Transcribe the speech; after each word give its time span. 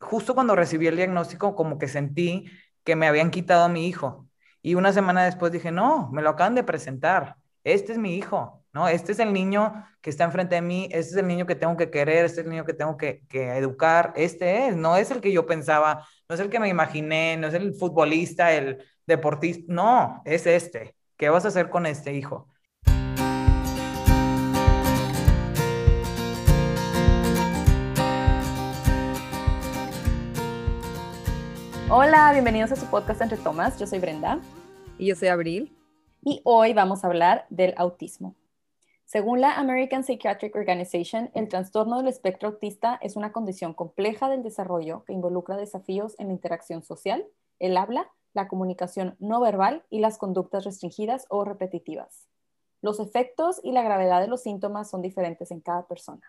justo 0.00 0.34
cuando 0.34 0.56
recibí 0.56 0.86
el 0.86 0.96
diagnóstico, 0.96 1.54
como 1.54 1.78
que 1.78 1.88
sentí 1.88 2.46
que 2.84 2.96
me 2.96 3.06
habían 3.06 3.30
quitado 3.30 3.64
a 3.64 3.68
mi 3.68 3.86
hijo. 3.86 4.26
Y 4.62 4.74
una 4.74 4.92
semana 4.92 5.24
después 5.24 5.52
dije, 5.52 5.70
no, 5.70 6.10
me 6.12 6.22
lo 6.22 6.30
acaban 6.30 6.54
de 6.54 6.64
presentar. 6.64 7.36
Este 7.64 7.92
es 7.92 7.98
mi 7.98 8.16
hijo, 8.16 8.64
¿no? 8.72 8.88
Este 8.88 9.12
es 9.12 9.18
el 9.18 9.32
niño 9.32 9.86
que 10.00 10.10
está 10.10 10.24
enfrente 10.24 10.54
de 10.54 10.62
mí, 10.62 10.84
este 10.90 11.12
es 11.12 11.16
el 11.16 11.26
niño 11.26 11.46
que 11.46 11.54
tengo 11.54 11.76
que 11.76 11.90
querer, 11.90 12.24
este 12.24 12.40
es 12.40 12.46
el 12.46 12.50
niño 12.50 12.64
que 12.64 12.72
tengo 12.72 12.96
que, 12.96 13.22
que 13.28 13.56
educar, 13.56 14.12
este 14.16 14.68
es, 14.68 14.76
no 14.76 14.96
es 14.96 15.10
el 15.10 15.20
que 15.20 15.32
yo 15.32 15.46
pensaba, 15.46 16.06
no 16.28 16.34
es 16.34 16.40
el 16.40 16.48
que 16.48 16.60
me 16.60 16.68
imaginé, 16.68 17.36
no 17.36 17.48
es 17.48 17.54
el 17.54 17.74
futbolista, 17.74 18.52
el 18.52 18.82
deportista, 19.06 19.64
no, 19.72 20.22
es 20.24 20.46
este. 20.46 20.96
¿Qué 21.16 21.28
vas 21.28 21.44
a 21.44 21.48
hacer 21.48 21.68
con 21.68 21.84
este 21.84 22.14
hijo? 22.14 22.48
Hola, 31.92 32.30
bienvenidos 32.30 32.70
a 32.70 32.76
su 32.76 32.86
podcast 32.86 33.20
Entre 33.20 33.36
Tomas. 33.36 33.76
Yo 33.76 33.84
soy 33.84 33.98
Brenda. 33.98 34.38
Y 34.96 35.06
yo 35.06 35.16
soy 35.16 35.26
Abril. 35.26 35.76
Y 36.22 36.40
hoy 36.44 36.72
vamos 36.72 37.02
a 37.02 37.08
hablar 37.08 37.46
del 37.50 37.74
autismo. 37.76 38.36
Según 39.06 39.40
la 39.40 39.56
American 39.56 40.04
Psychiatric 40.04 40.54
Organization, 40.54 41.32
el 41.34 41.48
trastorno 41.48 41.98
del 41.98 42.06
espectro 42.06 42.50
autista 42.50 42.96
es 43.02 43.16
una 43.16 43.32
condición 43.32 43.74
compleja 43.74 44.28
del 44.28 44.44
desarrollo 44.44 45.04
que 45.04 45.14
involucra 45.14 45.56
desafíos 45.56 46.14
en 46.20 46.28
la 46.28 46.34
interacción 46.34 46.84
social, 46.84 47.26
el 47.58 47.76
habla, 47.76 48.08
la 48.34 48.46
comunicación 48.46 49.16
no 49.18 49.40
verbal 49.40 49.84
y 49.90 49.98
las 49.98 50.16
conductas 50.16 50.62
restringidas 50.64 51.26
o 51.28 51.44
repetitivas. 51.44 52.28
Los 52.82 53.00
efectos 53.00 53.60
y 53.64 53.72
la 53.72 53.82
gravedad 53.82 54.20
de 54.20 54.28
los 54.28 54.42
síntomas 54.42 54.88
son 54.88 55.02
diferentes 55.02 55.50
en 55.50 55.60
cada 55.60 55.88
persona. 55.88 56.22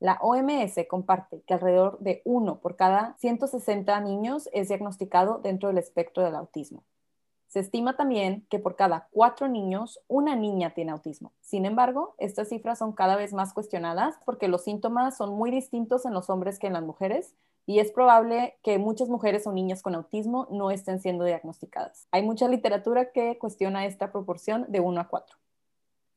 La 0.00 0.18
OMS 0.20 0.86
comparte 0.88 1.42
que 1.46 1.54
alrededor 1.54 1.98
de 1.98 2.22
uno 2.24 2.60
por 2.60 2.76
cada 2.76 3.16
160 3.18 4.00
niños 4.00 4.48
es 4.52 4.68
diagnosticado 4.68 5.38
dentro 5.38 5.68
del 5.68 5.78
espectro 5.78 6.22
del 6.22 6.36
autismo. 6.36 6.84
Se 7.48 7.60
estima 7.60 7.96
también 7.96 8.46
que 8.50 8.58
por 8.58 8.76
cada 8.76 9.08
cuatro 9.10 9.48
niños, 9.48 10.00
una 10.06 10.36
niña 10.36 10.74
tiene 10.74 10.92
autismo. 10.92 11.32
Sin 11.40 11.64
embargo, 11.64 12.14
estas 12.18 12.50
cifras 12.50 12.78
son 12.78 12.92
cada 12.92 13.16
vez 13.16 13.32
más 13.32 13.54
cuestionadas 13.54 14.16
porque 14.26 14.48
los 14.48 14.64
síntomas 14.64 15.16
son 15.16 15.34
muy 15.34 15.50
distintos 15.50 16.04
en 16.04 16.12
los 16.12 16.28
hombres 16.28 16.58
que 16.58 16.66
en 16.66 16.74
las 16.74 16.82
mujeres 16.82 17.34
y 17.64 17.80
es 17.80 17.90
probable 17.90 18.58
que 18.62 18.78
muchas 18.78 19.08
mujeres 19.08 19.46
o 19.46 19.52
niñas 19.52 19.82
con 19.82 19.94
autismo 19.94 20.46
no 20.50 20.70
estén 20.70 21.00
siendo 21.00 21.24
diagnosticadas. 21.24 22.06
Hay 22.12 22.22
mucha 22.22 22.48
literatura 22.48 23.12
que 23.12 23.38
cuestiona 23.38 23.86
esta 23.86 24.12
proporción 24.12 24.66
de 24.68 24.80
1 24.80 25.00
a 25.00 25.08
4. 25.08 25.36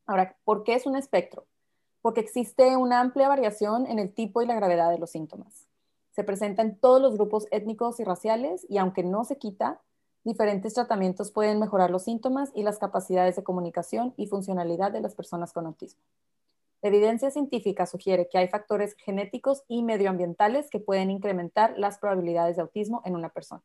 Ahora, 0.06 0.36
¿por 0.44 0.64
qué 0.64 0.74
es 0.74 0.86
un 0.86 0.96
espectro? 0.96 1.46
Porque 2.02 2.20
existe 2.20 2.76
una 2.76 3.00
amplia 3.00 3.28
variación 3.28 3.86
en 3.86 3.98
el 3.98 4.12
tipo 4.12 4.42
y 4.42 4.46
la 4.46 4.56
gravedad 4.56 4.90
de 4.90 4.98
los 4.98 5.10
síntomas. 5.10 5.68
Se 6.10 6.24
presenta 6.24 6.60
en 6.60 6.76
todos 6.76 7.00
los 7.00 7.14
grupos 7.14 7.46
étnicos 7.50 7.98
y 8.00 8.04
raciales 8.04 8.66
y 8.68 8.76
aunque 8.76 9.02
no 9.02 9.24
se 9.24 9.38
quita, 9.38 9.80
diferentes 10.24 10.74
tratamientos 10.74 11.30
pueden 11.30 11.58
mejorar 11.58 11.90
los 11.90 12.02
síntomas 12.02 12.50
y 12.54 12.64
las 12.64 12.78
capacidades 12.78 13.36
de 13.36 13.44
comunicación 13.44 14.12
y 14.16 14.26
funcionalidad 14.26 14.92
de 14.92 15.00
las 15.00 15.14
personas 15.14 15.52
con 15.52 15.64
autismo. 15.64 16.02
La 16.82 16.88
evidencia 16.88 17.30
científica 17.30 17.86
sugiere 17.86 18.28
que 18.28 18.38
hay 18.38 18.48
factores 18.48 18.94
genéticos 18.96 19.62
y 19.68 19.84
medioambientales 19.84 20.68
que 20.68 20.80
pueden 20.80 21.12
incrementar 21.12 21.78
las 21.78 21.98
probabilidades 21.98 22.56
de 22.56 22.62
autismo 22.62 23.02
en 23.04 23.14
una 23.14 23.28
persona. 23.28 23.62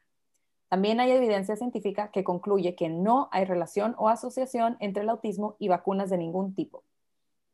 También 0.69 0.99
hay 0.99 1.11
evidencia 1.11 1.55
científica 1.55 2.11
que 2.11 2.23
concluye 2.23 2.75
que 2.75 2.89
no 2.89 3.27
hay 3.31 3.45
relación 3.45 3.95
o 3.97 4.09
asociación 4.09 4.77
entre 4.79 5.03
el 5.03 5.09
autismo 5.09 5.55
y 5.57 5.67
vacunas 5.69 6.09
de 6.11 6.17
ningún 6.17 6.53
tipo. 6.53 6.83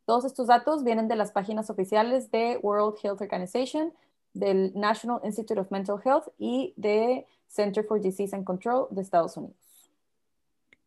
Todos 0.05 0.25
estos 0.25 0.47
datos 0.47 0.83
vienen 0.83 1.07
de 1.07 1.15
las 1.15 1.31
páginas 1.31 1.69
oficiales 1.69 2.29
de 2.31 2.59
World 2.61 2.97
Health 3.01 3.21
Organization, 3.21 3.93
del 4.33 4.73
National 4.75 5.21
Institute 5.23 5.59
of 5.59 5.71
Mental 5.71 5.99
Health 6.03 6.27
y 6.37 6.73
de 6.75 7.25
Center 7.47 7.85
for 7.85 8.01
Disease 8.01 8.35
and 8.35 8.43
Control 8.43 8.87
de 8.89 9.01
Estados 9.01 9.37
Unidos. 9.37 9.91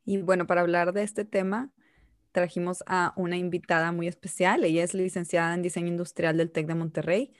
Y 0.05 0.19
bueno, 0.19 0.47
para 0.47 0.60
hablar 0.60 0.93
de 0.93 1.03
este 1.03 1.25
tema, 1.25 1.71
trajimos 2.32 2.84
a 2.87 3.15
una 3.16 3.37
invitada 3.37 3.91
muy 3.93 4.06
especial. 4.06 4.65
Ella 4.65 4.84
es 4.84 4.93
licenciada 4.93 5.55
en 5.55 5.62
Diseño 5.62 5.88
Industrial 5.88 6.37
del 6.37 6.50
TEC 6.50 6.66
de 6.66 6.75
Monterrey, 6.75 7.32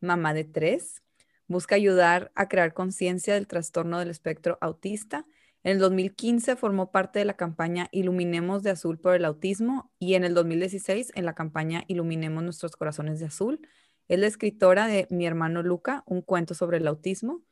mamá 0.00 0.34
de 0.34 0.44
tres. 0.44 1.02
Busca 1.46 1.76
ayudar 1.76 2.32
a 2.34 2.48
crear 2.48 2.74
conciencia 2.74 3.34
del 3.34 3.46
trastorno 3.46 3.98
del 3.98 4.10
espectro 4.10 4.58
autista 4.60 5.24
en 5.62 5.72
el 5.72 5.78
2015 5.78 6.56
formó 6.56 6.90
parte 6.90 7.18
de 7.18 7.26
la 7.26 7.36
campaña 7.36 7.88
Iluminemos 7.92 8.62
de 8.62 8.70
Azul 8.70 8.98
por 8.98 9.14
el 9.14 9.26
Autismo 9.26 9.92
y 9.98 10.14
en 10.14 10.24
el 10.24 10.32
2016 10.32 11.12
en 11.14 11.26
la 11.26 11.34
campaña 11.34 11.84
Iluminemos 11.86 12.42
nuestros 12.42 12.76
corazones 12.76 13.20
de 13.20 13.26
azul. 13.26 13.60
Es 14.08 14.18
la 14.18 14.26
escritora 14.26 14.86
de 14.86 15.06
Mi 15.10 15.26
hermano 15.26 15.62
Luca, 15.62 16.02
un 16.06 16.22
cuento 16.22 16.54
sobre 16.54 16.78
el 16.78 16.86
autismo, 16.86 17.42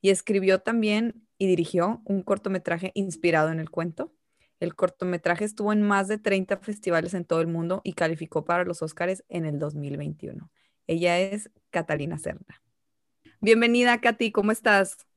y 0.00 0.10
escribió 0.10 0.60
también 0.60 1.26
y 1.36 1.46
dirigió 1.46 2.00
un 2.06 2.22
cortometraje 2.22 2.90
inspirado 2.94 3.50
en 3.50 3.60
el 3.60 3.70
cuento. 3.70 4.14
El 4.60 4.74
cortometraje 4.74 5.44
estuvo 5.44 5.72
en 5.72 5.82
más 5.82 6.08
de 6.08 6.18
30 6.18 6.56
festivales 6.58 7.14
en 7.14 7.24
todo 7.24 7.40
el 7.40 7.46
mundo 7.46 7.80
y 7.84 7.92
calificó 7.92 8.44
para 8.44 8.64
los 8.64 8.82
Óscares 8.82 9.24
en 9.28 9.44
el 9.44 9.58
2021. 9.58 10.50
Ella 10.86 11.20
es 11.20 11.50
Catalina 11.70 12.18
Cerda. 12.18 12.62
Bienvenida, 13.40 14.00
Katy, 14.00 14.32
¿cómo 14.32 14.52
estás? 14.52 15.07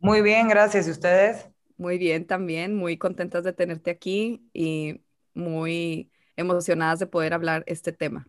Muy 0.00 0.22
bien, 0.22 0.48
gracias. 0.48 0.86
¿Y 0.86 0.90
ustedes? 0.90 1.48
Muy 1.76 1.98
bien 1.98 2.26
también, 2.26 2.74
muy 2.76 2.98
contentas 2.98 3.44
de 3.44 3.52
tenerte 3.52 3.90
aquí 3.90 4.48
y 4.52 5.02
muy 5.34 6.10
emocionadas 6.36 6.98
de 6.98 7.06
poder 7.06 7.34
hablar 7.34 7.64
este 7.66 7.92
tema. 7.92 8.28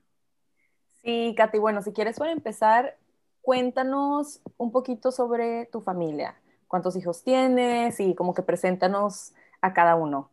Sí, 1.02 1.34
Katy, 1.38 1.58
bueno, 1.60 1.82
si 1.82 1.94
quieres 1.94 2.18
para 2.18 2.32
empezar, 2.32 2.98
cuéntanos 3.42 4.42
un 4.58 4.72
poquito 4.72 5.12
sobre 5.12 5.66
tu 5.68 5.82
familia. 5.82 6.36
¿Cuántos 6.68 6.96
hijos 6.96 7.24
tienes? 7.24 8.00
Y 8.00 8.14
como 8.16 8.34
que 8.34 8.44
preséntanos 8.44 9.34
a 9.62 9.74
cada 9.74 9.96
uno. 9.96 10.30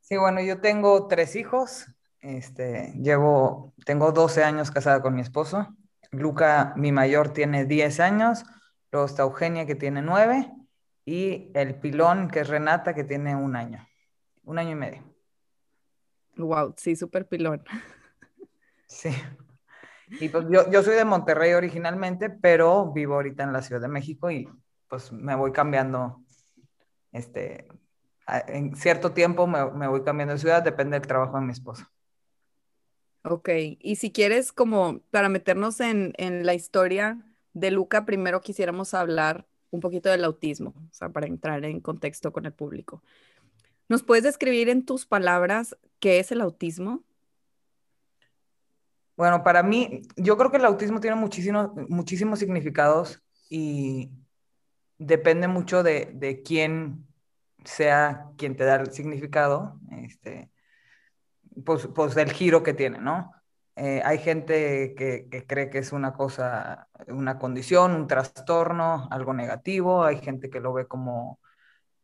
Sí, 0.00 0.16
bueno, 0.16 0.40
yo 0.40 0.60
tengo 0.60 1.06
tres 1.08 1.36
hijos. 1.36 1.86
Este, 2.20 2.92
llevo, 3.00 3.74
tengo 3.84 4.12
12 4.12 4.42
años 4.42 4.70
casada 4.70 5.02
con 5.02 5.14
mi 5.14 5.20
esposo. 5.20 5.68
Luca, 6.10 6.72
mi 6.76 6.92
mayor, 6.92 7.32
tiene 7.32 7.64
10 7.64 8.00
años. 8.00 8.44
Luego 8.92 9.06
está 9.06 9.22
Eugenia, 9.22 9.66
que 9.66 9.74
tiene 9.74 10.02
nueve, 10.02 10.50
y 11.04 11.50
el 11.54 11.74
pilón, 11.76 12.28
que 12.28 12.40
es 12.40 12.48
Renata, 12.48 12.94
que 12.94 13.04
tiene 13.04 13.36
un 13.36 13.56
año, 13.56 13.86
un 14.44 14.58
año 14.58 14.72
y 14.72 14.74
medio. 14.74 15.16
Wow, 16.36 16.74
sí, 16.76 16.96
súper 16.96 17.26
pilón. 17.26 17.64
Sí. 18.88 19.10
Y 20.20 20.28
pues 20.28 20.46
yo, 20.48 20.70
yo 20.70 20.80
soy 20.84 20.94
de 20.94 21.04
Monterrey 21.04 21.52
originalmente, 21.54 22.30
pero 22.30 22.92
vivo 22.92 23.14
ahorita 23.14 23.42
en 23.42 23.52
la 23.52 23.60
Ciudad 23.60 23.80
de 23.80 23.88
México 23.88 24.30
y 24.30 24.48
pues 24.88 25.10
me 25.10 25.34
voy 25.34 25.50
cambiando, 25.50 26.22
este, 27.10 27.66
en 28.46 28.76
cierto 28.76 29.12
tiempo 29.12 29.46
me, 29.46 29.70
me 29.72 29.88
voy 29.88 30.02
cambiando 30.04 30.34
de 30.34 30.40
ciudad, 30.40 30.62
depende 30.62 30.98
del 30.98 31.08
trabajo 31.08 31.36
de 31.38 31.44
mi 31.46 31.52
esposo. 31.52 31.84
Ok, 33.24 33.48
y 33.80 33.96
si 33.96 34.12
quieres 34.12 34.52
como 34.52 35.00
para 35.10 35.28
meternos 35.28 35.80
en, 35.80 36.12
en 36.16 36.46
la 36.46 36.54
historia, 36.54 37.18
de 37.56 37.70
Luca, 37.70 38.04
primero 38.04 38.42
quisiéramos 38.42 38.92
hablar 38.92 39.46
un 39.70 39.80
poquito 39.80 40.10
del 40.10 40.24
autismo, 40.24 40.74
o 40.76 40.92
sea, 40.92 41.08
para 41.08 41.26
entrar 41.26 41.64
en 41.64 41.80
contexto 41.80 42.30
con 42.30 42.44
el 42.44 42.52
público. 42.52 43.02
¿Nos 43.88 44.02
puedes 44.02 44.24
describir 44.24 44.68
en 44.68 44.84
tus 44.84 45.06
palabras 45.06 45.74
qué 45.98 46.18
es 46.18 46.30
el 46.32 46.42
autismo? 46.42 47.02
Bueno, 49.16 49.42
para 49.42 49.62
mí, 49.62 50.02
yo 50.16 50.36
creo 50.36 50.50
que 50.50 50.58
el 50.58 50.66
autismo 50.66 51.00
tiene 51.00 51.16
muchísimos, 51.16 51.70
muchísimos 51.88 52.38
significados 52.38 53.22
y 53.48 54.10
depende 54.98 55.48
mucho 55.48 55.82
de, 55.82 56.10
de 56.12 56.42
quién 56.42 57.06
sea 57.64 58.26
quien 58.36 58.54
te 58.54 58.64
da 58.64 58.76
el 58.76 58.92
significado, 58.92 59.80
este, 60.02 60.50
pues, 61.64 61.86
pues 61.86 62.14
del 62.14 62.32
giro 62.32 62.62
que 62.62 62.74
tiene, 62.74 62.98
¿no? 62.98 63.32
Eh, 63.76 64.00
hay 64.04 64.18
gente 64.18 64.94
que, 64.94 65.28
cree 65.46 65.68
que 65.68 65.78
es 65.78 65.92
una 65.92 66.14
cosa, 66.14 66.88
una 67.08 67.38
condición, 67.38 67.92
un 67.92 68.06
trastorno, 68.06 69.06
algo 69.10 69.34
negativo. 69.34 70.02
Hay 70.04 70.18
gente 70.18 70.48
que 70.48 70.60
lo 70.60 70.72
ve 70.72 70.86
como, 70.86 71.40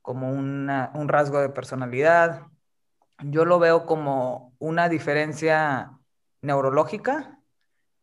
como 0.02 0.30
un 0.30 0.68
rasgo 1.08 1.40
de 1.40 1.48
personalidad. 1.48 2.46
Yo 3.24 3.46
lo 3.46 3.58
veo 3.58 3.86
como 3.86 4.54
una 4.58 4.88
diferencia 4.90 5.92
neurológica, 6.42 7.40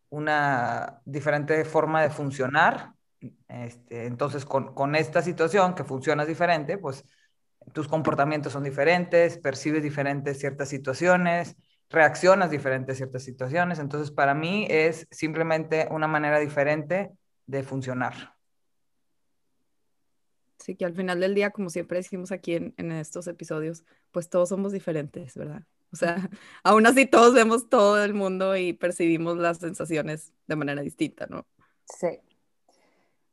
una 0.09 1.01
diferente 1.05 1.63
forma 1.63 2.01
de 2.01 2.09
funcionar. 2.09 2.93
Este, 3.47 4.07
entonces, 4.07 4.45
con, 4.45 4.73
con 4.73 4.95
esta 4.95 5.21
situación 5.21 5.75
que 5.75 5.83
funciona 5.83 6.25
diferente, 6.25 6.79
pues 6.79 7.05
tus 7.73 7.87
comportamientos 7.87 8.53
son 8.53 8.63
diferentes, 8.63 9.37
percibes 9.37 9.83
diferentes 9.83 10.39
ciertas 10.39 10.69
situaciones 10.69 11.55
reaccionas 11.89 12.51
diferentes 12.51 12.95
a 12.95 12.97
ciertas 12.97 13.23
situaciones. 13.23 13.79
Entonces, 13.79 14.11
para 14.11 14.33
mí 14.33 14.67
es 14.69 15.07
simplemente 15.11 15.87
una 15.91 16.07
manera 16.07 16.39
diferente 16.39 17.11
de 17.45 17.63
funcionar. 17.63 18.35
Sí, 20.57 20.75
que 20.75 20.85
al 20.85 20.93
final 20.93 21.19
del 21.19 21.35
día, 21.35 21.51
como 21.51 21.69
siempre 21.69 21.97
decimos 21.97 22.31
aquí 22.31 22.55
en, 22.55 22.73
en 22.77 22.91
estos 22.91 23.27
episodios, 23.27 23.83
pues 24.11 24.29
todos 24.29 24.49
somos 24.49 24.71
diferentes, 24.71 25.35
¿verdad? 25.35 25.63
O 25.91 25.95
sea, 25.95 26.15
aún 26.63 26.85
así 26.85 27.05
todos 27.05 27.33
vemos 27.33 27.69
todo 27.69 28.03
el 28.03 28.13
mundo 28.13 28.55
y 28.55 28.73
percibimos 28.73 29.37
las 29.37 29.57
sensaciones 29.57 30.33
de 30.47 30.55
manera 30.55 30.81
distinta, 30.81 31.27
¿no? 31.27 31.47
Sí. 31.85 32.19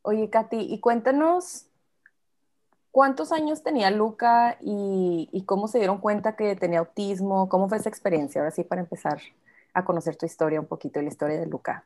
Oye, 0.02 0.30
Katy, 0.30 0.60
y 0.60 0.80
cuéntanos 0.80 1.65
cuántos 2.96 3.30
años 3.30 3.62
tenía 3.62 3.90
Luca 3.90 4.56
y, 4.58 5.28
y, 5.30 5.44
cómo 5.44 5.68
se 5.68 5.76
dieron 5.76 5.98
cuenta 5.98 6.34
que 6.34 6.56
tenía 6.56 6.78
autismo, 6.78 7.46
cómo 7.46 7.68
fue 7.68 7.76
esa 7.76 7.90
experiencia, 7.90 8.40
ahora 8.40 8.50
sí, 8.50 8.64
para 8.64 8.80
empezar 8.80 9.20
a 9.74 9.84
conocer 9.84 10.16
tu 10.16 10.24
historia 10.24 10.58
un 10.58 10.66
poquito 10.66 10.98
y 10.98 11.02
la 11.02 11.10
historia 11.10 11.38
de 11.38 11.44
Luca. 11.44 11.84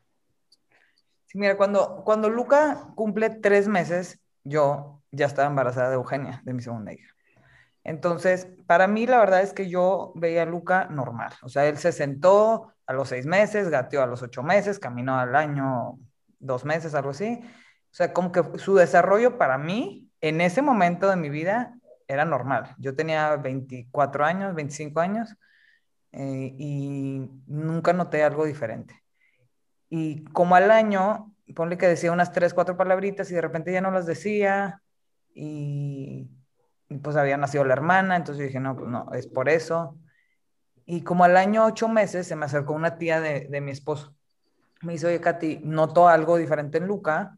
Sí, 1.26 1.36
mira, 1.36 1.56
cuando, 1.56 2.04
cuando 2.04 2.30
Luca 2.30 2.92
cumple 2.94 3.28
tres 3.28 3.66
meses, 3.66 4.20
yo 4.44 5.02
ya 5.10 5.26
estaba 5.26 5.48
embarazada 5.48 5.88
de 5.88 5.96
Eugenia, 5.96 6.42
de 6.44 6.52
mi 6.52 6.62
segunda 6.62 6.92
hija. 6.92 7.12
Entonces, 7.82 8.46
para 8.68 8.86
mí 8.86 9.04
la 9.08 9.18
verdad 9.18 9.40
es 9.40 9.52
que 9.52 9.68
yo 9.68 10.12
veía 10.14 10.44
a 10.44 10.46
Luca 10.46 10.84
normal. 10.90 11.32
O 11.42 11.48
sea, 11.48 11.66
él 11.66 11.76
se 11.78 11.90
sentó 11.90 12.72
a 12.86 12.92
los 12.92 13.08
seis 13.08 13.26
meses, 13.26 13.68
gateó 13.68 14.04
a 14.04 14.06
los 14.06 14.22
ocho 14.22 14.44
meses, 14.44 14.78
caminó 14.78 15.18
al 15.18 15.34
año 15.34 15.98
dos 16.38 16.64
meses, 16.64 16.94
algo 16.94 17.10
así. 17.10 17.40
O 17.42 17.94
sea, 17.94 18.12
como 18.12 18.30
que 18.30 18.60
su 18.60 18.76
desarrollo 18.76 19.38
para 19.38 19.58
mí, 19.58 20.09
en 20.20 20.40
ese 20.40 20.62
momento 20.62 21.08
de 21.08 21.16
mi 21.16 21.30
vida, 21.30 21.74
era 22.06 22.24
normal. 22.24 22.74
Yo 22.78 22.94
tenía 22.94 23.36
24 23.36 24.24
años, 24.24 24.54
25 24.54 25.00
años, 25.00 25.36
eh, 26.12 26.54
y 26.58 27.30
nunca 27.46 27.92
noté 27.92 28.22
algo 28.22 28.44
diferente. 28.44 29.02
Y 29.88 30.24
como 30.24 30.56
al 30.56 30.70
año, 30.70 31.34
ponle 31.54 31.78
que 31.78 31.86
decía 31.86 32.12
unas 32.12 32.32
tres, 32.32 32.52
cuatro 32.52 32.76
palabritas 32.76 33.30
y 33.30 33.34
de 33.34 33.40
repente 33.40 33.72
ya 33.72 33.80
no 33.80 33.90
las 33.90 34.06
decía, 34.06 34.82
y 35.32 36.28
pues 37.02 37.16
había 37.16 37.36
nacido 37.36 37.64
la 37.64 37.74
hermana, 37.74 38.16
entonces 38.16 38.40
yo 38.40 38.46
dije, 38.46 38.60
no, 38.60 38.76
pues 38.76 38.88
no, 38.88 39.12
es 39.12 39.26
por 39.28 39.48
eso. 39.48 39.96
Y 40.86 41.02
como 41.02 41.24
al 41.24 41.36
año 41.36 41.64
ocho 41.64 41.88
meses 41.88 42.26
se 42.26 42.34
me 42.34 42.46
acercó 42.46 42.72
una 42.72 42.98
tía 42.98 43.20
de, 43.20 43.46
de 43.48 43.60
mi 43.60 43.70
esposo. 43.70 44.16
Me 44.82 44.94
dice, 44.94 45.06
oye, 45.06 45.20
Katy, 45.20 45.60
noto 45.62 46.08
algo 46.08 46.36
diferente 46.36 46.78
en 46.78 46.86
Luca 46.86 47.36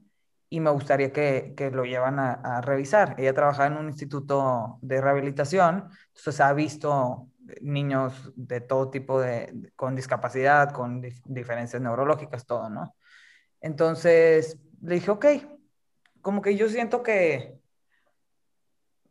y 0.52 0.60
me 0.60 0.68
gustaría 0.68 1.14
que, 1.14 1.54
que 1.56 1.70
lo 1.70 1.86
llevan 1.86 2.18
a, 2.18 2.60
revisar. 2.60 3.14
Ella 3.16 3.32
trabajaba 3.32 3.68
en 3.68 3.78
un 3.78 3.86
instituto 3.88 4.78
de 4.82 5.00
rehabilitación, 5.00 5.88
entonces 6.08 6.40
ha 6.42 6.52
visto 6.52 7.28
niños 7.62 8.32
de 8.36 8.60
todo 8.60 8.90
tipo 8.90 9.18
de, 9.18 9.72
con 9.76 9.96
discapacidad, 9.96 10.70
con 10.72 11.00
dif 11.00 11.18
diferencias 11.24 11.80
neurológicas, 11.80 12.44
todo, 12.44 12.68
¿no? 12.68 12.94
Entonces 13.62 14.58
le 14.82 14.96
dije, 14.96 15.10
ok, 15.10 15.26
como 16.20 16.42
que 16.42 16.54
yo 16.54 16.68
siento 16.68 17.02
que, 17.02 17.58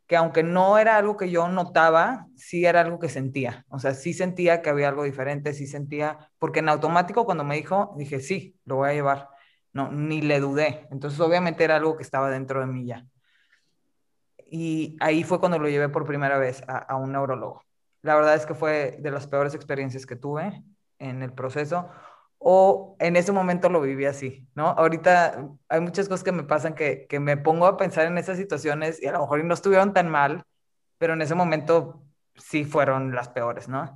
que 0.06 0.18
aunque 0.18 0.44
no 0.44 0.78
era 0.78 0.96
algo 0.96 1.18
que 1.18 1.32
yo 1.32 1.48
notaba, 1.48 2.28
sí 2.36 2.68
era 2.68 2.82
algo 2.82 3.00
que 3.00 3.10
sentía. 3.10 3.66
O 3.70 3.80
sea, 3.80 3.96
sí 3.96 4.14
sentía 4.14 4.62
que 4.62 4.70
había 4.70 4.90
algo 4.90 5.06
diferente, 5.06 5.56
sí 5.56 5.66
sentía, 5.66 6.30
porque 6.38 6.60
en 6.60 6.70
automático 6.70 7.26
cuando 7.26 7.44
me 7.44 7.56
dijo, 7.56 7.96
dije, 7.98 8.20
sí, 8.20 8.60
lo 8.64 8.76
voy 8.76 8.90
a 8.92 8.94
llevar. 8.94 9.31
No, 9.74 9.92
ni 9.92 10.22
le 10.22 10.40
dudé. 10.40 10.88
Entonces, 10.92 11.20
obviamente 11.20 11.64
era 11.64 11.78
algo 11.78 11.98
que 11.98 12.04
estaba 12.04 12.30
dentro 12.30 12.60
de 12.60 12.68
mí 12.68 12.86
ya. 12.86 13.06
Y 14.50 14.98
ahí 15.00 15.24
fue 15.24 15.40
cuando 15.40 15.60
lo 15.60 15.70
llevé 15.70 15.88
por 15.90 16.06
primera 16.06 16.38
vez 16.38 16.62
a, 16.68 16.96
un 16.98 17.14
neurólogo. 17.14 17.64
La 18.02 18.16
verdad 18.16 18.36
es 18.36 18.46
que 18.46 18.54
fue 18.54 18.98
de 19.00 19.12
las 19.12 19.28
peores 19.28 19.54
experiencias 19.54 20.06
que 20.06 20.18
tuve 20.18 20.64
en 21.00 21.24
el 21.24 21.34
proceso 21.34 21.90
o 22.38 22.98
en 23.00 23.16
ese 23.16 23.32
momento 23.32 23.70
lo 23.70 23.82
viví 23.82 24.06
así, 24.06 24.48
¿no? 24.56 24.70
Ahorita 24.70 25.48
hay 25.70 25.80
muchas 25.80 26.10
cosas 26.10 26.24
que 26.24 26.32
me 26.32 26.44
pasan 26.44 26.74
que, 26.74 27.06
que, 27.08 27.20
me 27.20 27.38
pongo 27.38 27.68
a 27.68 27.78
pensar 27.78 28.08
en 28.08 28.18
esas 28.18 28.38
situaciones 28.38 29.02
y 29.02 29.06
a 29.06 29.12
lo 29.12 29.22
mejor 29.22 29.44
no 29.46 29.54
estuvieron 29.54 29.94
tan 29.94 30.10
mal, 30.10 30.44
pero 30.98 31.14
en 31.14 31.22
ese 31.22 31.36
momento 31.36 32.04
sí 32.36 32.66
fueron 32.66 33.14
las 33.14 33.30
peores, 33.30 33.70
¿no? 33.70 33.96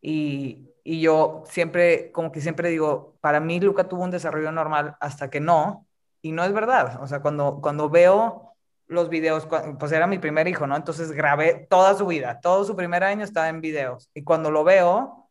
Y, 0.00 0.71
y 0.84 1.00
yo 1.00 1.44
siempre, 1.46 2.10
como 2.12 2.32
que 2.32 2.40
siempre 2.40 2.68
digo, 2.70 3.16
para 3.20 3.40
mí 3.40 3.60
Luca 3.60 3.88
tuvo 3.88 4.02
un 4.02 4.10
desarrollo 4.10 4.52
normal 4.52 4.96
hasta 5.00 5.30
que 5.30 5.40
no, 5.40 5.86
y 6.20 6.32
no 6.32 6.44
es 6.44 6.52
verdad, 6.52 7.02
o 7.02 7.06
sea, 7.06 7.20
cuando, 7.20 7.60
cuando 7.60 7.88
veo 7.90 8.54
los 8.86 9.08
videos, 9.08 9.48
pues 9.78 9.92
era 9.92 10.06
mi 10.06 10.18
primer 10.18 10.48
hijo, 10.48 10.66
¿no? 10.66 10.76
Entonces 10.76 11.12
grabé 11.12 11.66
toda 11.70 11.94
su 11.94 12.06
vida, 12.06 12.40
todo 12.40 12.64
su 12.64 12.76
primer 12.76 13.04
año 13.04 13.24
estaba 13.24 13.48
en 13.48 13.60
videos, 13.60 14.10
y 14.14 14.22
cuando 14.22 14.50
lo 14.50 14.64
veo, 14.64 15.28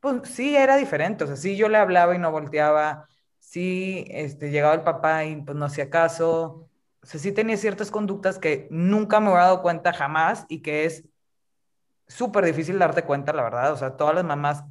pues 0.00 0.28
sí 0.28 0.56
era 0.56 0.76
diferente, 0.76 1.24
o 1.24 1.26
sea, 1.26 1.36
sí 1.36 1.56
yo 1.56 1.68
le 1.68 1.78
hablaba 1.78 2.14
y 2.14 2.18
no 2.18 2.30
volteaba, 2.32 3.06
sí 3.38 4.04
este, 4.10 4.50
llegaba 4.50 4.74
el 4.74 4.82
papá 4.82 5.24
y 5.24 5.36
pues 5.42 5.56
no 5.56 5.66
hacía 5.66 5.90
caso, 5.90 6.68
o 7.02 7.06
sea, 7.06 7.20
sí 7.20 7.32
tenía 7.32 7.56
ciertas 7.56 7.90
conductas 7.90 8.38
que 8.38 8.68
nunca 8.70 9.20
me 9.20 9.28
hubiera 9.28 9.44
dado 9.44 9.62
cuenta 9.62 9.92
jamás 9.92 10.46
y 10.48 10.62
que 10.62 10.84
es 10.84 11.04
súper 12.08 12.44
difícil 12.44 12.78
darte 12.78 13.04
cuenta, 13.04 13.32
la 13.32 13.42
verdad, 13.42 13.72
o 13.72 13.76
sea, 13.76 13.96
todas 13.96 14.14
las 14.14 14.24
mamás, 14.24 14.64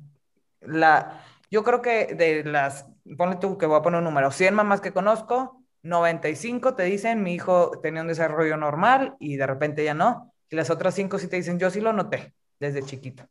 la, 0.62 1.24
yo 1.50 1.64
creo 1.64 1.82
que 1.82 2.14
de 2.16 2.44
las, 2.44 2.88
ponle 3.18 3.38
tú 3.38 3.58
que 3.58 3.66
voy 3.66 3.78
a 3.80 3.82
poner 3.82 4.00
un 4.00 4.06
número, 4.06 4.32
100 4.32 4.54
mamás 4.54 4.82
que 4.82 4.94
conozco, 4.94 5.64
95 5.84 6.76
te 6.76 6.84
dicen 6.84 7.24
mi 7.24 7.34
hijo 7.34 7.72
tenía 7.82 8.02
un 8.02 8.08
desarrollo 8.08 8.56
normal 8.58 9.16
y 9.20 9.38
de 9.38 9.48
repente 9.48 9.84
ya 9.84 9.94
no, 9.94 10.34
y 10.50 10.56
las 10.56 10.70
otras 10.70 10.94
5 10.96 11.18
sí 11.18 11.28
te 11.28 11.38
dicen 11.38 11.60
yo 11.60 11.70
sí 11.72 11.82
lo 11.82 11.94
noté 11.94 12.36
desde 12.60 12.84
chiquito 12.84 13.28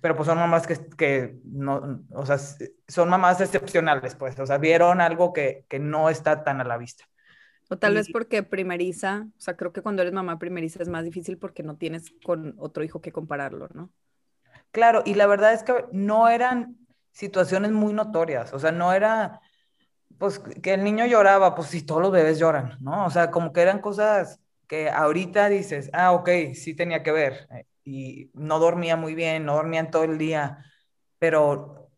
pero 0.00 0.16
pues 0.16 0.26
son 0.26 0.38
mamás 0.38 0.66
que, 0.66 0.76
que 0.96 1.36
no, 1.44 2.02
o 2.10 2.26
sea, 2.26 2.38
son 2.88 3.08
mamás 3.08 3.40
excepcionales, 3.40 4.14
pues, 4.14 4.38
o 4.38 4.46
sea, 4.46 4.58
vieron 4.58 5.00
algo 5.00 5.32
que, 5.32 5.64
que 5.68 5.78
no 5.78 6.10
está 6.10 6.44
tan 6.44 6.60
a 6.60 6.64
la 6.64 6.76
vista. 6.76 7.04
O 7.68 7.78
tal 7.78 7.92
y, 7.92 7.96
vez 7.96 8.08
porque 8.12 8.42
primeriza, 8.42 9.26
o 9.36 9.40
sea, 9.40 9.56
creo 9.56 9.72
que 9.72 9.82
cuando 9.82 10.02
eres 10.02 10.14
mamá 10.14 10.38
primeriza 10.38 10.82
es 10.82 10.88
más 10.88 11.04
difícil 11.04 11.38
porque 11.38 11.62
no 11.62 11.76
tienes 11.76 12.12
con 12.24 12.54
otro 12.58 12.84
hijo 12.84 13.00
que 13.00 13.12
compararlo, 13.12 13.68
¿no? 13.72 13.90
Claro, 14.70 15.02
y 15.04 15.14
la 15.14 15.26
verdad 15.26 15.52
es 15.52 15.62
que 15.62 15.86
no 15.92 16.28
eran 16.28 16.76
situaciones 17.12 17.70
muy 17.70 17.92
notorias, 17.92 18.52
o 18.52 18.58
sea, 18.58 18.72
no 18.72 18.92
era, 18.92 19.40
pues, 20.18 20.38
que 20.38 20.74
el 20.74 20.82
niño 20.84 21.06
lloraba, 21.06 21.54
pues 21.54 21.68
sí, 21.68 21.82
todos 21.82 22.02
los 22.02 22.12
bebés 22.12 22.38
lloran, 22.38 22.76
¿no? 22.80 23.06
O 23.06 23.10
sea, 23.10 23.30
como 23.30 23.52
que 23.52 23.62
eran 23.62 23.80
cosas 23.80 24.40
que 24.66 24.90
ahorita 24.90 25.48
dices, 25.48 25.90
ah, 25.92 26.12
ok, 26.12 26.28
sí 26.54 26.74
tenía 26.74 27.02
que 27.02 27.12
ver, 27.12 27.48
y 27.84 28.30
no 28.34 28.58
dormía 28.58 28.96
muy 28.96 29.14
bien, 29.14 29.44
no 29.44 29.54
dormían 29.54 29.90
todo 29.90 30.04
el 30.04 30.18
día, 30.18 30.64
pero 31.18 31.90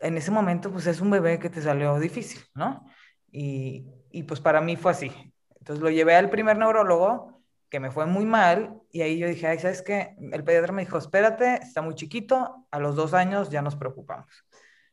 en 0.00 0.16
ese 0.16 0.30
momento 0.30 0.70
pues 0.72 0.86
es 0.86 1.00
un 1.00 1.10
bebé 1.10 1.38
que 1.38 1.50
te 1.50 1.62
salió 1.62 1.98
difícil, 1.98 2.40
¿no? 2.54 2.84
Y, 3.30 3.86
y 4.10 4.24
pues 4.24 4.40
para 4.40 4.60
mí 4.60 4.76
fue 4.76 4.92
así. 4.92 5.12
Entonces 5.58 5.82
lo 5.82 5.90
llevé 5.90 6.14
al 6.14 6.30
primer 6.30 6.56
neurólogo, 6.56 7.42
que 7.68 7.80
me 7.80 7.90
fue 7.90 8.06
muy 8.06 8.24
mal, 8.24 8.80
y 8.90 9.02
ahí 9.02 9.18
yo 9.18 9.28
dije, 9.28 9.46
ay, 9.46 9.58
¿sabes 9.58 9.82
qué? 9.82 10.16
El 10.32 10.42
pediatra 10.44 10.72
me 10.72 10.84
dijo, 10.84 10.96
espérate, 10.96 11.56
está 11.56 11.82
muy 11.82 11.94
chiquito, 11.94 12.66
a 12.70 12.78
los 12.78 12.96
dos 12.96 13.12
años 13.12 13.50
ya 13.50 13.60
nos 13.60 13.76
preocupamos. 13.76 14.46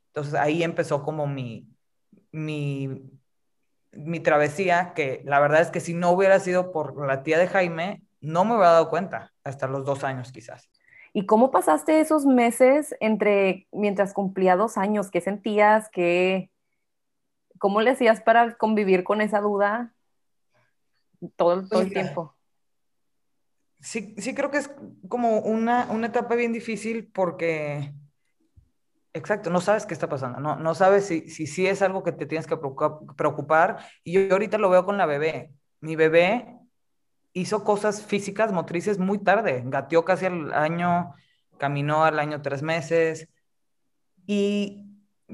Entonces 0.07 0.33
ahí 0.33 0.63
empezó 0.63 1.03
como 1.03 1.27
mi, 1.27 1.67
mi, 2.31 3.09
mi 3.92 4.19
travesía, 4.19 4.94
que 4.94 5.21
la 5.25 5.40
verdad 5.40 5.61
es 5.61 5.71
que 5.71 5.80
si 5.80 5.94
no 5.94 6.11
hubiera 6.11 6.40
sido 6.40 6.71
por 6.71 7.06
la 7.07 7.23
tía 7.23 7.40
de 7.40 7.47
Jaime, 7.47 8.04
no 8.19 8.44
me 8.44 8.56
hubiera 8.56 8.71
dado 8.71 8.90
cuenta 8.90 9.33
hasta 9.44 9.68
los 9.68 9.85
dos 9.85 10.04
años 10.04 10.31
quizás. 10.31 10.69
¿Y 11.13 11.25
cómo 11.25 11.49
pasaste 11.49 12.01
esos 12.01 12.25
meses 12.25 12.94
entre 12.99 13.68
mientras 13.71 14.13
cumplía 14.13 14.57
dos 14.57 14.78
años? 14.78 15.09
¿Qué 15.11 15.21
sentías? 15.21 15.90
¿Qué, 15.90 16.49
¿Cómo 17.59 17.81
le 17.81 17.92
hacías 17.92 18.21
para 18.21 18.56
convivir 18.57 19.04
con 19.04 19.21
esa 19.21 19.40
duda 19.42 19.94
todo, 21.35 21.68
todo 21.68 21.81
el 21.81 21.92
tiempo? 21.92 22.35
Sí, 23.80 24.16
sí 24.18 24.33
creo 24.33 24.50
que 24.52 24.57
es 24.57 24.71
como 25.07 25.40
una, 25.40 25.88
una 25.92 26.07
etapa 26.07 26.35
bien 26.35 26.52
difícil 26.52 27.12
porque, 27.14 27.94
exacto, 29.14 29.50
no 29.50 29.62
sabes 29.62 29.85
qué 29.85 29.94
está 29.94 30.09
pasando, 30.09 30.40
no, 30.40 30.56
no 30.56 30.74
sabes 30.74 31.06
si, 31.06 31.30
si, 31.30 31.45
si 31.45 31.68
es 31.68 31.81
algo 31.81 32.04
que 32.04 32.12
te 32.12 32.26
tienes 32.26 32.47
que 32.47 32.57
preocupar. 33.16 33.85
Y 34.04 34.14
yo 34.14 34.31
ahorita 34.31 34.57
lo 34.57 34.69
veo 34.69 34.85
con 34.85 34.97
la 34.97 35.06
bebé. 35.06 35.52
Mi 35.81 35.95
bebé 35.95 36.57
hizo 37.33 37.64
cosas 37.64 38.04
físicas, 38.04 38.52
motrices 38.52 38.97
muy 38.97 39.19
tarde. 39.19 39.62
Gateó 39.66 40.04
casi 40.04 40.26
al 40.26 40.54
año, 40.54 41.14
caminó 41.57 42.06
al 42.06 42.18
año 42.18 42.42
tres 42.42 42.64
meses. 42.64 43.30
Y, 44.26 44.84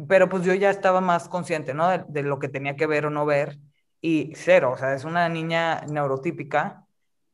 pero 0.08 0.30
pues 0.30 0.44
yo 0.44 0.54
ya 0.54 0.70
estaba 0.70 1.02
más 1.02 1.28
consciente, 1.30 1.74
¿no? 1.74 1.90
De, 2.08 2.24
lo 2.24 2.40
que 2.40 2.50
tenía 2.50 2.76
que 2.76 2.88
ver 2.88 3.06
o 3.06 3.10
no 3.10 3.26
ver. 3.26 3.58
Y 4.02 4.34
cero, 4.36 4.72
o 4.74 4.78
sea, 4.78 4.94
es 4.94 5.04
una 5.04 5.30
niña 5.30 5.82
neurotípica, 5.88 6.86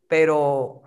pero 0.07 0.81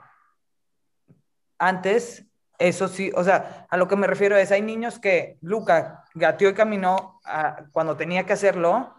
antes, 1.59 2.27
eso 2.59 2.89
sí, 2.89 3.11
o 3.15 3.25
sea, 3.25 3.67
a 3.71 3.77
lo 3.77 3.89
que 3.89 3.97
me 3.97 4.07
refiero 4.07 4.37
es, 4.37 4.53
hay 4.53 4.63
niños 4.63 4.99
que 4.99 5.39
Luca 5.41 6.05
gateó 6.15 6.51
y 6.51 6.55
caminó 6.55 7.21
a, 7.25 7.65
cuando 7.73 7.97
tenía 7.97 8.27
que 8.27 8.35
hacerlo, 8.35 8.95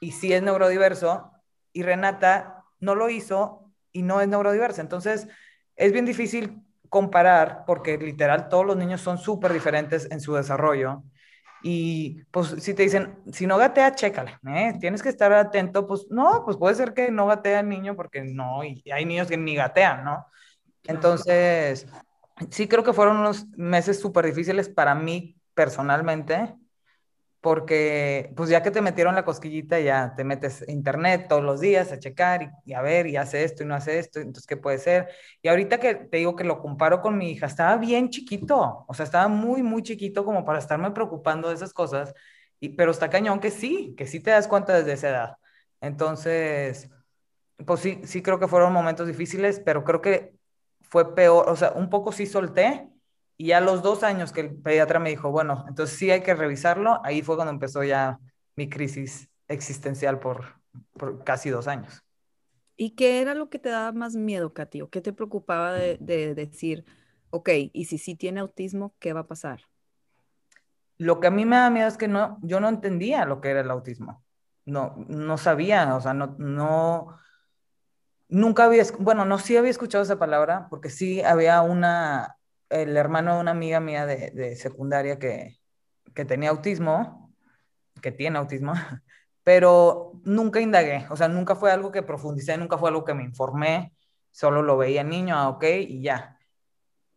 y 0.00 0.12
sí 0.12 0.32
es 0.32 0.42
neurodiverso, 0.42 1.30
y 1.72 1.82
Renata 1.82 2.64
no 2.80 2.94
lo 2.94 3.08
hizo 3.10 3.70
y 3.92 4.02
no 4.02 4.20
es 4.20 4.28
neurodiversa. 4.28 4.80
Entonces, 4.80 5.28
es 5.76 5.92
bien 5.92 6.04
difícil 6.04 6.62
comparar 6.88 7.64
porque 7.66 7.98
literal 7.98 8.48
todos 8.48 8.64
los 8.66 8.76
niños 8.76 9.00
son 9.00 9.18
súper 9.18 9.52
diferentes 9.52 10.08
en 10.10 10.20
su 10.20 10.34
desarrollo. 10.34 11.02
Y 11.66 12.22
pues 12.30 12.56
si 12.58 12.74
te 12.74 12.82
dicen, 12.82 13.16
si 13.32 13.46
no 13.46 13.56
gatea, 13.56 13.94
chécale, 13.94 14.38
¿eh? 14.46 14.74
tienes 14.78 15.02
que 15.02 15.08
estar 15.08 15.32
atento, 15.32 15.86
pues 15.86 16.06
no, 16.10 16.42
pues 16.44 16.58
puede 16.58 16.74
ser 16.74 16.92
que 16.92 17.10
no 17.10 17.26
gatea 17.26 17.60
el 17.60 17.70
niño 17.70 17.96
porque 17.96 18.22
no, 18.22 18.62
y 18.62 18.84
hay 18.92 19.06
niños 19.06 19.28
que 19.28 19.38
ni 19.38 19.54
gatean, 19.54 20.04
¿no? 20.04 20.26
Entonces, 20.82 21.86
sí 22.50 22.68
creo 22.68 22.84
que 22.84 22.92
fueron 22.92 23.16
unos 23.16 23.46
meses 23.56 23.98
súper 23.98 24.26
difíciles 24.26 24.68
para 24.68 24.94
mí 24.94 25.40
personalmente, 25.54 26.54
porque 27.44 28.32
pues 28.36 28.48
ya 28.48 28.62
que 28.62 28.70
te 28.70 28.80
metieron 28.80 29.14
la 29.14 29.26
cosquillita, 29.26 29.78
ya 29.78 30.14
te 30.16 30.24
metes 30.24 30.64
internet 30.66 31.26
todos 31.28 31.44
los 31.44 31.60
días 31.60 31.92
a 31.92 31.98
checar 31.98 32.52
y, 32.64 32.72
a 32.72 32.80
ver, 32.80 33.06
y 33.06 33.18
hace 33.18 33.44
esto 33.44 33.62
y 33.62 33.66
no 33.66 33.74
hace 33.74 33.98
esto, 33.98 34.18
entonces, 34.18 34.46
¿qué 34.46 34.56
puede 34.56 34.78
ser? 34.78 35.10
Y 35.42 35.48
ahorita 35.48 35.78
que 35.78 35.94
te 35.94 36.16
digo 36.16 36.36
que 36.36 36.44
lo 36.44 36.58
comparo 36.58 37.02
con 37.02 37.18
mi 37.18 37.32
hija, 37.32 37.44
estaba 37.44 37.76
bien 37.76 38.08
chiquito, 38.08 38.86
o 38.88 38.94
sea, 38.94 39.04
estaba 39.04 39.28
muy, 39.28 39.62
muy 39.62 39.82
chiquito 39.82 40.24
como 40.24 40.42
para 40.46 40.58
estarme 40.58 40.90
preocupando 40.92 41.50
de 41.50 41.56
esas 41.56 41.74
cosas, 41.74 42.14
y, 42.60 42.70
pero 42.70 42.92
está 42.92 43.10
cañón 43.10 43.40
que 43.40 43.50
sí, 43.50 43.94
que 43.94 44.06
sí 44.06 44.20
te 44.20 44.30
das 44.30 44.48
cuenta 44.48 44.72
desde 44.78 44.94
esa 44.94 45.10
edad. 45.10 45.36
Entonces, 45.82 46.88
pues 47.66 47.80
sí, 47.80 48.00
sí 48.04 48.22
creo 48.22 48.38
que 48.40 48.48
fueron 48.48 48.72
momentos 48.72 49.06
difíciles, 49.06 49.60
pero 49.60 49.84
creo 49.84 50.00
que 50.00 50.34
fue 50.80 51.14
peor, 51.14 51.50
o 51.50 51.56
sea, 51.56 51.72
un 51.72 51.90
poco 51.90 52.10
sí 52.10 52.24
solté, 52.24 52.88
y 53.36 53.52
a 53.52 53.60
los 53.60 53.82
dos 53.82 54.02
años 54.02 54.32
que 54.32 54.42
el 54.42 54.56
pediatra 54.56 55.00
me 55.00 55.10
dijo, 55.10 55.30
bueno, 55.30 55.64
entonces 55.68 55.96
sí 55.96 56.10
hay 56.10 56.22
que 56.22 56.34
revisarlo, 56.34 57.00
ahí 57.04 57.22
fue 57.22 57.36
cuando 57.36 57.52
empezó 57.52 57.82
ya 57.82 58.18
mi 58.56 58.68
crisis 58.68 59.28
existencial 59.48 60.20
por, 60.20 60.60
por 60.92 61.24
casi 61.24 61.50
dos 61.50 61.66
años. 61.66 62.02
¿Y 62.76 62.90
qué 62.90 63.20
era 63.20 63.34
lo 63.34 63.50
que 63.50 63.58
te 63.58 63.68
daba 63.68 63.92
más 63.92 64.16
miedo, 64.16 64.52
Katy? 64.52 64.82
¿O 64.82 64.90
qué 64.90 65.00
te 65.00 65.12
preocupaba 65.12 65.72
de, 65.72 65.96
de, 66.00 66.34
decir, 66.34 66.84
ok, 67.30 67.50
y 67.72 67.84
si 67.84 67.98
sí 67.98 68.16
tiene 68.16 68.40
autismo, 68.40 68.94
¿qué 68.98 69.12
va 69.12 69.20
a 69.20 69.26
pasar? 69.26 69.62
Lo 70.98 71.20
que 71.20 71.28
a 71.28 71.30
mí 71.30 71.44
me 71.44 71.56
da 71.56 71.70
miedo 71.70 71.88
es 71.88 71.96
que 71.96 72.08
no, 72.08 72.38
yo 72.42 72.60
no 72.60 72.68
entendía 72.68 73.26
lo 73.26 73.40
que 73.40 73.50
era 73.50 73.60
el 73.60 73.70
autismo. 73.70 74.24
No, 74.64 74.94
no 75.08 75.38
sabía, 75.38 75.94
o 75.94 76.00
sea, 76.00 76.14
no, 76.14 76.36
no, 76.38 77.18
nunca 78.28 78.64
había, 78.64 78.84
bueno, 78.98 79.24
no 79.24 79.38
sí 79.38 79.56
había 79.56 79.70
escuchado 79.70 80.02
esa 80.02 80.18
palabra, 80.18 80.66
porque 80.70 80.90
sí 80.90 81.22
había 81.22 81.60
una, 81.62 82.38
el 82.70 82.96
hermano 82.96 83.34
de 83.34 83.40
una 83.40 83.50
amiga 83.52 83.80
mía 83.80 84.06
de, 84.06 84.56
secundaria 84.56 85.18
que, 85.18 85.58
tenía 86.26 86.50
autismo, 86.50 87.34
que 88.00 88.12
tiene 88.12 88.38
autismo, 88.38 88.72
pero 89.42 90.12
nunca 90.24 90.60
indagué, 90.60 91.06
o 91.10 91.16
sea, 91.16 91.28
nunca 91.28 91.54
fue 91.56 91.70
algo 91.72 91.92
que 91.92 92.02
profundicé, 92.02 92.56
nunca 92.56 92.78
fue 92.78 92.90
algo 92.90 93.04
que 93.04 93.14
me 93.14 93.24
informé, 93.24 93.94
solo 94.30 94.62
lo 94.62 94.76
veía 94.76 95.04
niño, 95.04 95.36
ah, 95.36 95.48
ok, 95.48 95.64
y 95.88 96.02
ya. 96.02 96.38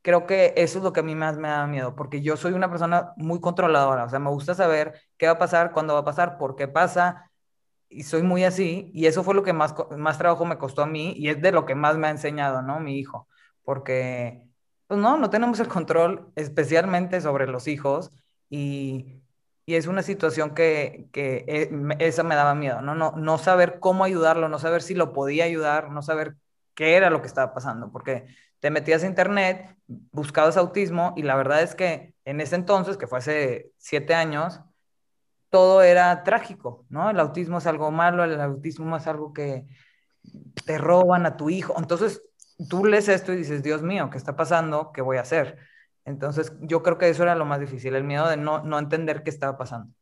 Creo 0.02 0.26
que 0.26 0.54
eso 0.56 0.78
es 0.78 0.84
lo 0.84 0.94
que 0.94 1.02
a 1.02 1.04
mí 1.04 1.16
más 1.16 1.38
me 1.38 1.50
da 1.50 1.68
miedo, 1.68 1.96
porque 1.96 2.22
yo 2.22 2.38
soy 2.38 2.54
una 2.54 2.70
persona 2.70 3.14
muy 3.18 3.42
controladora, 3.42 4.06
o 4.06 4.10
sea, 4.10 4.20
me 4.20 4.30
gusta 4.30 4.56
saber 4.56 5.02
qué 5.18 5.28
va 5.28 5.34
a 5.34 5.40
pasar, 5.40 5.72
cuándo 5.74 5.94
va 5.94 6.02
a 6.02 6.06
pasar, 6.06 6.38
por 6.38 6.56
qué 6.56 6.68
pasa, 6.68 7.32
y 7.90 8.04
soy 8.04 8.24
muy 8.24 8.44
así, 8.44 8.92
y 8.94 9.08
eso 9.08 9.24
fue 9.24 9.36
lo 9.36 9.44
que 9.44 9.54
más, 9.54 9.76
más 9.98 10.18
trabajo 10.18 10.46
me 10.46 10.58
costó 10.58 10.84
a 10.84 10.88
mí, 10.88 11.14
y 11.18 11.30
es 11.30 11.42
de 11.42 11.52
lo 11.52 11.66
que 11.66 11.76
más 11.76 11.98
me 11.98 12.08
ha 12.08 12.12
enseñado, 12.12 12.62
¿no? 12.62 12.80
Mi 12.80 12.98
hijo, 13.00 13.28
porque 13.64 14.47
pues 14.88 15.00
no, 15.00 15.18
no 15.18 15.30
tenemos 15.30 15.60
el 15.60 15.68
control 15.68 16.32
especialmente 16.36 17.22
sobre 17.22 17.48
los 17.48 17.68
hijos 17.68 18.12
y, 18.50 19.22
es 19.66 19.88
una 19.88 20.02
situación 20.02 20.56
que, 20.56 21.10
que 21.12 21.44
eh, 21.46 21.70
esa 22.00 22.24
me 22.24 22.36
daba 22.36 22.56
miedo, 22.56 22.82
¿no? 22.82 22.96
¿no? 22.96 23.12
No 23.18 23.38
saber 23.38 23.82
cómo 23.82 24.06
ayudarlo, 24.06 24.48
no 24.48 24.60
saber 24.60 24.82
si 24.82 24.94
lo 24.94 25.12
podía 25.12 25.44
ayudar, 25.44 25.92
no 25.92 26.02
saber 26.02 26.38
qué 26.74 26.96
era 26.96 27.10
lo 27.10 27.20
que 27.20 27.28
estaba 27.28 27.54
pasando, 27.54 27.92
porque 27.92 28.28
te 28.62 28.72
metías 28.72 29.04
a 29.04 29.08
internet, 29.08 29.76
buscabas 29.88 30.56
autismo 30.56 31.14
y 31.18 31.24
la 31.24 31.36
verdad 31.36 31.64
es 31.64 31.76
que 31.76 32.14
en 32.24 32.40
ese 32.40 32.56
entonces, 32.56 32.96
que 32.96 33.08
fue 33.08 33.20
hace 33.20 33.72
siete 33.78 34.14
años, 34.16 34.62
todo 35.50 35.82
era 35.82 36.24
trágico, 36.24 36.86
¿no? 36.90 37.10
El 37.10 37.20
autismo 37.20 37.58
es 37.58 37.68
algo 37.68 37.92
malo, 37.92 38.24
el 38.24 38.40
autismo 38.40 38.98
es 38.98 39.08
algo 39.08 39.34
que 39.34 39.66
te 40.66 40.78
roban 40.78 41.26
a 41.26 41.38
tu 41.38 41.50
hijo. 41.50 41.74
Entonces, 41.78 42.22
tú 42.70 42.86
lees 42.86 43.08
esto 43.08 43.34
y 43.34 43.38
dices, 43.38 43.64
Dios 43.64 43.82
mío, 43.82 44.10
¿qué 44.10 44.18
está 44.18 44.36
pasando? 44.36 44.92
¿Qué 44.92 45.02
voy 45.02 45.18
a 45.18 45.22
hacer? 45.22 45.58
Entonces, 46.06 46.54
yo 46.62 46.84
creo 46.84 46.98
que 46.98 47.10
eso 47.10 47.24
era 47.24 47.36
lo 47.36 47.46
más 47.46 47.60
difícil, 47.60 47.96
el 47.96 48.04
miedo 48.04 48.28
de 48.28 48.38
no, 48.38 48.64
no 48.64 48.80
entender 48.80 49.24
qué 49.24 49.30
estaba 49.30 49.58
pasando. 49.58 49.94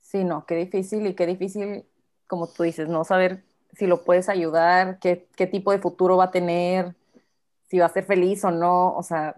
Sí, 0.00 0.24
no, 0.24 0.46
qué 0.46 0.54
difícil 0.54 1.06
y 1.06 1.14
qué 1.14 1.26
difícil, 1.26 1.84
como 2.26 2.48
tú 2.48 2.62
dices, 2.62 2.88
no 2.88 3.04
saber 3.04 3.44
si 3.76 3.86
lo 3.86 4.04
puedes 4.04 4.28
ayudar, 4.28 4.98
qué, 5.00 5.28
qué 5.36 5.46
tipo 5.46 5.72
de 5.72 5.80
futuro 5.80 6.16
va 6.16 6.24
a 6.24 6.30
tener, 6.30 6.94
si 7.68 7.78
va 7.78 7.86
a 7.86 7.90
ser 7.90 8.04
feliz 8.04 8.44
o 8.44 8.50
no, 8.50 8.96
o 8.96 9.02
sea, 9.02 9.36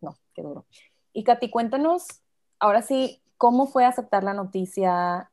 no, 0.00 0.16
qué 0.34 0.42
duro. 0.42 0.66
Y 1.12 1.22
Katy, 1.22 1.50
cuéntanos, 1.50 2.06
ahora 2.58 2.82
sí, 2.82 3.22
¿cómo 3.38 3.66
fue 3.66 3.84
aceptar 3.84 4.24
la 4.24 4.34
noticia? 4.34 5.30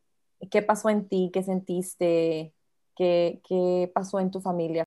¿Qué 0.51 0.61
pasó 0.61 0.89
en 0.89 1.07
ti? 1.07 1.31
¿Qué 1.33 1.43
sentiste? 1.43 2.53
¿Qué, 2.95 3.41
qué 3.47 3.91
pasó 3.93 4.19
en 4.19 4.31
tu 4.31 4.39
familia? 4.39 4.82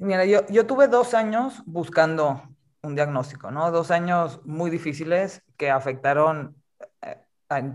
Mira, 0.00 0.24
yo, 0.24 0.46
yo 0.46 0.66
tuve 0.66 0.88
dos 0.88 1.12
años 1.12 1.62
buscando 1.66 2.42
un 2.82 2.94
diagnóstico, 2.94 3.50
¿no? 3.50 3.70
Dos 3.70 3.90
años 3.90 4.40
muy 4.46 4.70
difíciles 4.70 5.42
que 5.58 5.70
afectaron 5.70 6.56
eh, 7.02 7.18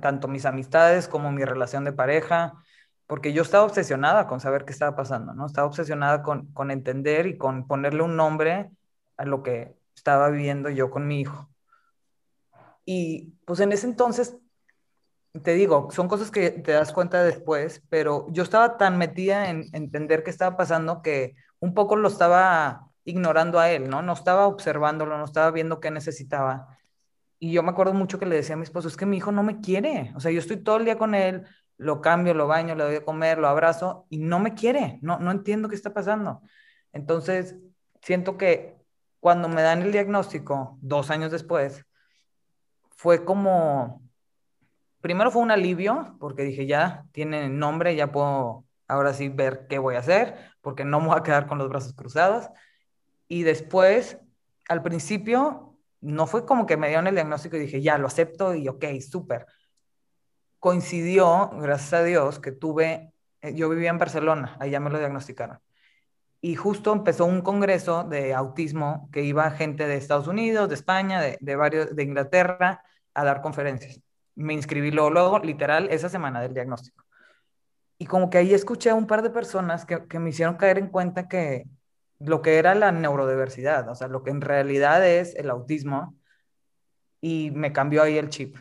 tanto 0.01 0.27
mis 0.27 0.45
amistades 0.47 1.07
como 1.07 1.31
mi 1.31 1.45
relación 1.45 1.83
de 1.83 1.93
pareja, 1.93 2.53
porque 3.05 3.31
yo 3.31 3.43
estaba 3.43 3.63
obsesionada 3.63 4.25
con 4.25 4.39
saber 4.39 4.65
qué 4.65 4.71
estaba 4.73 4.95
pasando, 4.95 5.35
¿no? 5.35 5.45
Estaba 5.45 5.67
obsesionada 5.67 6.23
con, 6.23 6.51
con 6.53 6.71
entender 6.71 7.27
y 7.27 7.37
con 7.37 7.67
ponerle 7.67 8.01
un 8.01 8.15
nombre 8.15 8.71
a 9.17 9.25
lo 9.25 9.43
que 9.43 9.75
estaba 9.95 10.27
viviendo 10.31 10.71
yo 10.71 10.89
con 10.89 11.05
mi 11.07 11.21
hijo. 11.21 11.47
Y 12.85 13.35
pues 13.45 13.59
en 13.59 13.71
ese 13.71 13.85
entonces, 13.85 14.35
te 15.43 15.53
digo, 15.53 15.89
son 15.91 16.07
cosas 16.07 16.31
que 16.31 16.49
te 16.49 16.71
das 16.71 16.91
cuenta 16.91 17.23
después, 17.23 17.83
pero 17.89 18.25
yo 18.31 18.41
estaba 18.41 18.77
tan 18.77 18.97
metida 18.97 19.51
en 19.51 19.65
entender 19.73 20.23
qué 20.23 20.31
estaba 20.31 20.57
pasando 20.57 21.03
que 21.03 21.35
un 21.59 21.73
poco 21.73 21.95
lo 21.95 22.07
estaba 22.07 22.89
ignorando 23.03 23.59
a 23.59 23.69
él, 23.71 23.89
¿no? 23.89 24.01
No 24.01 24.13
estaba 24.13 24.47
observándolo, 24.47 25.17
no 25.17 25.25
estaba 25.25 25.51
viendo 25.51 25.79
qué 25.79 25.91
necesitaba. 25.91 26.77
Y 27.39 27.51
yo 27.51 27.63
me 27.63 27.71
acuerdo 27.71 27.93
mucho 27.93 28.19
que 28.19 28.25
le 28.25 28.35
decía 28.35 28.55
a 28.55 28.57
mi 28.57 28.63
esposo, 28.63 28.87
es 28.87 28.97
que 28.97 29.05
mi 29.05 29.17
hijo 29.17 29.31
no 29.31 29.43
me 29.43 29.61
quiere, 29.61 30.11
o 30.15 30.19
sea, 30.19 30.31
yo 30.31 30.39
estoy 30.39 30.57
todo 30.57 30.77
el 30.77 30.85
día 30.85 30.97
con 30.97 31.13
él, 31.15 31.45
lo 31.77 32.01
cambio, 32.01 32.33
lo 32.33 32.47
baño, 32.47 32.75
le 32.75 32.83
doy 32.83 32.95
a 32.95 33.05
comer, 33.05 33.37
lo 33.37 33.47
abrazo 33.47 34.05
y 34.09 34.17
no 34.17 34.39
me 34.39 34.53
quiere, 34.53 34.99
no, 35.01 35.19
no 35.19 35.31
entiendo 35.31 35.69
qué 35.69 35.75
está 35.75 35.93
pasando. 35.93 36.41
Entonces, 36.93 37.55
siento 38.01 38.37
que 38.37 38.77
cuando 39.19 39.49
me 39.49 39.61
dan 39.61 39.81
el 39.81 39.91
diagnóstico, 39.91 40.77
dos 40.81 41.09
años 41.11 41.31
después, 41.31 41.85
fue 42.95 43.25
como, 43.25 44.01
primero 45.01 45.31
fue 45.31 45.41
un 45.41 45.51
alivio, 45.51 46.15
porque 46.19 46.43
dije, 46.43 46.65
ya 46.65 47.05
tiene 47.11 47.49
nombre, 47.49 47.95
ya 47.95 48.11
puedo 48.11 48.64
ahora 48.87 49.13
sí 49.13 49.29
ver 49.29 49.67
qué 49.67 49.79
voy 49.79 49.95
a 49.95 49.99
hacer, 49.99 50.35
porque 50.61 50.85
no 50.85 50.99
me 50.99 51.07
voy 51.07 51.17
a 51.17 51.23
quedar 51.23 51.47
con 51.47 51.57
los 51.57 51.69
brazos 51.69 51.93
cruzados. 51.93 52.49
Y 53.27 53.43
después, 53.43 54.19
al 54.69 54.83
principio, 54.83 55.77
no 56.01 56.27
fue 56.27 56.45
como 56.45 56.65
que 56.65 56.77
me 56.77 56.87
dieron 56.87 57.07
el 57.07 57.15
diagnóstico 57.15 57.57
y 57.57 57.61
dije, 57.61 57.81
ya, 57.81 57.97
lo 57.97 58.07
acepto 58.07 58.53
y 58.55 58.67
ok, 58.67 58.85
súper. 58.99 59.45
Coincidió, 60.59 61.49
gracias 61.53 61.93
a 61.93 62.03
Dios, 62.03 62.39
que 62.39 62.51
tuve, 62.51 63.13
eh, 63.41 63.53
yo 63.55 63.69
vivía 63.69 63.89
en 63.89 63.97
Barcelona, 63.97 64.57
allá 64.59 64.79
me 64.79 64.89
lo 64.89 64.99
diagnosticaron. 64.99 65.59
Y 66.41 66.55
justo 66.55 66.93
empezó 66.93 67.25
un 67.25 67.41
congreso 67.41 68.03
de 68.03 68.33
autismo 68.35 69.09
que 69.11 69.23
iba 69.23 69.49
gente 69.51 69.87
de 69.87 69.95
Estados 69.97 70.27
Unidos, 70.27 70.69
de 70.69 70.75
España, 70.75 71.21
de, 71.21 71.37
de 71.41 71.55
varios, 71.55 71.95
de 71.95 72.03
Inglaterra, 72.03 72.83
a 73.15 73.23
dar 73.23 73.41
conferencias. 73.41 74.01
Me 74.35 74.53
inscribí 74.53 74.91
luego, 74.91 75.09
luego, 75.09 75.39
literal, 75.39 75.87
esa 75.89 76.09
semana 76.09 76.41
del 76.41 76.53
diagnóstico 76.53 77.04
y 77.97 78.05
como 78.05 78.29
que 78.29 78.37
ahí 78.39 78.53
escuché 78.53 78.89
a 78.89 78.95
un 78.95 79.07
par 79.07 79.21
de 79.21 79.29
personas 79.29 79.85
que, 79.85 80.07
que, 80.07 80.19
me 80.19 80.29
hicieron 80.29 80.55
caer 80.55 80.77
en 80.77 80.87
cuenta 80.87 81.27
que 81.27 81.65
lo 82.19 82.41
que 82.41 82.57
era 82.57 82.75
la 82.75 82.91
neurodiversidad, 82.91 83.89
o 83.89 83.95
sea, 83.95 84.07
lo 84.07 84.23
que 84.23 84.31
en 84.31 84.41
realidad 84.41 85.05
es 85.07 85.35
el 85.35 85.49
autismo, 85.49 86.15
y 87.21 87.51
me 87.51 87.73
cambió 87.73 88.03
ahí 88.03 88.17
el 88.17 88.29
chip. 88.29 88.57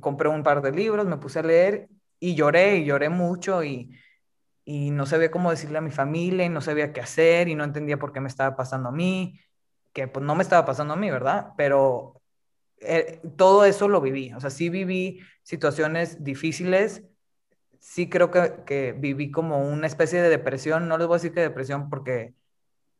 Compré 0.00 0.28
un 0.28 0.42
par 0.42 0.62
de 0.62 0.72
libros, 0.72 1.06
me 1.06 1.16
puse 1.16 1.38
a 1.38 1.42
leer 1.42 1.88
y 2.18 2.34
lloré, 2.34 2.76
y 2.76 2.84
lloré 2.84 3.08
mucho, 3.08 3.64
y, 3.64 3.96
y 4.64 4.90
no 4.90 5.06
sabía 5.06 5.30
cómo 5.30 5.50
decirle 5.50 5.78
a 5.78 5.82
mi 5.82 5.90
familia, 5.90 6.44
y 6.44 6.48
no 6.48 6.60
sabía 6.60 6.92
qué 6.92 7.00
hacer, 7.00 7.48
y 7.48 7.54
no 7.54 7.64
entendía 7.64 7.98
por 7.98 8.12
qué 8.12 8.20
me 8.20 8.28
estaba 8.28 8.56
pasando 8.56 8.90
a 8.90 8.92
mí, 8.92 9.40
que 9.92 10.08
pues 10.08 10.24
no 10.24 10.34
me 10.34 10.42
estaba 10.42 10.66
pasando 10.66 10.94
a 10.94 10.96
mí, 10.96 11.10
¿verdad? 11.10 11.52
Pero 11.56 12.20
eh, 12.80 13.20
todo 13.36 13.64
eso 13.64 13.88
lo 13.88 14.00
viví, 14.00 14.32
o 14.34 14.40
sea, 14.40 14.50
sí 14.50 14.68
viví 14.68 15.20
situaciones 15.42 16.22
difíciles 16.22 17.02
sí 17.80 18.08
creo 18.08 18.30
que, 18.30 18.94
viví 18.96 19.30
como 19.32 19.58
una 19.58 19.86
especie 19.86 20.22
de 20.22 20.28
depresión. 20.28 20.86
No 20.86 20.98
les 20.98 21.08
voy 21.08 21.16
a 21.16 21.18
decir 21.18 21.32
que 21.32 21.40
depresión 21.40 21.88
porque 21.90 22.34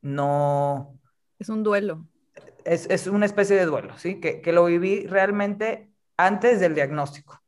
no... 0.00 0.98
Es 1.38 1.48
un 1.48 1.62
duelo. 1.62 2.06
Es, 2.64 3.06
una 3.06 3.26
especie 3.26 3.56
de 3.56 3.66
duelo, 3.66 3.96
¿sí? 3.98 4.20
Que, 4.20 4.42
lo 4.52 4.64
viví 4.64 5.06
realmente 5.06 5.92
antes 6.16 6.60
del 6.60 6.74
diagnóstico. 6.74 7.40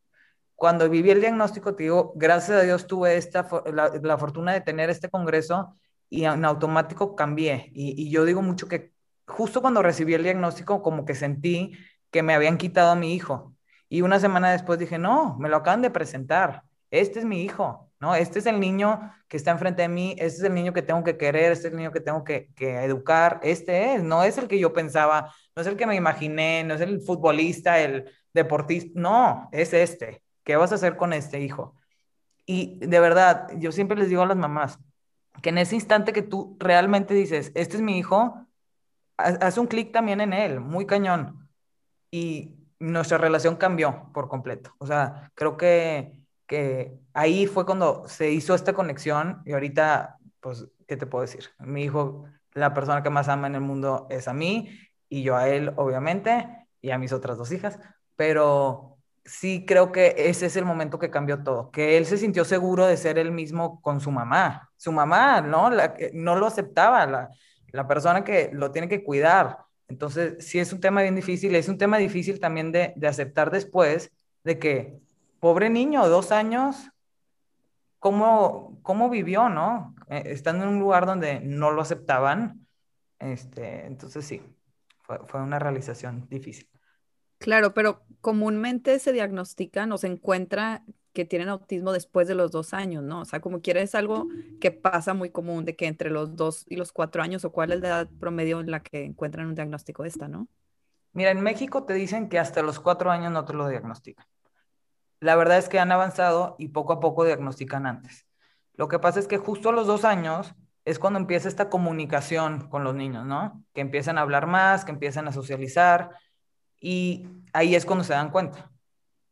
Cuando 0.55 0.89
viví 0.89 1.11
el 1.11 1.21
diagnóstico, 1.21 1.75
te 1.75 1.85
digo, 1.85 2.13
gracias 2.15 2.61
a 2.61 2.63
Dios 2.63 2.87
tuve 2.87 3.17
esta, 3.17 3.49
la, 3.73 4.19
fortuna 4.19 4.53
de 4.53 4.61
tener 4.61 4.91
este 4.91 5.11
congreso 5.11 5.75
y 6.09 6.25
en 6.25 6.45
automático 6.45 7.17
cambié. 7.17 7.71
Y, 7.75 8.01
y 8.01 8.11
yo 8.11 8.25
digo 8.25 8.43
mucho 8.43 8.69
que 8.69 8.93
justo 9.27 9.61
cuando 9.61 9.83
recibí 9.83 10.15
el 10.15 10.23
diagnóstico, 10.23 10.83
como 10.83 11.05
que 11.05 11.15
sentí 11.15 11.73
que 12.11 12.23
me 12.23 12.35
habían 12.35 12.59
quitado 12.59 12.91
a 12.93 12.97
mi 12.97 13.15
hijo. 13.15 13.55
Y 13.89 14.03
una 14.03 14.21
semana 14.21 14.53
después 14.53 14.79
dije, 14.79 14.99
no, 14.99 15.37
me 15.39 15.49
lo 15.49 15.57
acaban 15.57 15.83
de 15.83 15.91
presentar 15.91 16.63
este 16.93 17.19
es 17.21 17.25
mi 17.25 17.43
hijo, 17.43 17.91
¿no? 18.01 18.15
Este 18.15 18.39
es 18.39 18.47
el 18.47 18.61
niño 18.61 19.13
que 19.27 19.39
está 19.39 19.51
enfrente 19.51 19.83
de 19.83 19.89
mí, 19.89 20.13
este 20.19 20.39
es 20.39 20.43
el 20.45 20.55
niño 20.55 20.73
que 20.73 20.83
tengo 20.83 21.03
que 21.03 21.17
querer, 21.17 21.51
este 21.53 21.69
es 21.69 21.73
el 21.73 21.79
niño 21.79 21.91
que 21.91 22.01
tengo 22.01 22.23
que, 22.23 22.51
educar, 22.59 23.41
este 23.43 23.95
es, 23.95 24.03
no 24.03 24.23
es 24.23 24.37
el 24.37 24.47
que 24.47 24.59
yo 24.59 24.73
pensaba, 24.75 25.35
no 25.57 25.63
es 25.63 25.69
el 25.69 25.77
que 25.77 25.87
me 25.87 25.97
imaginé, 25.97 26.63
no 26.65 26.75
es 26.75 26.83
el 26.83 27.01
futbolista, 27.01 27.81
el 27.81 28.11
deportista, 28.35 28.93
no, 28.95 29.49
es 29.53 29.73
este. 29.73 30.23
¿Qué 30.45 30.57
vas 30.57 30.71
a 30.73 30.75
hacer 30.75 30.97
con 30.97 31.15
este 31.15 31.41
hijo? 31.41 31.75
Y 32.45 32.79
de 32.81 33.01
verdad, 33.01 33.49
yo 33.57 33.73
siempre 33.73 33.97
les 33.97 34.09
digo 34.11 34.23
a 34.23 34.27
las 34.27 34.37
mamás 34.37 34.79
que 35.41 35.49
en 35.49 35.59
ese 35.59 35.77
instante 35.77 36.13
que 36.13 36.23
tú 36.23 36.57
realmente 36.61 37.15
dices, 37.15 37.53
este 37.55 37.77
es 37.77 37.83
mi 37.83 37.97
hijo, 37.99 38.47
haz 39.17 39.57
un 39.57 39.67
clic 39.67 39.93
también 39.93 40.21
en 40.21 40.35
él, 40.35 40.61
muy 40.61 40.85
cañón. 40.85 41.49
Y 42.11 42.57
nuestra 42.79 43.17
relación 43.17 43.57
cambió 43.57 44.11
por 44.13 44.29
completo. 44.29 44.75
O 44.79 44.87
sea, 44.87 45.31
creo 45.35 45.57
que, 45.57 46.22
que 46.53 46.93
ahí 47.15 47.47
fue 47.47 47.65
cuando 47.65 48.07
se 48.07 48.31
hizo 48.31 48.55
esta 48.55 48.75
conexión 48.75 49.41
y 49.47 49.55
ahorita, 49.55 50.19
pues, 50.39 50.67
¿qué 50.87 50.99
te 50.99 51.07
puedo 51.07 51.23
decir? 51.23 51.45
Mi 51.61 51.85
hijo, 51.85 52.27
la 52.53 52.75
persona 52.75 53.03
que 53.03 53.09
más 53.09 53.31
ama 53.31 53.47
en 53.47 53.55
el 53.55 53.63
mundo 53.63 54.07
es 54.11 54.29
a 54.29 54.35
mí 54.35 54.69
y 55.09 55.23
yo 55.23 55.35
a 55.35 55.49
él, 55.49 55.73
obviamente, 55.77 56.47
y 56.83 56.91
a 56.91 56.99
mis 56.99 57.15
otras 57.15 57.39
dos 57.39 57.51
hijas, 57.53 57.79
pero 58.17 58.99
sí 59.25 59.65
creo 59.67 59.93
que 59.93 60.15
ese 60.19 60.45
es 60.45 60.57
el 60.57 60.67
momento 60.67 60.99
que 60.99 61.11
cambió 61.11 61.43
todo, 61.43 61.71
que 61.71 61.97
él 61.97 62.05
se 62.05 62.19
sintió 62.19 62.45
seguro 62.45 62.85
de 62.87 62.99
ser 62.99 63.17
él 63.17 63.33
mismo 63.33 63.81
con 63.81 64.03
su 64.03 64.11
mamá. 64.11 64.69
Su 64.77 64.93
mamá, 64.93 65.41
¿no? 65.41 65.71
No 66.13 66.37
lo 66.37 66.47
aceptaba, 66.47 67.31
la 67.73 67.89
persona 67.89 68.25
que 68.25 68.51
lo 68.53 68.73
tiene 68.73 68.91
que 68.91 69.03
cuidar. 69.03 69.57
Entonces, 69.89 70.45
sí 70.47 70.59
es 70.59 70.71
un 70.75 70.81
tema 70.81 71.01
bien 71.01 71.15
difícil, 71.15 71.55
es 71.55 71.71
un 71.71 71.79
tema 71.79 71.97
difícil 71.97 72.41
también 72.41 72.73
de, 72.73 72.93
aceptar 73.09 73.51
después 73.51 74.13
de 74.45 74.59
que, 74.59 74.99
pobre 75.43 75.71
niño, 75.71 76.09
dos 76.09 76.31
años, 76.31 76.93
¿cómo, 77.99 78.79
cómo 78.83 79.11
vivió, 79.11 79.49
no? 79.49 79.93
Eh, 80.09 80.23
estando 80.27 80.63
en 80.63 80.71
un 80.71 80.79
lugar 80.79 81.05
donde 81.05 81.41
no 81.41 81.73
lo 81.73 81.83
aceptaban. 81.83 82.65
Este, 83.19 83.87
entonces, 83.87 84.25
sí, 84.25 84.41
fue, 85.01 85.19
fue 85.27 85.43
una 85.43 85.59
realización 85.59 86.29
difícil. 86.31 86.69
Claro, 87.39 87.75
pero 87.75 88.05
comúnmente 88.21 89.01
se 89.01 89.13
diagnostican 89.13 89.91
o 89.91 89.99
se 89.99 90.07
encuentra 90.07 90.85
que 91.13 91.25
tienen 91.25 91.49
autismo 91.49 91.91
después 91.91 92.29
de 92.29 92.37
los 92.37 92.53
dos 92.53 92.73
años, 92.73 93.03
¿no? 93.03 93.23
O 93.23 93.25
sea, 93.25 93.41
como 93.41 93.63
quiera 93.63 93.81
es 93.81 93.97
algo 93.97 94.29
que 94.61 94.71
pasa 94.71 95.13
muy 95.13 95.31
común 95.31 95.65
de 95.65 95.75
que 95.75 95.89
entre 95.89 96.11
los 96.11 96.37
dos 96.37 96.65
y 96.69 96.77
los 96.77 96.93
cuatro 96.93 97.21
años, 97.21 97.45
o 97.45 97.51
cuál 97.51 97.73
es 97.73 97.81
la 97.81 97.89
edad 97.89 98.11
promedio 98.21 98.61
en 98.61 98.71
la 98.71 98.81
que 98.81 99.07
encuentran 99.07 99.49
un 99.49 99.57
diagnóstico 99.57 100.05
de 100.05 100.11
esta, 100.11 100.29
¿no? 100.29 100.47
Mira, 101.15 101.33
en 101.33 101.41
México 101.41 101.83
te 101.83 101.95
dicen 101.95 102.29
que 102.29 102.39
hasta 102.39 102.63
los 102.63 102.79
cuatro 102.79 103.11
años 103.11 103.33
no 103.33 103.45
te 103.45 103.55
lo 103.55 103.67
diagnostican. 103.67 104.25
La 105.23 105.37
verdad 105.37 105.59
es 105.59 105.69
que 105.69 105.79
han 105.79 105.93
avanzado 105.93 106.57
y 106.59 106.69
poco 106.69 106.93
a 106.93 107.01
poco 107.01 107.25
diagnostican 107.25 107.87
antes. 107.87 108.27
Lo 108.75 108.89
que 108.89 108.99
pasa 108.99 109.21
es 109.21 109.27
que 109.27 109.39
justo 109.39 109.69
a 109.69 109.73
los 109.73 109.87
dos 109.87 110.05
años 110.05 110.55
es 110.85 110.99
cuando 110.99 111.19
empieza 111.19 111.49
esta 111.49 111.71
comunicación 111.71 112.69
con 112.69 112.85
los 112.85 112.95
niños, 112.95 113.25
¿no? 113.25 113.65
Que 113.73 113.81
empiezan 113.81 114.19
a 114.19 114.23
hablar 114.23 114.47
más, 114.47 114.85
que 114.85 114.93
empiezan 114.93 115.29
a 115.29 115.33
socializar 115.33 116.11
y 116.81 117.29
ahí 117.53 117.75
es 117.75 117.87
cuando 117.87 118.05
se 118.05 118.15
dan 118.15 118.31
cuenta 118.31 118.73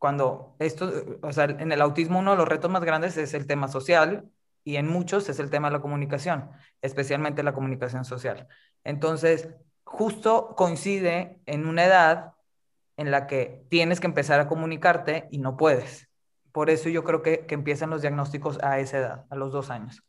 cuando 0.01 0.57
esto, 0.61 0.91
o 1.21 1.31
sea, 1.31 1.45
en 1.45 1.73
el 1.73 1.83
autismo 1.83 2.21
uno 2.21 2.31
de 2.31 2.39
los 2.39 2.49
retos 2.49 2.71
más 2.71 2.83
grandes 2.83 3.19
es 3.19 3.35
el 3.35 3.47
tema 3.47 3.69
social 3.69 4.31
y 4.65 4.77
en 4.77 4.89
muchos 4.89 5.29
es 5.29 5.39
el 5.41 5.51
tema 5.51 5.69
de 5.69 5.75
la 5.75 5.83
comunicación, 5.83 6.51
especialmente 6.81 7.43
la 7.43 7.53
comunicación 7.53 8.07
social. 8.07 8.49
Entonces, 8.83 9.51
justo 9.85 10.55
coincide 10.57 11.43
en 11.45 11.67
una 11.67 11.85
edad 11.85 12.33
en 13.01 13.11
la 13.11 13.27
que 13.27 13.65
tienes 13.71 13.99
que 13.99 14.07
empezar 14.07 14.41
a 14.41 14.47
comunicarte 14.47 15.27
y 15.31 15.39
no 15.39 15.57
puedes. 15.57 16.11
Por 16.53 16.69
eso 16.69 16.91
yo 16.91 17.03
creo 17.03 17.23
que, 17.23 17.47
que 17.47 17.55
empiezan 17.55 17.89
los 17.89 18.03
diagnósticos 18.03 18.59
a 18.63 18.79
esa 18.79 18.99
edad, 18.99 19.27
a 19.31 19.37
los 19.37 19.53
dos 19.53 19.71
años. 19.71 20.05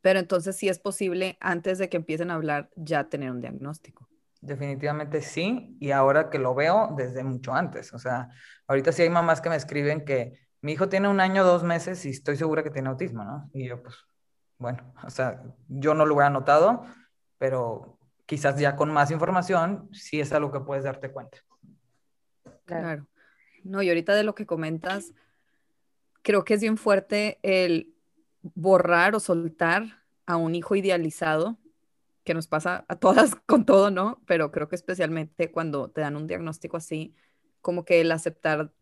Pero 0.00 0.20
entonces 0.20 0.56
sí 0.56 0.70
es 0.70 0.78
posible 0.78 1.36
antes 1.40 1.76
de 1.76 1.90
que 1.90 1.98
empiecen 1.98 2.30
a 2.30 2.36
hablar 2.36 2.70
ya 2.76 3.10
tener 3.10 3.30
un 3.30 3.42
diagnóstico. 3.42 4.08
Definitivamente 4.40 5.20
sí, 5.20 5.76
y 5.80 5.90
ahora 5.90 6.30
que 6.30 6.38
lo 6.38 6.54
veo 6.54 6.94
desde 6.96 7.22
mucho 7.24 7.52
antes. 7.52 7.92
O 7.92 7.98
sea, 7.98 8.30
ahorita 8.66 8.92
sí 8.92 9.02
hay 9.02 9.10
mamás 9.10 9.42
que 9.42 9.50
me 9.50 9.56
escriben 9.56 10.06
que 10.06 10.32
mi 10.62 10.72
hijo 10.72 10.88
tiene 10.88 11.08
un 11.08 11.20
año, 11.20 11.44
dos 11.44 11.62
meses 11.62 12.06
y 12.06 12.10
estoy 12.10 12.38
segura 12.38 12.62
que 12.62 12.70
tiene 12.70 12.88
autismo, 12.88 13.22
¿no? 13.22 13.50
Y 13.52 13.68
yo, 13.68 13.82
pues, 13.82 13.96
bueno, 14.56 14.94
o 15.02 15.10
sea, 15.10 15.42
yo 15.68 15.92
no 15.92 16.06
lo 16.06 16.14
hubiera 16.14 16.30
notado, 16.30 16.86
pero 17.36 17.93
quizás 18.26 18.58
ya 18.58 18.76
con 18.76 18.92
más 18.92 19.10
información 19.10 19.88
sí 19.92 20.20
es 20.20 20.32
algo 20.32 20.50
que 20.52 20.60
puedes 20.60 20.84
darte 20.84 21.10
cuenta. 21.10 21.38
Claro. 22.64 23.06
No, 23.62 23.82
y 23.82 23.88
ahorita 23.88 24.14
de 24.14 24.24
lo 24.24 24.34
que 24.34 24.46
comentas, 24.46 25.12
creo 26.22 26.44
que 26.44 26.54
es 26.54 26.60
bien 26.60 26.76
fuerte 26.76 27.38
el 27.42 27.94
borrar 28.42 29.14
o 29.14 29.20
soltar 29.20 30.02
a 30.26 30.36
un 30.36 30.54
hijo 30.54 30.76
idealizado 30.76 31.58
que 32.24 32.34
nos 32.34 32.46
pasa 32.46 32.84
a 32.88 32.96
todas 32.96 33.34
con 33.46 33.64
todo, 33.64 33.90
¿no? 33.90 34.22
Pero 34.26 34.50
creo 34.50 34.68
que 34.68 34.76
especialmente 34.76 35.50
cuando 35.50 35.90
te 35.90 36.00
dan 36.00 36.16
un 36.16 36.26
diagnóstico 36.26 36.76
así, 36.76 37.14
como 37.60 37.84
que 37.84 38.00
el 38.00 38.12
aceptar 38.12 38.72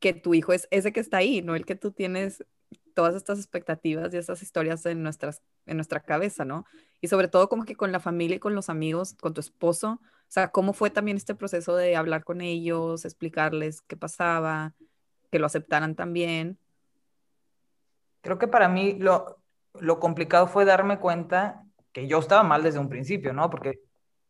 que 0.00 0.12
tu 0.12 0.34
hijo 0.34 0.52
es 0.52 0.66
ese 0.70 0.92
que 0.92 1.00
está 1.00 1.18
ahí, 1.18 1.42
no 1.42 1.54
el 1.54 1.64
que 1.64 1.76
tú 1.76 1.92
tienes 1.92 2.44
todas 2.92 3.14
estas 3.14 3.38
expectativas 3.38 4.12
y 4.12 4.16
estas 4.16 4.42
historias 4.42 4.84
en, 4.86 5.02
nuestras, 5.02 5.42
en 5.66 5.76
nuestra 5.76 6.00
cabeza, 6.00 6.44
¿no? 6.44 6.64
Y 7.00 7.08
sobre 7.08 7.28
todo 7.28 7.48
como 7.48 7.64
que 7.64 7.74
con 7.74 7.92
la 7.92 8.00
familia 8.00 8.36
y 8.36 8.40
con 8.40 8.54
los 8.54 8.68
amigos, 8.68 9.14
con 9.20 9.34
tu 9.34 9.40
esposo, 9.40 10.00
o 10.02 10.34
sea, 10.34 10.48
¿cómo 10.48 10.72
fue 10.72 10.90
también 10.90 11.16
este 11.16 11.34
proceso 11.34 11.76
de 11.76 11.96
hablar 11.96 12.24
con 12.24 12.40
ellos, 12.40 13.04
explicarles 13.04 13.82
qué 13.82 13.96
pasaba, 13.96 14.74
que 15.30 15.38
lo 15.38 15.46
aceptaran 15.46 15.94
también? 15.94 16.58
Creo 18.22 18.38
que 18.38 18.48
para 18.48 18.68
mí 18.68 18.94
lo, 18.98 19.38
lo 19.80 19.98
complicado 19.98 20.46
fue 20.46 20.64
darme 20.64 20.98
cuenta 20.98 21.64
que 21.92 22.06
yo 22.06 22.18
estaba 22.18 22.42
mal 22.42 22.62
desde 22.62 22.78
un 22.78 22.88
principio, 22.88 23.32
¿no? 23.32 23.50
Porque 23.50 23.80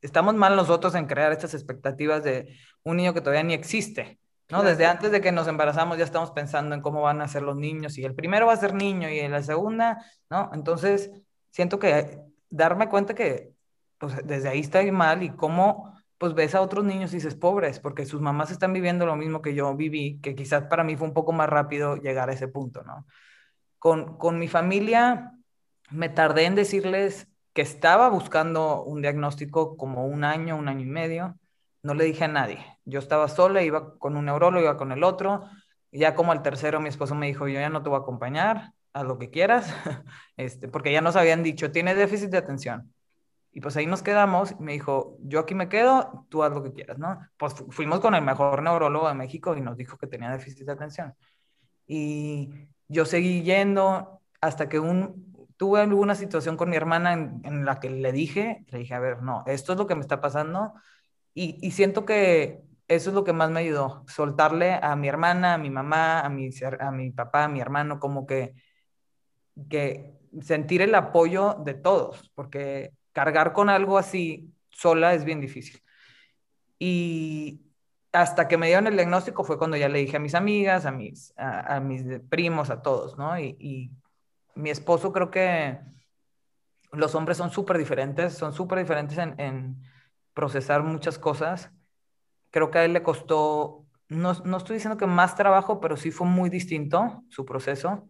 estamos 0.00 0.34
mal 0.34 0.56
nosotros 0.56 0.94
en 0.94 1.06
crear 1.06 1.32
estas 1.32 1.54
expectativas 1.54 2.24
de 2.24 2.56
un 2.82 2.96
niño 2.96 3.14
que 3.14 3.20
todavía 3.20 3.44
ni 3.44 3.54
existe, 3.54 4.18
¿no? 4.52 4.62
Desde 4.62 4.84
antes 4.84 5.10
de 5.10 5.22
que 5.22 5.32
nos 5.32 5.48
embarazamos 5.48 5.96
ya 5.96 6.04
estamos 6.04 6.30
pensando 6.30 6.74
en 6.74 6.82
cómo 6.82 7.00
van 7.00 7.22
a 7.22 7.26
ser 7.26 7.40
los 7.40 7.56
niños 7.56 7.96
y 7.96 8.04
el 8.04 8.14
primero 8.14 8.46
va 8.46 8.52
a 8.52 8.58
ser 8.58 8.74
niño 8.74 9.08
y 9.08 9.26
la 9.26 9.42
segunda, 9.42 10.04
¿no? 10.28 10.50
Entonces, 10.52 11.10
siento 11.50 11.78
que 11.78 12.20
darme 12.50 12.90
cuenta 12.90 13.14
que 13.14 13.54
pues 13.96 14.14
desde 14.26 14.50
ahí 14.50 14.60
está 14.60 14.82
mal 14.92 15.22
y 15.22 15.30
cómo 15.30 15.94
pues 16.18 16.34
ves 16.34 16.54
a 16.54 16.60
otros 16.60 16.84
niños 16.84 17.12
y 17.12 17.16
dices 17.16 17.34
pobres, 17.34 17.80
porque 17.80 18.04
sus 18.04 18.20
mamás 18.20 18.50
están 18.50 18.74
viviendo 18.74 19.06
lo 19.06 19.16
mismo 19.16 19.40
que 19.40 19.54
yo 19.54 19.74
viví, 19.74 20.20
que 20.20 20.34
quizás 20.34 20.64
para 20.64 20.84
mí 20.84 20.96
fue 20.96 21.08
un 21.08 21.14
poco 21.14 21.32
más 21.32 21.48
rápido 21.48 21.96
llegar 21.96 22.28
a 22.28 22.34
ese 22.34 22.46
punto, 22.46 22.82
¿no? 22.82 23.06
Con, 23.78 24.18
con 24.18 24.38
mi 24.38 24.48
familia 24.48 25.32
me 25.90 26.10
tardé 26.10 26.44
en 26.44 26.56
decirles 26.56 27.26
que 27.54 27.62
estaba 27.62 28.10
buscando 28.10 28.84
un 28.84 29.00
diagnóstico 29.00 29.78
como 29.78 30.06
un 30.06 30.24
año, 30.24 30.56
un 30.56 30.68
año 30.68 30.82
y 30.82 30.90
medio. 30.90 31.38
No 31.82 31.94
le 31.94 32.04
dije 32.04 32.24
a 32.24 32.28
nadie. 32.28 32.64
Yo 32.84 32.98
estaba 32.98 33.28
sola, 33.28 33.62
iba 33.62 33.98
con 33.98 34.16
un 34.16 34.26
neurólogo, 34.26 34.64
iba 34.64 34.76
con 34.76 34.92
el 34.92 35.02
otro. 35.04 35.44
Ya 35.90 36.14
como 36.14 36.32
al 36.32 36.42
tercero, 36.42 36.80
mi 36.80 36.88
esposo 36.88 37.14
me 37.14 37.26
dijo, 37.26 37.48
yo 37.48 37.60
ya 37.60 37.68
no 37.68 37.82
te 37.82 37.88
voy 37.88 37.98
a 37.98 38.02
acompañar, 38.02 38.72
a 38.92 39.04
lo 39.04 39.18
que 39.18 39.30
quieras, 39.30 39.74
este, 40.36 40.68
porque 40.68 40.92
ya 40.92 41.00
nos 41.00 41.16
habían 41.16 41.42
dicho, 41.42 41.70
tiene 41.70 41.94
déficit 41.94 42.30
de 42.30 42.38
atención. 42.38 42.92
Y 43.54 43.60
pues 43.60 43.76
ahí 43.76 43.86
nos 43.86 44.02
quedamos 44.02 44.58
me 44.60 44.72
dijo, 44.72 45.18
yo 45.20 45.40
aquí 45.40 45.54
me 45.54 45.68
quedo, 45.68 46.26
tú 46.30 46.42
haz 46.42 46.52
lo 46.52 46.62
que 46.62 46.72
quieras, 46.72 46.98
¿no? 46.98 47.18
Pues 47.36 47.54
fuimos 47.70 48.00
con 48.00 48.14
el 48.14 48.22
mejor 48.22 48.62
neurólogo 48.62 49.08
de 49.08 49.14
México 49.14 49.54
y 49.56 49.60
nos 49.60 49.76
dijo 49.76 49.98
que 49.98 50.06
tenía 50.06 50.30
déficit 50.30 50.66
de 50.66 50.72
atención. 50.72 51.14
Y 51.86 52.68
yo 52.88 53.04
seguí 53.04 53.42
yendo 53.42 54.22
hasta 54.40 54.68
que 54.70 54.78
un, 54.78 55.48
tuve 55.58 55.80
alguna 55.82 56.14
situación 56.14 56.56
con 56.56 56.70
mi 56.70 56.76
hermana 56.76 57.12
en, 57.12 57.64
la 57.66 57.78
que 57.78 57.90
le 57.90 58.10
dije, 58.12 58.64
le 58.68 58.78
dije, 58.78 58.94
a 58.94 59.00
ver, 59.00 59.22
no, 59.22 59.44
esto 59.46 59.72
es 59.72 59.78
lo 59.78 59.86
que 59.86 59.94
me 59.96 60.00
está 60.00 60.20
pasando 60.20 60.72
y, 61.34 61.70
siento 61.70 62.04
que 62.04 62.62
eso 62.88 63.10
es 63.10 63.14
lo 63.14 63.24
que 63.24 63.32
más 63.32 63.50
me 63.50 63.60
ayudó, 63.60 64.04
soltarle 64.06 64.74
a 64.74 64.94
mi 64.96 65.08
hermana, 65.08 65.54
a 65.54 65.58
mi 65.58 65.70
mamá, 65.70 66.20
a 66.20 66.28
mi, 66.28 66.50
a 66.80 66.90
mi 66.90 67.10
papá, 67.10 67.44
a 67.44 67.48
mi 67.48 67.60
hermano, 67.60 67.98
como 67.98 68.26
que, 68.26 68.54
que 69.68 70.14
sentir 70.42 70.82
el 70.82 70.94
apoyo 70.94 71.54
de 71.64 71.74
todos, 71.74 72.30
porque 72.34 72.92
cargar 73.12 73.52
con 73.52 73.68
algo 73.68 73.98
así 73.98 74.52
sola 74.70 75.14
es 75.14 75.24
bien 75.24 75.40
difícil. 75.40 75.82
Y 76.78 77.62
hasta 78.12 78.48
que 78.48 78.58
me 78.58 78.66
dieron 78.66 78.86
el 78.86 78.96
diagnóstico 78.96 79.44
fue 79.44 79.58
cuando 79.58 79.76
ya 79.76 79.88
le 79.88 80.00
dije 80.00 80.16
a 80.16 80.20
mis 80.20 80.34
amigas, 80.34 80.84
a 80.84 80.92
mis, 80.92 81.32
a, 81.36 81.80
mis 81.80 82.20
primos, 82.28 82.68
a 82.70 82.82
todos, 82.82 83.16
¿no? 83.16 83.38
y 83.38 83.90
mi 84.54 84.70
esposo 84.70 85.12
creo 85.12 85.30
que 85.30 85.78
los 86.92 87.14
hombres 87.14 87.38
son 87.38 87.50
súper 87.50 87.78
diferentes, 87.78 88.34
son 88.34 88.52
súper 88.52 88.78
diferentes 88.78 89.18
en, 89.18 89.82
procesar 90.34 90.82
muchas 90.82 91.18
cosas. 91.18 91.70
Creo 92.50 92.70
que 92.70 92.78
a 92.78 92.84
él 92.84 92.92
le 92.92 93.02
costó, 93.02 93.86
no, 94.08 94.34
no, 94.44 94.56
estoy 94.56 94.74
diciendo 94.74 94.98
que 94.98 95.06
más 95.06 95.36
trabajo, 95.36 95.80
pero 95.80 95.96
sí 95.96 96.10
fue 96.10 96.26
muy 96.26 96.50
distinto 96.50 97.24
su 97.28 97.44
proceso. 97.44 98.08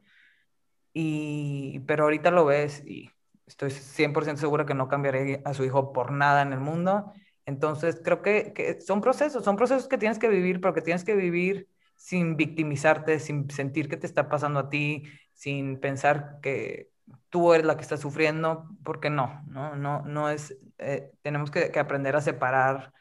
Y, 0.93 1.81
pero 1.87 2.05
ahorita 2.05 2.31
lo 2.31 2.45
ves 2.45 2.85
y 2.87 3.11
estoy 3.47 3.71
100% 3.71 4.37
segura 4.37 4.67
que 4.67 4.75
no 4.75 4.89
cambiaré 4.89 5.43
a 5.45 5.55
su 5.55 5.65
hijo 5.65 5.93
por 5.93 6.13
nada 6.13 6.43
en 6.43 6.53
el 6.53 6.61
mundo. 6.61 7.13
Entonces, 7.47 8.01
creo 8.05 8.23
que, 8.23 8.53
que, 8.53 8.81
son 8.81 9.01
procesos, 9.01 9.45
son 9.45 9.57
procesos 9.57 9.89
que 9.89 9.99
tienes 9.99 10.19
que 10.19 10.29
vivir, 10.29 10.61
pero 10.61 10.75
que 10.75 10.83
tienes 10.83 11.05
que 11.05 11.15
vivir 11.15 11.69
sin 11.97 12.37
victimizarte, 12.37 13.19
sin 13.21 13.49
sentir 13.51 13.89
que 13.89 13.97
te 13.97 14.07
está 14.07 14.29
pasando 14.29 14.61
a 14.61 14.69
ti, 14.69 15.05
sin 15.35 15.79
pensar 15.79 16.39
que 16.43 16.91
tú 17.31 17.53
eres 17.53 17.67
la 17.67 17.77
que 17.77 17.83
está 17.83 17.97
sufriendo, 17.97 18.69
porque 18.85 19.11
no, 19.11 19.43
no, 19.47 19.77
no, 19.77 20.03
no 20.03 20.29
es, 20.29 20.57
eh, 20.83 21.13
tenemos 21.23 21.51
que, 21.51 21.73
aprender 21.79 22.17
a 22.17 22.21
separar 22.21 22.93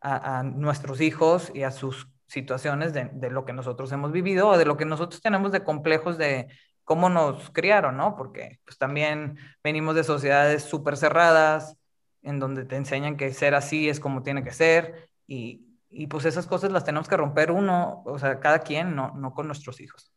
a, 0.00 0.42
nuestros 0.42 1.00
hijos 1.00 1.52
y 1.54 1.62
a 1.62 1.70
sus 1.70 2.08
situaciones 2.26 2.92
de, 2.92 3.10
de, 3.12 3.30
lo 3.30 3.44
que 3.44 3.52
nosotros 3.52 3.92
hemos 3.92 4.10
vivido 4.10 4.48
o 4.48 4.58
de 4.58 4.64
lo 4.64 4.76
que 4.76 4.84
nosotros 4.84 5.20
tenemos 5.20 5.52
de 5.52 5.62
complejos 5.62 6.18
de 6.18 6.48
cómo 6.84 7.08
nos 7.08 7.50
criaron, 7.50 7.96
¿no? 7.96 8.16
Porque 8.16 8.58
pues 8.64 8.78
también 8.78 9.38
venimos 9.62 9.94
de 9.94 10.04
sociedades 10.04 10.62
súper 10.64 10.96
cerradas, 10.96 11.76
en 12.22 12.38
donde 12.38 12.64
te 12.64 12.76
enseñan 12.76 13.16
que 13.16 13.32
ser 13.32 13.54
así 13.54 13.88
es 13.88 14.00
como 14.00 14.22
tiene 14.22 14.42
que 14.42 14.52
ser, 14.52 15.08
y, 15.26 15.66
y, 15.88 16.06
pues 16.06 16.24
esas 16.24 16.46
cosas 16.46 16.72
las 16.72 16.84
tenemos 16.84 17.08
que 17.08 17.16
romper 17.16 17.50
uno, 17.50 18.02
o 18.04 18.18
sea, 18.18 18.40
cada 18.40 18.60
quien, 18.60 18.94
no, 18.94 19.12
no 19.14 19.32
con 19.32 19.46
nuestros 19.46 19.80
hijos. 19.80 20.12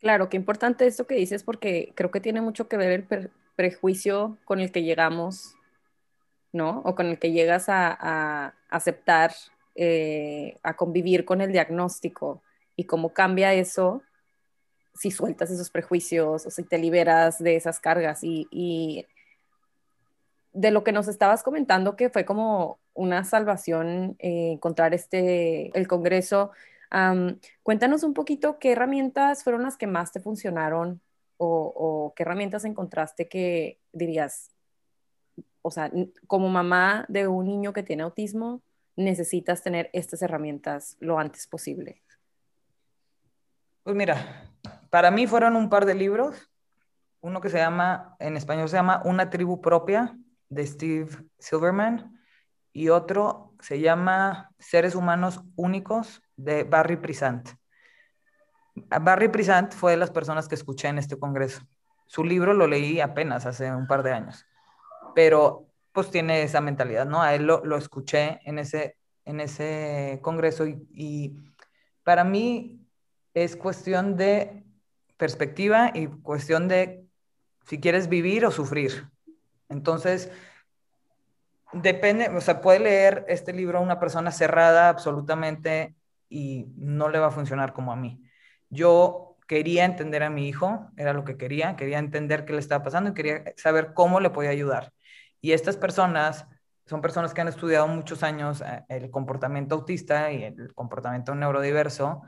Claro, 0.00 0.28
qué 0.28 0.36
importante 0.36 0.86
esto 0.86 1.06
que 1.06 1.14
dices 1.14 1.42
porque 1.42 1.92
creo 1.94 2.10
que 2.10 2.20
tiene 2.20 2.40
mucho 2.40 2.68
que 2.68 2.76
ver 2.76 3.06
el 3.10 3.30
prejuicio 3.54 4.38
con 4.44 4.60
el 4.60 4.72
que 4.72 4.82
llegamos, 4.82 5.54
¿no? 6.52 6.82
O 6.84 6.94
con 6.94 7.06
el 7.06 7.18
que 7.18 7.32
llegas 7.32 7.68
a, 7.68 7.96
a 8.00 8.54
aceptar, 8.68 9.32
eh, 9.74 10.58
a 10.62 10.74
convivir 10.74 11.24
con 11.24 11.40
el 11.40 11.52
diagnóstico 11.52 12.42
y 12.76 12.84
cómo 12.84 13.12
cambia 13.12 13.54
eso 13.54 14.02
si 14.94 15.10
sueltas 15.10 15.50
esos 15.50 15.70
prejuicios 15.70 16.46
o 16.46 16.50
si 16.50 16.64
te 16.64 16.78
liberas 16.78 17.38
de 17.38 17.56
esas 17.56 17.80
cargas 17.80 18.22
y, 18.22 18.48
y 18.50 19.06
de 20.52 20.70
lo 20.70 20.82
que 20.82 20.92
nos 20.92 21.08
estabas 21.08 21.42
comentando 21.42 21.96
que 21.96 22.10
fue 22.10 22.24
como 22.24 22.78
una 22.94 23.24
salvación 23.24 24.16
eh, 24.18 24.52
encontrar 24.52 24.94
este 24.94 25.70
el 25.78 25.86
Congreso 25.86 26.50
cuéntanos 27.62 28.02
un 28.02 28.14
poquito 28.14 28.58
qué 28.58 28.72
herramientas 28.72 29.44
fueron 29.44 29.62
las 29.62 29.76
que 29.76 29.86
más 29.86 30.10
te 30.10 30.18
funcionaron 30.18 31.00
o, 31.42 32.12
qué 32.14 32.22
herramientas 32.22 32.64
encontraste 32.64 33.28
que 33.28 33.78
dirías, 33.92 34.50
o 35.62 35.70
sea, 35.70 35.90
como 36.26 36.48
mamá 36.48 37.04
de 37.08 37.28
un 37.28 37.46
niño 37.46 37.72
que 37.72 37.82
tiene 37.82 38.02
autismo, 38.02 38.62
necesitas 38.96 39.62
tener 39.62 39.90
estas 39.92 40.22
herramientas 40.22 40.96
lo 41.00 41.18
antes 41.18 41.46
posible. 41.46 42.02
Pues 43.82 43.96
mira, 43.96 44.50
para 44.90 45.10
mí 45.10 45.26
fueron 45.26 45.56
un 45.56 45.70
par 45.70 45.86
de 45.86 45.94
libros. 45.94 46.50
Uno 47.20 47.40
que 47.40 47.50
se 47.50 47.58
llama, 47.58 48.16
en 48.18 48.36
español 48.36 48.68
se 48.68 48.76
llama 48.76 49.02
Una 49.04 49.30
tribu 49.30 49.60
propia, 49.60 50.16
de 50.48 50.66
Steve 50.66 51.08
Silverman, 51.38 52.18
y 52.72 52.88
otro 52.88 53.54
se 53.60 53.80
llama 53.80 54.52
Seres 54.58 54.94
Humanos 54.94 55.42
Únicos, 55.56 56.22
de 56.36 56.64
Barry 56.64 56.96
Prisant. 56.96 57.48
Barry 58.74 59.28
Prisant 59.28 59.72
fue 59.72 59.92
de 59.92 59.96
las 59.98 60.10
personas 60.10 60.48
que 60.48 60.54
escuché 60.54 60.88
en 60.88 60.98
este 60.98 61.18
congreso. 61.18 61.62
Su 62.06 62.24
libro 62.24 62.54
lo 62.54 62.66
leí 62.66 63.00
apenas 63.00 63.46
hace 63.46 63.72
un 63.72 63.86
par 63.86 64.02
de 64.02 64.12
años, 64.12 64.46
pero 65.14 65.66
pues 65.92 66.10
tiene 66.10 66.42
esa 66.42 66.60
mentalidad, 66.60 67.06
¿no? 67.06 67.22
A 67.22 67.34
él 67.34 67.44
lo, 67.44 67.64
lo 67.64 67.76
escuché 67.76 68.40
en 68.44 68.58
ese, 68.58 68.96
en 69.24 69.40
ese 69.40 70.20
congreso 70.22 70.66
y, 70.66 70.86
y 70.92 71.36
para 72.02 72.24
mí 72.24 72.86
es 73.34 73.56
cuestión 73.56 74.16
de 74.16 74.64
perspectiva 75.16 75.90
y 75.94 76.06
cuestión 76.06 76.68
de 76.68 77.06
si 77.66 77.80
quieres 77.80 78.08
vivir 78.08 78.46
o 78.46 78.50
sufrir. 78.50 79.08
Entonces, 79.68 80.30
depende, 81.72 82.28
o 82.28 82.40
sea, 82.40 82.60
puede 82.60 82.80
leer 82.80 83.24
este 83.28 83.52
libro 83.52 83.80
una 83.80 84.00
persona 84.00 84.32
cerrada 84.32 84.88
absolutamente 84.88 85.94
y 86.28 86.66
no 86.76 87.08
le 87.08 87.18
va 87.18 87.28
a 87.28 87.32
funcionar 87.32 87.72
como 87.72 87.92
a 87.92 87.96
mí. 87.96 88.22
Yo 88.70 89.36
quería 89.46 89.84
entender 89.84 90.22
a 90.22 90.30
mi 90.30 90.48
hijo, 90.48 90.90
era 90.96 91.12
lo 91.12 91.24
que 91.24 91.36
quería, 91.36 91.76
quería 91.76 91.98
entender 91.98 92.44
qué 92.44 92.52
le 92.52 92.60
estaba 92.60 92.84
pasando 92.84 93.10
y 93.10 93.14
quería 93.14 93.44
saber 93.56 93.92
cómo 93.94 94.20
le 94.20 94.30
podía 94.30 94.50
ayudar. 94.50 94.92
Y 95.40 95.52
estas 95.52 95.76
personas 95.76 96.46
son 96.86 97.00
personas 97.00 97.32
que 97.32 97.40
han 97.40 97.48
estudiado 97.48 97.86
muchos 97.86 98.22
años 98.22 98.62
eh, 98.62 98.84
el 98.88 99.10
comportamiento 99.10 99.76
autista 99.76 100.32
y 100.32 100.42
el 100.42 100.74
comportamiento 100.74 101.34
neurodiverso 101.34 102.22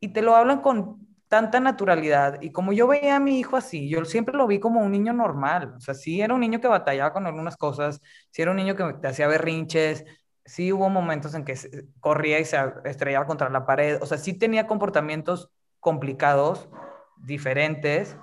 y 0.00 0.08
te 0.08 0.22
lo 0.22 0.36
hablan 0.36 0.60
con 0.60 1.06
tanta 1.28 1.60
naturalidad. 1.60 2.40
Y 2.42 2.52
como 2.52 2.72
yo 2.72 2.86
veía 2.86 3.16
a 3.16 3.20
mi 3.20 3.38
hijo 3.38 3.56
así, 3.56 3.88
yo 3.88 4.04
siempre 4.04 4.36
lo 4.36 4.46
vi 4.46 4.60
como 4.60 4.80
un 4.80 4.92
niño 4.92 5.12
normal. 5.12 5.74
O 5.76 5.80
sea, 5.80 5.94
sí 5.94 6.20
era 6.20 6.34
un 6.34 6.40
niño 6.40 6.60
que 6.60 6.68
batallaba 6.68 7.12
con 7.12 7.26
algunas 7.26 7.56
cosas, 7.56 8.00
sí 8.30 8.42
era 8.42 8.50
un 8.50 8.58
niño 8.58 8.76
que 8.76 9.06
hacía 9.06 9.26
berrinches, 9.28 10.04
sí 10.44 10.72
hubo 10.72 10.88
momentos 10.88 11.34
en 11.34 11.44
que 11.44 11.54
corría 12.00 12.38
y 12.38 12.44
se 12.44 12.58
estrellaba 12.84 13.26
contra 13.26 13.50
la 13.50 13.66
pared, 13.66 13.98
o 14.00 14.06
sea, 14.06 14.18
sí 14.18 14.34
tenía 14.34 14.66
comportamientos 14.66 15.50
complicados, 15.80 16.68
diferentes, 17.16 18.16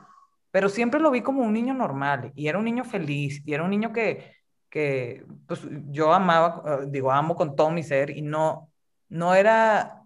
pero 0.53 0.69
siempre 0.69 0.99
lo 0.99 1.09
vi 1.09 1.21
como 1.21 1.41
un 1.41 1.51
niño 1.51 1.73
normal 1.73 2.31
y 2.35 2.47
era 2.47 2.59
un 2.59 2.65
niño 2.65 2.83
feliz 2.85 3.41
y 3.43 3.55
era 3.55 3.63
un 3.63 3.71
niño 3.71 3.91
que, 3.91 4.35
que 4.69 5.25
pues, 5.47 5.61
yo 5.89 6.13
amaba, 6.13 6.83
eh, 6.83 6.85
digo, 6.89 7.11
amo 7.11 7.35
con 7.35 7.55
todo 7.55 7.71
mi 7.71 7.81
ser 7.81 8.11
y 8.11 8.21
no, 8.21 8.69
no 9.09 9.33
era, 9.33 10.03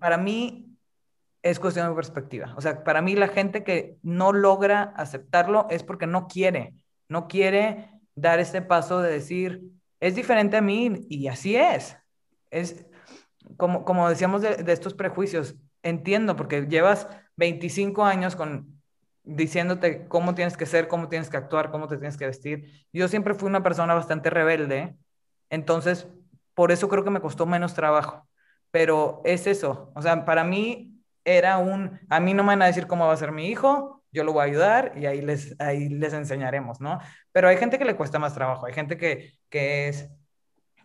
para 0.00 0.16
mí 0.16 0.76
es 1.44 1.60
cuestión 1.60 1.88
de 1.88 1.94
perspectiva. 1.94 2.52
O 2.56 2.60
sea, 2.60 2.82
para 2.82 3.02
mí 3.02 3.14
la 3.14 3.28
gente 3.28 3.62
que 3.62 3.96
no 4.02 4.32
logra 4.32 4.82
aceptarlo 4.96 5.68
es 5.70 5.84
porque 5.84 6.08
no 6.08 6.26
quiere, 6.26 6.74
no 7.08 7.28
quiere 7.28 7.88
dar 8.16 8.40
ese 8.40 8.62
paso 8.62 9.00
de 9.00 9.12
decir, 9.12 9.62
es 10.00 10.16
diferente 10.16 10.56
a 10.56 10.60
mí 10.60 11.06
y 11.08 11.28
así 11.28 11.54
es. 11.54 11.96
Es 12.50 12.84
como, 13.56 13.84
como 13.84 14.08
decíamos 14.08 14.42
de, 14.42 14.64
estos 14.72 14.92
prejuicios, 14.92 15.54
entiendo 15.84 16.34
porque 16.34 16.66
llevas 16.66 17.06
25 17.36 18.04
años 18.04 18.34
con 18.34 18.73
diciéndote 19.24 20.06
cómo 20.06 20.34
tienes 20.34 20.56
que 20.56 20.66
ser, 20.66 20.86
cómo 20.86 21.08
tienes 21.08 21.30
que 21.30 21.36
actuar, 21.36 21.70
cómo 21.70 21.88
te 21.88 21.96
tienes 21.96 22.16
que 22.16 22.26
vestir. 22.26 22.86
Yo 22.92 23.08
siempre 23.08 23.34
fui 23.34 23.48
una 23.48 23.62
persona 23.62 23.94
bastante 23.94 24.30
rebelde, 24.30 24.96
entonces 25.50 26.06
por 26.54 26.70
eso 26.70 26.88
creo 26.88 27.04
que 27.04 27.10
me 27.10 27.20
costó 27.20 27.46
menos 27.46 27.74
trabajo. 27.74 28.28
Pero 28.70 29.22
es 29.24 29.46
eso, 29.46 29.92
o 29.94 30.02
sea, 30.02 30.24
para 30.24 30.44
mí 30.44 31.00
era 31.24 31.58
un, 31.58 32.00
a 32.10 32.20
mí 32.20 32.34
no 32.34 32.42
me 32.42 32.48
van 32.48 32.62
a 32.62 32.66
decir 32.66 32.86
cómo 32.86 33.06
va 33.06 33.12
a 33.12 33.16
ser 33.16 33.32
mi 33.32 33.48
hijo, 33.48 34.02
yo 34.12 34.24
lo 34.24 34.32
voy 34.32 34.42
a 34.42 34.44
ayudar 34.44 34.92
y 34.96 35.06
ahí 35.06 35.22
les, 35.22 35.58
ahí 35.60 35.88
les 35.88 36.12
enseñaremos, 36.12 36.80
¿no? 36.80 36.98
Pero 37.32 37.48
hay 37.48 37.56
gente 37.56 37.78
que 37.78 37.84
le 37.84 37.96
cuesta 37.96 38.18
más 38.18 38.34
trabajo, 38.34 38.66
hay 38.66 38.72
gente 38.72 38.96
que, 38.96 39.32
que 39.48 39.88
es, 39.88 40.08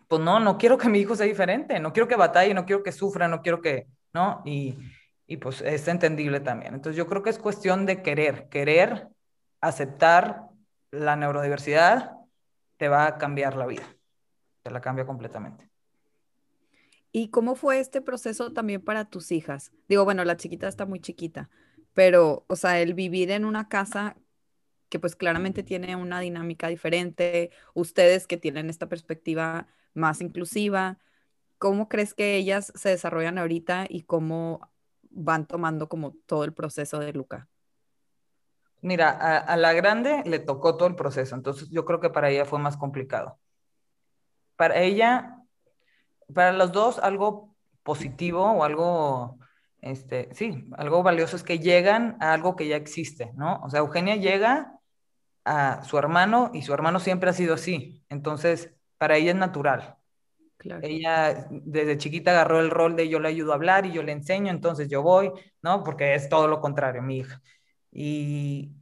pues 0.08 0.22
no, 0.22 0.40
no 0.40 0.56
quiero 0.56 0.78
que 0.78 0.88
mi 0.88 1.00
hijo 1.00 1.14
sea 1.14 1.26
diferente, 1.26 1.78
no 1.78 1.92
quiero 1.92 2.08
que 2.08 2.16
batalle, 2.16 2.54
no 2.54 2.64
quiero 2.64 2.82
que 2.82 2.92
sufra, 2.92 3.28
no 3.28 3.42
quiero 3.42 3.60
que, 3.60 3.86
¿no? 4.12 4.42
Y, 4.44 4.78
y 5.30 5.36
pues 5.36 5.60
es 5.60 5.86
entendible 5.86 6.40
también. 6.40 6.74
Entonces 6.74 6.96
yo 6.96 7.06
creo 7.06 7.22
que 7.22 7.30
es 7.30 7.38
cuestión 7.38 7.86
de 7.86 8.02
querer, 8.02 8.48
querer 8.48 9.06
aceptar 9.60 10.48
la 10.90 11.14
neurodiversidad 11.14 12.16
te 12.76 12.88
va 12.88 13.06
a 13.06 13.16
cambiar 13.16 13.54
la 13.54 13.66
vida, 13.66 13.84
te 14.64 14.72
la 14.72 14.80
cambia 14.80 15.06
completamente. 15.06 15.70
¿Y 17.12 17.28
cómo 17.28 17.54
fue 17.54 17.78
este 17.78 18.00
proceso 18.00 18.52
también 18.52 18.82
para 18.82 19.04
tus 19.04 19.30
hijas? 19.30 19.70
Digo, 19.88 20.04
bueno, 20.04 20.24
la 20.24 20.36
chiquita 20.36 20.66
está 20.66 20.84
muy 20.84 20.98
chiquita, 20.98 21.48
pero, 21.94 22.44
o 22.48 22.56
sea, 22.56 22.80
el 22.80 22.94
vivir 22.94 23.30
en 23.30 23.44
una 23.44 23.68
casa 23.68 24.16
que 24.88 24.98
pues 24.98 25.14
claramente 25.14 25.62
tiene 25.62 25.94
una 25.94 26.18
dinámica 26.18 26.66
diferente, 26.66 27.52
ustedes 27.74 28.26
que 28.26 28.36
tienen 28.36 28.68
esta 28.68 28.88
perspectiva 28.88 29.68
más 29.94 30.22
inclusiva, 30.22 30.98
¿cómo 31.58 31.88
crees 31.88 32.14
que 32.14 32.34
ellas 32.34 32.72
se 32.74 32.88
desarrollan 32.88 33.38
ahorita 33.38 33.86
y 33.88 34.02
cómo 34.02 34.69
van 35.10 35.46
tomando 35.46 35.88
como 35.88 36.14
todo 36.26 36.44
el 36.44 36.52
proceso 36.52 36.98
de 36.98 37.12
Luca? 37.12 37.48
Mira, 38.82 39.10
a, 39.10 39.56
la 39.56 39.74
grande 39.74 40.22
le 40.24 40.38
tocó 40.38 40.76
todo 40.76 40.88
el 40.88 40.96
proceso, 40.96 41.34
entonces 41.34 41.68
yo 41.68 41.84
creo 41.84 42.00
que 42.00 42.08
para 42.08 42.30
ella 42.30 42.46
fue 42.46 42.58
más 42.58 42.78
complicado. 42.78 43.38
Para 44.56 44.80
ella, 44.80 45.36
para 46.32 46.52
los 46.52 46.72
dos, 46.72 46.98
algo 46.98 47.54
positivo 47.82 48.42
o 48.42 48.64
algo 48.64 49.38
este, 49.82 50.28
sí, 50.34 50.68
algo 50.76 51.02
valioso 51.02 51.36
es 51.36 51.42
que 51.42 51.58
llegan 51.58 52.16
a 52.20 52.32
algo 52.34 52.56
que 52.56 52.68
ya 52.68 52.76
existe, 52.76 53.32
¿no? 53.34 53.60
O 53.62 53.70
sea, 53.70 53.80
Eugenia 53.80 54.16
llega 54.16 54.78
a 55.44 55.82
su 55.84 55.98
hermano 55.98 56.50
y 56.52 56.62
su 56.62 56.74
hermano 56.74 57.00
siempre 57.00 57.30
ha 57.30 57.32
sido 57.32 57.54
así, 57.54 58.04
entonces 58.08 58.74
para 58.98 59.16
ella 59.16 59.30
es 59.30 59.36
natural. 59.36 59.96
Ella 60.82 61.46
desde 61.50 61.98
chiquita 61.98 62.32
agarró 62.32 62.60
el 62.60 62.70
rol 62.70 62.96
de 62.96 63.08
yo 63.08 63.18
le 63.20 63.28
ayudo 63.28 63.52
a 63.52 63.54
hablar 63.54 63.86
y 63.86 63.92
yo 63.92 64.02
le 64.02 64.12
enseño, 64.12 64.50
entonces 64.50 64.88
yo 64.88 65.02
voy, 65.02 65.30
¿no? 65.62 65.82
Porque 65.84 66.14
es 66.14 66.28
todo 66.28 66.48
lo 66.48 66.60
contrario, 66.60 67.02
mi 67.02 67.18
hija. 67.18 67.40
Y 67.90 68.72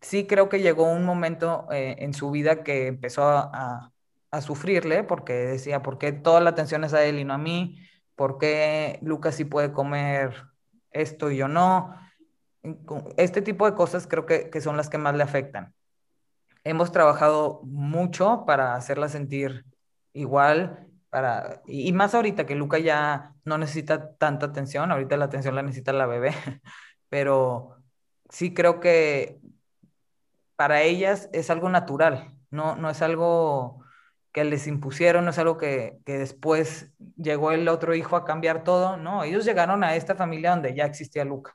sí 0.00 0.26
creo 0.26 0.48
que 0.48 0.60
llegó 0.60 0.84
un 0.90 1.04
momento 1.04 1.66
eh, 1.70 1.96
en 1.98 2.14
su 2.14 2.30
vida 2.30 2.62
que 2.64 2.86
empezó 2.86 3.24
a, 3.24 3.92
a, 4.30 4.40
sufrirle 4.42 5.04
porque 5.04 5.32
decía, 5.32 5.82
¿por 5.82 5.98
qué 5.98 6.12
toda 6.12 6.40
la 6.40 6.50
atención 6.50 6.84
es 6.84 6.94
a 6.94 7.04
él 7.04 7.18
y 7.18 7.24
no 7.24 7.34
a 7.34 7.38
mí? 7.38 7.78
¿Por 8.14 8.38
qué 8.38 8.98
Lucas 9.02 9.36
sí 9.36 9.44
puede 9.44 9.72
comer 9.72 10.44
esto 10.90 11.30
y 11.30 11.36
yo 11.38 11.48
no? 11.48 11.94
Este 13.16 13.42
tipo 13.42 13.66
de 13.66 13.74
cosas 13.76 14.06
creo 14.06 14.26
que, 14.26 14.60
son 14.60 14.76
las 14.76 14.88
que 14.88 14.98
más 14.98 15.14
le 15.14 15.22
afectan. 15.22 15.74
Hemos 16.64 16.92
trabajado 16.92 17.60
mucho 17.64 18.44
para 18.46 18.74
hacerla 18.74 19.08
sentir 19.08 19.64
igual 20.12 20.87
para, 21.10 21.62
y 21.66 21.92
más 21.92 22.14
ahorita 22.14 22.46
que 22.46 22.54
Luca 22.54 22.78
ya 22.78 23.34
no 23.44 23.58
necesita 23.58 24.16
tanta 24.16 24.46
atención, 24.46 24.90
ahorita 24.92 25.16
la 25.16 25.26
atención 25.26 25.54
la 25.54 25.62
necesita 25.62 25.92
la 25.92 26.06
bebé, 26.06 26.34
pero 27.08 27.76
sí 28.28 28.54
creo 28.54 28.80
que 28.80 29.38
para 30.56 30.82
ellas 30.82 31.30
es 31.32 31.50
algo 31.50 31.68
natural, 31.70 32.34
no, 32.50 32.76
no 32.76 32.90
es 32.90 33.02
algo 33.02 33.84
que 34.32 34.44
les 34.44 34.66
impusieron, 34.66 35.24
no 35.24 35.30
es 35.30 35.38
algo 35.38 35.56
que, 35.56 35.98
que, 36.04 36.18
después 36.18 36.92
llegó 37.16 37.52
el 37.52 37.68
otro 37.68 37.94
hijo 37.94 38.16
a 38.16 38.24
cambiar 38.24 38.64
todo, 38.64 38.96
no, 38.96 39.24
ellos 39.24 39.44
llegaron 39.44 39.84
a 39.84 39.96
esta 39.96 40.14
familia 40.14 40.50
donde 40.50 40.74
ya 40.74 40.84
existía 40.84 41.24
Luca. 41.24 41.54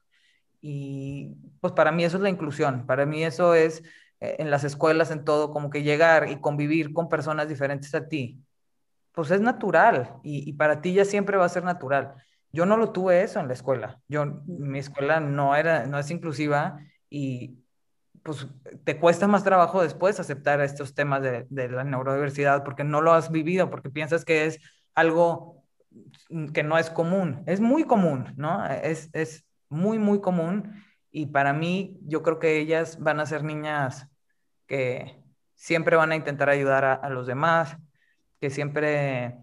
Y 0.62 1.36
pues 1.60 1.74
para 1.74 1.92
mí 1.92 2.06
eso 2.06 2.18
es 2.18 2.24
la 2.24 2.30
inclusión, 2.30 2.86
para 2.86 3.06
mí 3.06 3.24
eso 3.24 3.54
es 3.54 3.84
eh, 4.22 4.38
en 4.40 4.50
las 4.50 4.64
escuelas, 4.64 5.12
en 5.12 5.26
todo, 5.26 5.52
como 5.52 5.70
que 5.70 5.84
llegar 5.84 6.30
y 6.30 6.40
convivir 6.40 6.94
con 6.94 7.10
personas 7.10 7.50
diferentes 7.50 7.94
a 7.94 8.08
ti, 8.08 8.42
pues 9.14 9.32
es 9.32 9.42
natural 9.42 10.16
y, 10.24 10.50
y 10.50 10.54
para 10.54 10.82
ti 10.82 10.94
ya 10.94 11.06
siempre 11.06 11.38
va 11.38 11.46
a 11.46 11.50
ser 11.50 11.64
natural. 11.64 12.16
Yo 12.52 12.66
no 12.66 12.78
lo 12.78 12.92
tuve 12.92 13.24
eso 13.24 13.40
en 13.40 13.48
la 13.48 13.54
escuela. 13.54 14.00
Yo, 14.08 14.26
mi 14.46 14.80
escuela 14.80 15.20
no 15.20 15.56
era, 15.56 15.86
no 15.88 15.98
es 15.98 16.12
inclusiva 16.12 16.80
y 17.10 17.64
pues 18.24 18.48
te 18.84 19.00
cuesta 19.00 19.28
más 19.28 19.44
trabajo 19.44 19.82
después 19.82 20.20
aceptar 20.20 20.62
estos 20.62 20.94
temas 20.94 21.22
de, 21.22 21.46
de 21.50 21.70
la 21.70 21.84
neurodiversidad 21.84 22.64
porque 22.64 22.84
no 22.84 23.02
lo 23.02 23.14
has 23.14 23.32
vivido, 23.32 23.70
porque 23.70 23.90
piensas 23.90 24.24
que 24.24 24.46
es 24.46 24.60
algo 24.96 25.64
que 26.54 26.64
no 26.64 26.78
es 26.78 26.90
común. 26.90 27.44
Es 27.46 27.60
muy 27.60 27.84
común, 27.84 28.34
¿no? 28.38 28.66
Es, 28.66 29.10
es 29.14 29.46
muy, 29.70 30.00
muy 30.00 30.22
común 30.22 30.84
y 31.12 31.28
para 31.28 31.54
mí 31.54 32.00
yo 32.04 32.24
creo 32.24 32.40
que 32.40 32.58
ellas 32.58 33.00
van 33.00 33.20
a 33.20 33.26
ser 33.26 33.44
niñas 33.44 34.08
que 34.68 35.22
siempre 35.56 35.96
van 35.96 36.12
a 36.12 36.16
intentar 36.16 36.50
ayudar 36.50 36.86
a, 36.86 36.94
a 36.94 37.10
los 37.10 37.28
demás, 37.28 37.78
que 38.44 38.50
siempre 38.50 39.38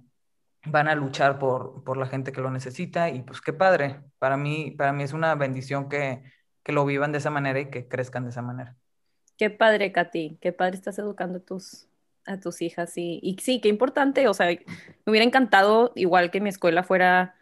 van 0.66 0.86
a 0.86 0.94
luchar 0.94 1.38
por, 1.38 1.82
por, 1.84 1.96
la 1.96 2.04
gente 2.04 2.32
que 2.32 2.42
lo 2.42 2.50
necesita 2.50 3.08
y 3.08 3.22
pues 3.22 3.40
qué 3.40 3.54
padre. 3.54 4.02
Para 4.18 4.36
mí, 4.36 4.72
para 4.72 4.92
mí 4.92 5.02
es 5.02 5.14
una 5.14 5.34
bendición 5.36 5.88
que, 5.88 6.22
que 6.62 6.72
lo 6.72 6.84
vivan 6.84 7.10
de 7.10 7.16
esa 7.16 7.30
manera 7.30 7.58
y 7.60 7.70
que 7.70 7.88
crezcan 7.88 8.24
de 8.24 8.28
esa 8.28 8.42
manera. 8.42 8.76
Qué 9.38 9.48
padre, 9.48 9.90
Katy, 9.90 10.36
qué 10.38 10.52
padre 10.52 10.76
estás 10.76 10.98
educando 10.98 11.38
a 11.38 11.40
tus, 11.40 11.88
a 12.26 12.38
tus 12.38 12.60
hijas 12.60 12.92
y, 12.98 13.20
y 13.22 13.38
sí, 13.40 13.62
qué 13.62 13.70
importante, 13.70 14.28
o 14.28 14.34
sea, 14.34 14.48
me 14.48 14.60
hubiera 15.06 15.24
encantado 15.24 15.92
igual 15.94 16.30
que 16.30 16.42
mi 16.42 16.50
escuela 16.50 16.82
fuera 16.82 17.36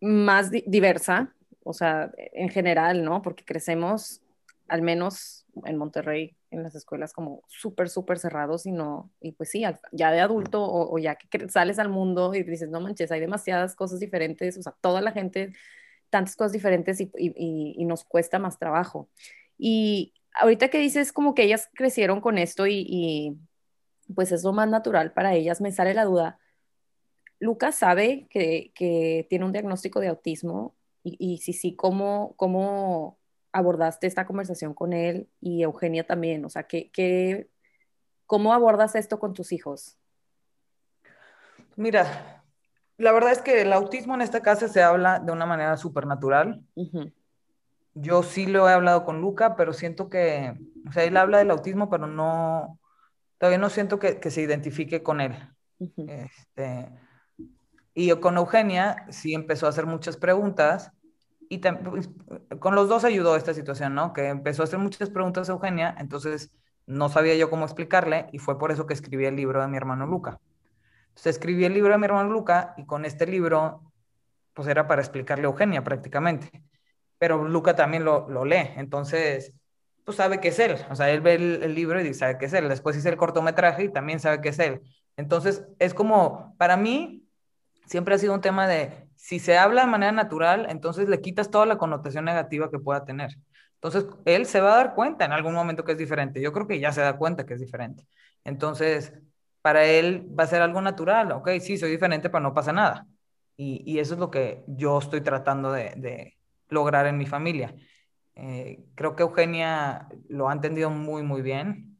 más 0.00 0.50
di 0.50 0.64
diversa, 0.66 1.34
o 1.62 1.74
sea, 1.74 2.10
en 2.16 2.48
general, 2.48 3.04
¿no? 3.04 3.20
Porque 3.20 3.44
crecemos, 3.44 4.22
al 4.66 4.80
menos 4.80 5.44
en 5.66 5.76
Monterrey, 5.76 6.34
en 6.54 6.62
las 6.62 6.74
escuelas 6.74 7.12
como 7.12 7.42
súper, 7.48 7.88
súper 7.88 8.18
cerrados 8.18 8.66
y 8.66 8.72
no, 8.72 9.10
y 9.20 9.32
pues 9.32 9.50
sí, 9.50 9.64
ya 9.92 10.10
de 10.10 10.20
adulto 10.20 10.64
o, 10.64 10.94
o, 10.94 10.98
ya 10.98 11.16
que 11.16 11.48
sales 11.48 11.78
al 11.78 11.88
mundo 11.88 12.34
y 12.34 12.42
dices, 12.42 12.70
no 12.70 12.80
manches, 12.80 13.12
hay 13.12 13.20
demasiadas 13.20 13.74
cosas 13.74 14.00
diferentes, 14.00 14.56
o 14.58 14.62
sea, 14.62 14.74
toda 14.80 15.00
la 15.00 15.12
gente, 15.12 15.52
tantas 16.10 16.36
cosas 16.36 16.52
diferentes 16.52 17.00
y, 17.00 17.10
y, 17.16 17.74
y 17.76 17.84
nos 17.84 18.04
cuesta 18.04 18.38
más 18.38 18.58
trabajo. 18.58 19.08
Y 19.58 20.14
ahorita 20.34 20.68
que 20.68 20.78
dices 20.78 21.12
como 21.12 21.34
que 21.34 21.44
ellas 21.44 21.68
crecieron 21.74 22.20
con 22.20 22.38
esto 22.38 22.66
y, 22.66 22.86
y 22.88 23.36
pues 24.14 24.32
es 24.32 24.44
lo 24.44 24.52
más 24.52 24.68
natural 24.68 25.12
para 25.12 25.34
ellas, 25.34 25.60
me 25.60 25.72
sale 25.72 25.94
la 25.94 26.04
duda. 26.04 26.38
Lucas 27.38 27.74
sabe 27.76 28.26
que, 28.30 28.72
que 28.74 29.26
tiene 29.28 29.44
un 29.44 29.52
diagnóstico 29.52 30.00
de 30.00 30.08
autismo 30.08 30.74
y, 31.02 31.16
y 31.18 31.38
si 31.38 31.52
sí, 31.52 31.74
¿cómo, 31.74 32.34
cómo 32.36 33.18
abordaste 33.54 34.08
esta 34.08 34.26
conversación 34.26 34.74
con 34.74 34.92
él 34.92 35.28
y 35.40 35.62
Eugenia 35.62 36.04
también? 36.04 36.44
O 36.44 36.50
sea, 36.50 36.64
¿qué, 36.64 36.90
qué, 36.90 37.48
¿cómo 38.26 38.52
abordas 38.52 38.96
esto 38.96 39.18
con 39.20 39.32
tus 39.32 39.52
hijos? 39.52 39.96
Mira, 41.76 42.42
la 42.98 43.12
verdad 43.12 43.30
es 43.30 43.40
que 43.40 43.62
el 43.62 43.72
autismo 43.72 44.14
en 44.14 44.22
esta 44.22 44.42
casa 44.42 44.66
se 44.66 44.82
habla 44.82 45.20
de 45.20 45.30
una 45.30 45.46
manera 45.46 45.76
súper 45.76 46.06
natural. 46.06 46.64
Uh 46.74 46.90
-huh. 46.90 47.12
Yo 47.94 48.24
sí 48.24 48.46
lo 48.46 48.68
he 48.68 48.72
hablado 48.72 49.04
con 49.04 49.20
Luca, 49.20 49.54
pero 49.54 49.72
siento 49.72 50.08
que, 50.10 50.58
o 50.88 50.92
sea, 50.92 51.04
él 51.04 51.16
habla 51.16 51.38
del 51.38 51.52
autismo, 51.52 51.88
pero 51.88 52.08
no, 52.08 52.80
todavía 53.38 53.58
no 53.58 53.70
siento 53.70 54.00
que, 54.00 54.18
que 54.18 54.32
se 54.32 54.42
identifique 54.42 55.04
con 55.04 55.20
él. 55.20 55.32
Uh 55.78 55.86
-huh. 55.86 56.08
este, 56.08 56.88
y 57.94 58.08
yo 58.08 58.20
con 58.20 58.36
Eugenia 58.36 59.06
sí 59.10 59.32
empezó 59.32 59.66
a 59.66 59.68
hacer 59.68 59.86
muchas 59.86 60.16
preguntas 60.16 60.90
y 61.48 61.58
pues, 61.58 62.10
con 62.60 62.74
los 62.74 62.88
dos 62.88 63.04
ayudó 63.04 63.36
esta 63.36 63.54
situación, 63.54 63.94
¿no? 63.94 64.12
Que 64.12 64.28
empezó 64.28 64.62
a 64.62 64.64
hacer 64.64 64.78
muchas 64.78 65.10
preguntas 65.10 65.48
a 65.48 65.52
Eugenia, 65.52 65.94
entonces 65.98 66.52
no 66.86 67.08
sabía 67.08 67.34
yo 67.34 67.50
cómo 67.50 67.64
explicarle 67.64 68.26
y 68.32 68.38
fue 68.38 68.58
por 68.58 68.70
eso 68.70 68.86
que 68.86 68.94
escribí 68.94 69.24
el 69.26 69.36
libro 69.36 69.60
de 69.60 69.68
mi 69.68 69.76
hermano 69.76 70.06
Luca. 70.06 70.40
Entonces 71.08 71.36
escribí 71.36 71.64
el 71.64 71.74
libro 71.74 71.92
de 71.92 71.98
mi 71.98 72.06
hermano 72.06 72.30
Luca 72.30 72.74
y 72.76 72.86
con 72.86 73.04
este 73.04 73.26
libro, 73.26 73.92
pues 74.52 74.68
era 74.68 74.86
para 74.86 75.02
explicarle 75.02 75.44
a 75.44 75.50
Eugenia 75.50 75.82
prácticamente. 75.84 76.62
Pero 77.18 77.44
Luca 77.48 77.76
también 77.76 78.04
lo, 78.04 78.28
lo 78.28 78.44
lee, 78.44 78.70
entonces, 78.76 79.54
pues 80.04 80.16
sabe 80.16 80.40
que 80.40 80.48
es 80.48 80.58
él. 80.58 80.76
O 80.90 80.96
sea, 80.96 81.10
él 81.10 81.20
ve 81.20 81.34
el, 81.34 81.62
el 81.62 81.74
libro 81.74 82.00
y 82.00 82.14
sabe 82.14 82.38
que 82.38 82.46
es 82.46 82.52
él. 82.52 82.68
Después 82.68 82.96
hice 82.96 83.08
el 83.08 83.16
cortometraje 83.16 83.84
y 83.84 83.88
también 83.92 84.20
sabe 84.20 84.40
que 84.40 84.50
es 84.50 84.58
él. 84.58 84.82
Entonces, 85.16 85.64
es 85.78 85.94
como, 85.94 86.54
para 86.58 86.76
mí, 86.76 87.26
siempre 87.86 88.14
ha 88.14 88.18
sido 88.18 88.34
un 88.34 88.40
tema 88.40 88.66
de, 88.66 89.03
si 89.24 89.38
se 89.38 89.56
habla 89.56 89.82
de 89.82 89.90
manera 89.90 90.12
natural, 90.12 90.66
entonces 90.68 91.08
le 91.08 91.20
quitas 91.22 91.50
toda 91.50 91.64
la 91.64 91.78
connotación 91.78 92.26
negativa 92.26 92.70
que 92.70 92.78
pueda 92.78 93.04
tener. 93.06 93.30
Entonces, 93.76 94.06
él 94.26 94.44
se 94.46 94.60
va 94.60 94.74
a 94.74 94.76
dar 94.76 94.94
cuenta 94.94 95.24
en 95.24 95.32
algún 95.32 95.54
momento 95.54 95.82
que 95.84 95.92
es 95.92 95.98
diferente. 95.98 96.42
Yo 96.42 96.52
creo 96.52 96.66
que 96.66 96.78
ya 96.78 96.92
se 96.92 97.00
da 97.00 97.16
cuenta 97.16 97.46
que 97.46 97.54
es 97.54 97.60
diferente. 97.60 98.06
Entonces, 98.44 99.14
para 99.62 99.84
él 99.86 100.28
va 100.38 100.44
a 100.44 100.46
ser 100.46 100.60
algo 100.62 100.80
natural. 100.82 101.32
Ok, 101.32 101.48
sí, 101.60 101.78
soy 101.78 101.90
diferente, 101.90 102.28
pero 102.28 102.42
no 102.42 102.52
pasa 102.54 102.72
nada. 102.72 103.06
Y, 103.56 103.82
y 103.90 103.98
eso 103.98 104.12
es 104.14 104.20
lo 104.20 104.30
que 104.30 104.62
yo 104.66 104.98
estoy 104.98 105.22
tratando 105.22 105.72
de, 105.72 105.94
de 105.96 106.36
lograr 106.68 107.06
en 107.06 107.16
mi 107.16 107.24
familia. 107.26 107.74
Eh, 108.34 108.84
creo 108.94 109.16
que 109.16 109.22
Eugenia 109.22 110.08
lo 110.28 110.48
ha 110.50 110.52
entendido 110.52 110.90
muy, 110.90 111.22
muy 111.22 111.40
bien. 111.42 111.93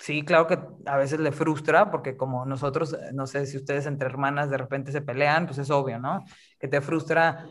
Sí, 0.00 0.22
claro 0.22 0.46
que 0.46 0.58
a 0.86 0.96
veces 0.96 1.20
le 1.20 1.30
frustra, 1.30 1.90
porque 1.90 2.16
como 2.16 2.46
nosotros, 2.46 2.96
no 3.12 3.26
sé 3.26 3.44
si 3.44 3.58
ustedes 3.58 3.84
entre 3.84 4.08
hermanas 4.08 4.48
de 4.48 4.56
repente 4.56 4.92
se 4.92 5.02
pelean, 5.02 5.46
pues 5.46 5.58
es 5.58 5.70
obvio, 5.70 5.98
¿no? 5.98 6.24
Que 6.58 6.68
te 6.68 6.80
frustra 6.80 7.46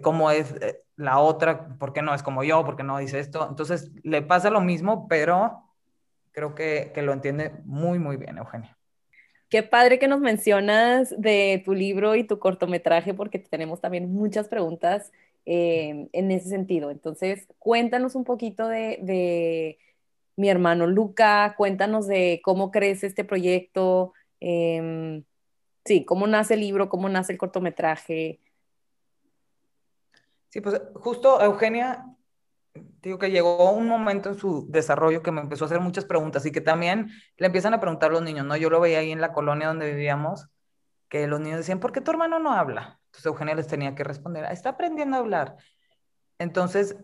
cómo 0.00 0.30
es 0.30 0.54
la 0.94 1.18
otra, 1.18 1.76
por 1.78 1.92
qué 1.92 2.00
no 2.00 2.14
es 2.14 2.22
como 2.22 2.44
yo, 2.44 2.64
por 2.64 2.76
qué 2.76 2.84
no 2.84 2.98
dice 2.98 3.18
esto. 3.18 3.44
Entonces 3.50 3.90
le 4.04 4.22
pasa 4.22 4.50
lo 4.50 4.60
mismo, 4.60 5.08
pero 5.08 5.64
creo 6.30 6.54
que, 6.54 6.92
que 6.94 7.02
lo 7.02 7.12
entiende 7.12 7.54
muy, 7.64 7.98
muy 7.98 8.16
bien, 8.16 8.38
Eugenia. 8.38 8.78
Qué 9.48 9.64
padre 9.64 9.98
que 9.98 10.06
nos 10.06 10.20
mencionas 10.20 11.12
de 11.20 11.60
tu 11.64 11.74
libro 11.74 12.14
y 12.14 12.22
tu 12.22 12.38
cortometraje, 12.38 13.14
porque 13.14 13.40
tenemos 13.40 13.80
también 13.80 14.12
muchas 14.12 14.46
preguntas 14.46 15.10
eh, 15.44 16.08
en 16.12 16.30
ese 16.30 16.50
sentido. 16.50 16.92
Entonces, 16.92 17.48
cuéntanos 17.58 18.14
un 18.14 18.22
poquito 18.22 18.68
de 18.68 19.76
mi 20.40 20.48
hermano 20.48 20.86
Luca, 20.86 21.54
cuéntanos 21.54 22.06
de 22.06 22.40
cómo 22.42 22.70
crece 22.70 23.06
este 23.06 23.24
proyecto, 23.24 24.14
eh, 24.40 25.22
sí, 25.84 26.06
cómo 26.06 26.26
nace 26.26 26.54
el 26.54 26.60
libro, 26.60 26.88
cómo 26.88 27.10
nace 27.10 27.32
el 27.32 27.38
cortometraje. 27.38 28.40
Sí, 30.48 30.62
pues 30.62 30.80
justo 30.94 31.42
Eugenia, 31.42 32.06
digo 33.02 33.18
que 33.18 33.30
llegó 33.30 33.70
un 33.70 33.86
momento 33.86 34.30
en 34.30 34.38
su 34.38 34.66
desarrollo 34.70 35.22
que 35.22 35.30
me 35.30 35.42
empezó 35.42 35.64
a 35.64 35.66
hacer 35.66 35.80
muchas 35.80 36.06
preguntas 36.06 36.46
y 36.46 36.52
que 36.52 36.62
también 36.62 37.10
le 37.36 37.46
empiezan 37.46 37.74
a 37.74 37.80
preguntar 37.80 38.10
los 38.10 38.22
niños, 38.22 38.46
¿no? 38.46 38.56
Yo 38.56 38.70
lo 38.70 38.80
veía 38.80 39.00
ahí 39.00 39.12
en 39.12 39.20
la 39.20 39.34
colonia 39.34 39.68
donde 39.68 39.92
vivíamos, 39.92 40.48
que 41.10 41.26
los 41.26 41.38
niños 41.40 41.58
decían, 41.58 41.80
¿por 41.80 41.92
qué 41.92 42.00
tu 42.00 42.12
hermano 42.12 42.38
no 42.38 42.52
habla? 42.54 42.98
Entonces 43.08 43.26
Eugenia 43.26 43.54
les 43.54 43.66
tenía 43.66 43.94
que 43.94 44.04
responder, 44.04 44.46
está 44.50 44.70
aprendiendo 44.70 45.18
a 45.18 45.20
hablar. 45.20 45.56
Entonces, 46.38 46.96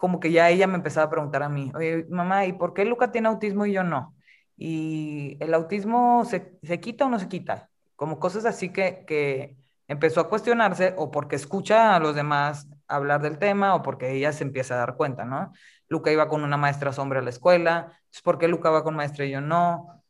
como 0.00 0.18
que 0.18 0.32
ya 0.32 0.48
ella 0.48 0.66
me 0.66 0.76
empezaba 0.76 1.06
a 1.06 1.10
preguntar 1.10 1.42
a 1.42 1.50
mí, 1.50 1.70
oye, 1.74 2.06
mamá, 2.08 2.46
¿y 2.46 2.54
por 2.54 2.72
qué 2.72 2.86
Luca 2.86 3.12
tiene 3.12 3.28
autismo 3.28 3.66
y 3.66 3.72
yo 3.74 3.84
no? 3.84 4.16
¿Y 4.56 5.36
el 5.40 5.52
autismo 5.52 6.24
se, 6.24 6.58
se 6.62 6.80
quita 6.80 7.04
o 7.04 7.10
no 7.10 7.18
se 7.18 7.28
quita? 7.28 7.68
Como 7.96 8.18
cosas 8.18 8.46
así 8.46 8.70
que, 8.70 9.04
que 9.06 9.58
empezó 9.88 10.22
a 10.22 10.30
cuestionarse 10.30 10.94
o 10.96 11.10
porque 11.10 11.36
escucha 11.36 11.94
a 11.94 12.00
los 12.00 12.14
demás 12.14 12.66
hablar 12.88 13.20
del 13.20 13.36
tema 13.38 13.74
o 13.74 13.82
porque 13.82 14.12
ella 14.12 14.32
se 14.32 14.42
empieza 14.42 14.72
a 14.72 14.78
dar 14.78 14.96
cuenta, 14.96 15.26
¿no? 15.26 15.52
Luca 15.86 16.10
iba 16.10 16.28
con 16.28 16.44
una 16.44 16.56
maestra 16.56 16.94
sombra 16.94 17.20
a 17.20 17.22
la 17.22 17.28
escuela, 17.28 17.92
¿por 18.24 18.38
qué 18.38 18.48
Luca 18.48 18.70
va 18.70 18.82
con 18.82 18.96
maestra 18.96 19.26
y 19.26 19.32
yo 19.32 19.42
no? 19.42 20.02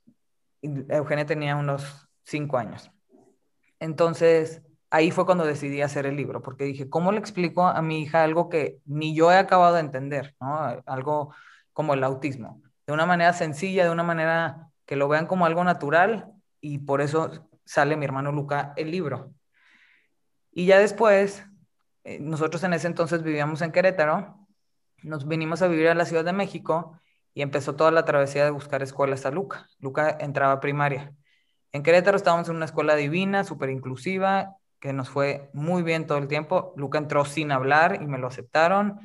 Eugenia 0.62 1.26
tenía 1.26 1.56
unos 1.56 2.08
cinco 2.22 2.58
años. 2.58 2.92
Entonces, 3.80 4.62
ahí 4.90 5.10
fue 5.10 5.24
cuando 5.24 5.44
decidí 5.44 5.82
hacer 5.82 6.06
el 6.06 6.16
libro, 6.16 6.42
porque 6.42 6.64
dije, 6.64 6.88
¿cómo 6.90 7.12
le 7.12 7.18
explico 7.18 7.66
a 7.66 7.80
mi 7.80 8.02
hija 8.02 8.24
algo 8.24 8.48
que 8.48 8.78
ni 8.84 9.14
yo 9.14 9.32
he 9.32 9.36
acabado 9.36 9.74
de 9.74 9.80
entender, 9.80 10.34
¿no? 10.40 10.82
Algo 10.86 11.34
como 11.72 11.94
el 11.94 12.04
autismo, 12.04 12.60
de 12.86 12.92
una 12.92 13.06
manera 13.06 13.32
sencilla, 13.32 13.84
de 13.84 13.90
una 13.90 14.02
manera 14.02 14.68
que 14.86 14.96
lo 14.96 15.08
vean 15.08 15.26
como 15.26 15.46
algo 15.46 15.62
natural 15.64 16.26
y 16.60 16.78
por 16.78 17.00
eso 17.00 17.48
sale 17.64 17.96
mi 17.96 18.04
hermano 18.04 18.32
Luca 18.32 18.72
el 18.76 18.90
libro. 18.90 19.32
Y 20.52 20.66
ya 20.66 20.78
después, 20.80 21.44
eh, 22.02 22.18
nosotros 22.20 22.64
en 22.64 22.72
ese 22.72 22.88
entonces 22.88 23.22
vivíamos 23.22 23.62
en 23.62 23.70
Querétaro, 23.70 24.36
nos 25.02 25.26
vinimos 25.28 25.62
a 25.62 25.68
vivir 25.68 25.88
a 25.88 25.94
la 25.94 26.04
Ciudad 26.04 26.24
de 26.24 26.32
México 26.32 26.98
y 27.32 27.42
empezó 27.42 27.76
toda 27.76 27.92
la 27.92 28.04
travesía 28.04 28.44
de 28.44 28.50
buscar 28.50 28.82
escuelas 28.82 29.24
a 29.24 29.30
Luca. 29.30 29.68
Luca 29.78 30.16
entraba 30.20 30.54
a 30.54 30.60
primaria. 30.60 31.14
En 31.72 31.84
Querétaro 31.84 32.16
estábamos 32.16 32.48
en 32.48 32.56
una 32.56 32.64
escuela 32.64 32.96
divina, 32.96 33.44
súper 33.44 33.70
inclusiva, 33.70 34.56
que 34.80 34.92
nos 34.92 35.10
fue 35.10 35.50
muy 35.52 35.82
bien 35.82 36.06
todo 36.06 36.18
el 36.18 36.26
tiempo. 36.26 36.72
Luca 36.76 36.98
entró 36.98 37.24
sin 37.24 37.52
hablar 37.52 38.00
y 38.02 38.06
me 38.06 38.18
lo 38.18 38.26
aceptaron. 38.26 38.98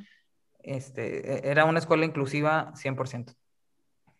Este, 0.59 1.47
e, 1.47 1.51
era 1.51 1.65
una 1.65 1.79
escuela 1.79 2.05
inclusiva 2.05 2.71
100%. 2.75 3.35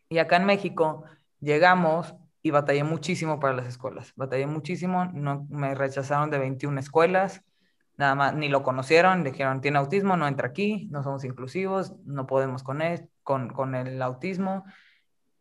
Y 0.10 0.20
acá 0.20 0.36
en 0.36 0.46
México 0.46 1.06
llegamos 1.40 2.14
y 2.44 2.52
batallé 2.52 2.84
muchísimo 2.84 3.40
para 3.40 3.56
las 3.56 3.68
escuelas. 3.68 4.14
Batallé 4.16 4.46
muchísimo, 4.46 5.06
no, 5.06 5.48
me 5.50 5.74
rechazaron 5.74 6.30
de 6.30 6.38
21 6.38 6.80
escuelas, 6.80 7.42
nada 7.98 8.14
más, 8.14 8.36
ni 8.36 8.50
lo 8.50 8.62
conocieron, 8.62 9.24
dijeron, 9.24 9.62
tiene 9.62 9.80
autismo, 9.80 10.16
no 10.16 10.28
entra 10.28 10.50
aquí, 10.50 10.88
no 10.92 11.02
somos 11.02 11.24
inclusivos, 11.24 11.96
no 12.06 12.28
podemos 12.28 12.62
con, 12.62 12.84
él, 12.84 13.10
con, 13.24 13.50
con 13.52 13.74
el 13.74 14.00
autismo. 14.02 14.66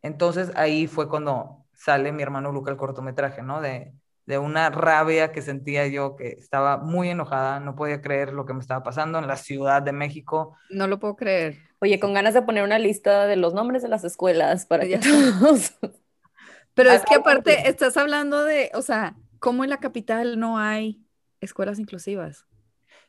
Entonces 0.00 0.52
ahí 0.56 0.86
fue 0.86 1.08
cuando 1.08 1.66
sale 1.74 2.12
mi 2.12 2.22
hermano 2.22 2.52
Luca 2.52 2.70
el 2.70 2.78
cortometraje, 2.78 3.42
¿no? 3.42 3.60
De, 3.60 3.92
de 4.26 4.38
una 4.38 4.70
rabia 4.70 5.32
que 5.32 5.42
sentía 5.42 5.86
yo, 5.86 6.16
que 6.16 6.28
estaba 6.28 6.78
muy 6.78 7.10
enojada, 7.10 7.60
no 7.60 7.74
podía 7.76 8.00
creer 8.00 8.32
lo 8.32 8.46
que 8.46 8.54
me 8.54 8.60
estaba 8.60 8.82
pasando 8.82 9.18
en 9.18 9.26
la 9.26 9.36
Ciudad 9.36 9.82
de 9.82 9.92
México. 9.92 10.56
No 10.70 10.86
lo 10.86 10.98
puedo 10.98 11.16
creer. 11.16 11.58
Oye, 11.80 12.00
con 12.00 12.14
ganas 12.14 12.32
de 12.32 12.42
poner 12.42 12.64
una 12.64 12.78
lista 12.78 13.26
de 13.26 13.36
los 13.36 13.52
nombres 13.52 13.82
de 13.82 13.88
las 13.88 14.04
escuelas 14.04 14.64
para 14.64 14.86
que 14.86 14.98
todos 14.98 15.74
pero 16.74 16.90
es 16.90 17.04
que 17.04 17.16
aparte 17.16 17.68
estás 17.68 17.96
hablando 17.96 18.44
de, 18.44 18.70
o 18.74 18.82
sea, 18.82 19.14
¿cómo 19.38 19.62
en 19.62 19.70
la 19.70 19.78
capital 19.78 20.40
no 20.40 20.58
hay 20.58 21.04
escuelas 21.40 21.78
inclusivas? 21.78 22.46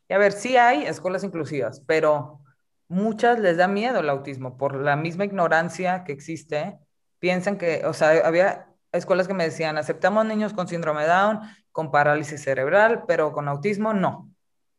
Y 0.09 0.13
a 0.13 0.17
ver, 0.17 0.33
sí 0.33 0.57
hay 0.57 0.85
escuelas 0.85 1.23
inclusivas, 1.23 1.81
pero 1.87 2.41
muchas 2.87 3.39
les 3.39 3.57
da 3.57 3.67
miedo 3.67 4.01
el 4.01 4.09
autismo 4.09 4.57
por 4.57 4.75
la 4.75 4.95
misma 4.95 5.25
ignorancia 5.25 6.03
que 6.03 6.11
existe. 6.11 6.77
Piensan 7.19 7.57
que, 7.57 7.85
o 7.85 7.93
sea, 7.93 8.09
había 8.27 8.67
escuelas 8.97 9.27
que 9.27 9.33
me 9.33 9.45
decían, 9.45 9.77
aceptamos 9.77 10.25
niños 10.25 10.53
con 10.53 10.67
síndrome 10.67 11.05
Down, 11.05 11.41
con 11.71 11.91
parálisis 11.91 12.43
cerebral, 12.43 13.03
pero 13.07 13.31
con 13.31 13.47
autismo 13.47 13.93
no. 13.93 14.29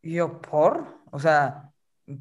Y 0.03 0.15
yo, 0.15 0.41
¿por? 0.41 1.01
O 1.11 1.19
sea, 1.19 1.71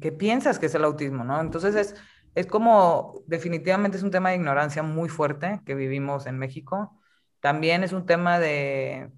¿qué 0.00 0.12
piensas 0.12 0.58
que 0.58 0.66
es 0.66 0.74
el 0.74 0.84
autismo, 0.84 1.24
no? 1.24 1.40
Entonces 1.40 1.74
es 1.74 1.94
es 2.36 2.46
como, 2.46 3.22
definitivamente 3.26 3.96
es 3.96 4.02
un 4.02 4.10
tema 4.10 4.28
de 4.28 4.36
ignorancia 4.36 4.82
muy 4.82 5.08
fuerte 5.08 5.62
que 5.64 5.74
vivimos 5.74 6.26
en 6.26 6.38
México. 6.38 7.00
También 7.40 7.82
es 7.82 7.92
un 7.94 8.04
tema 8.04 8.38
de, 8.38 9.10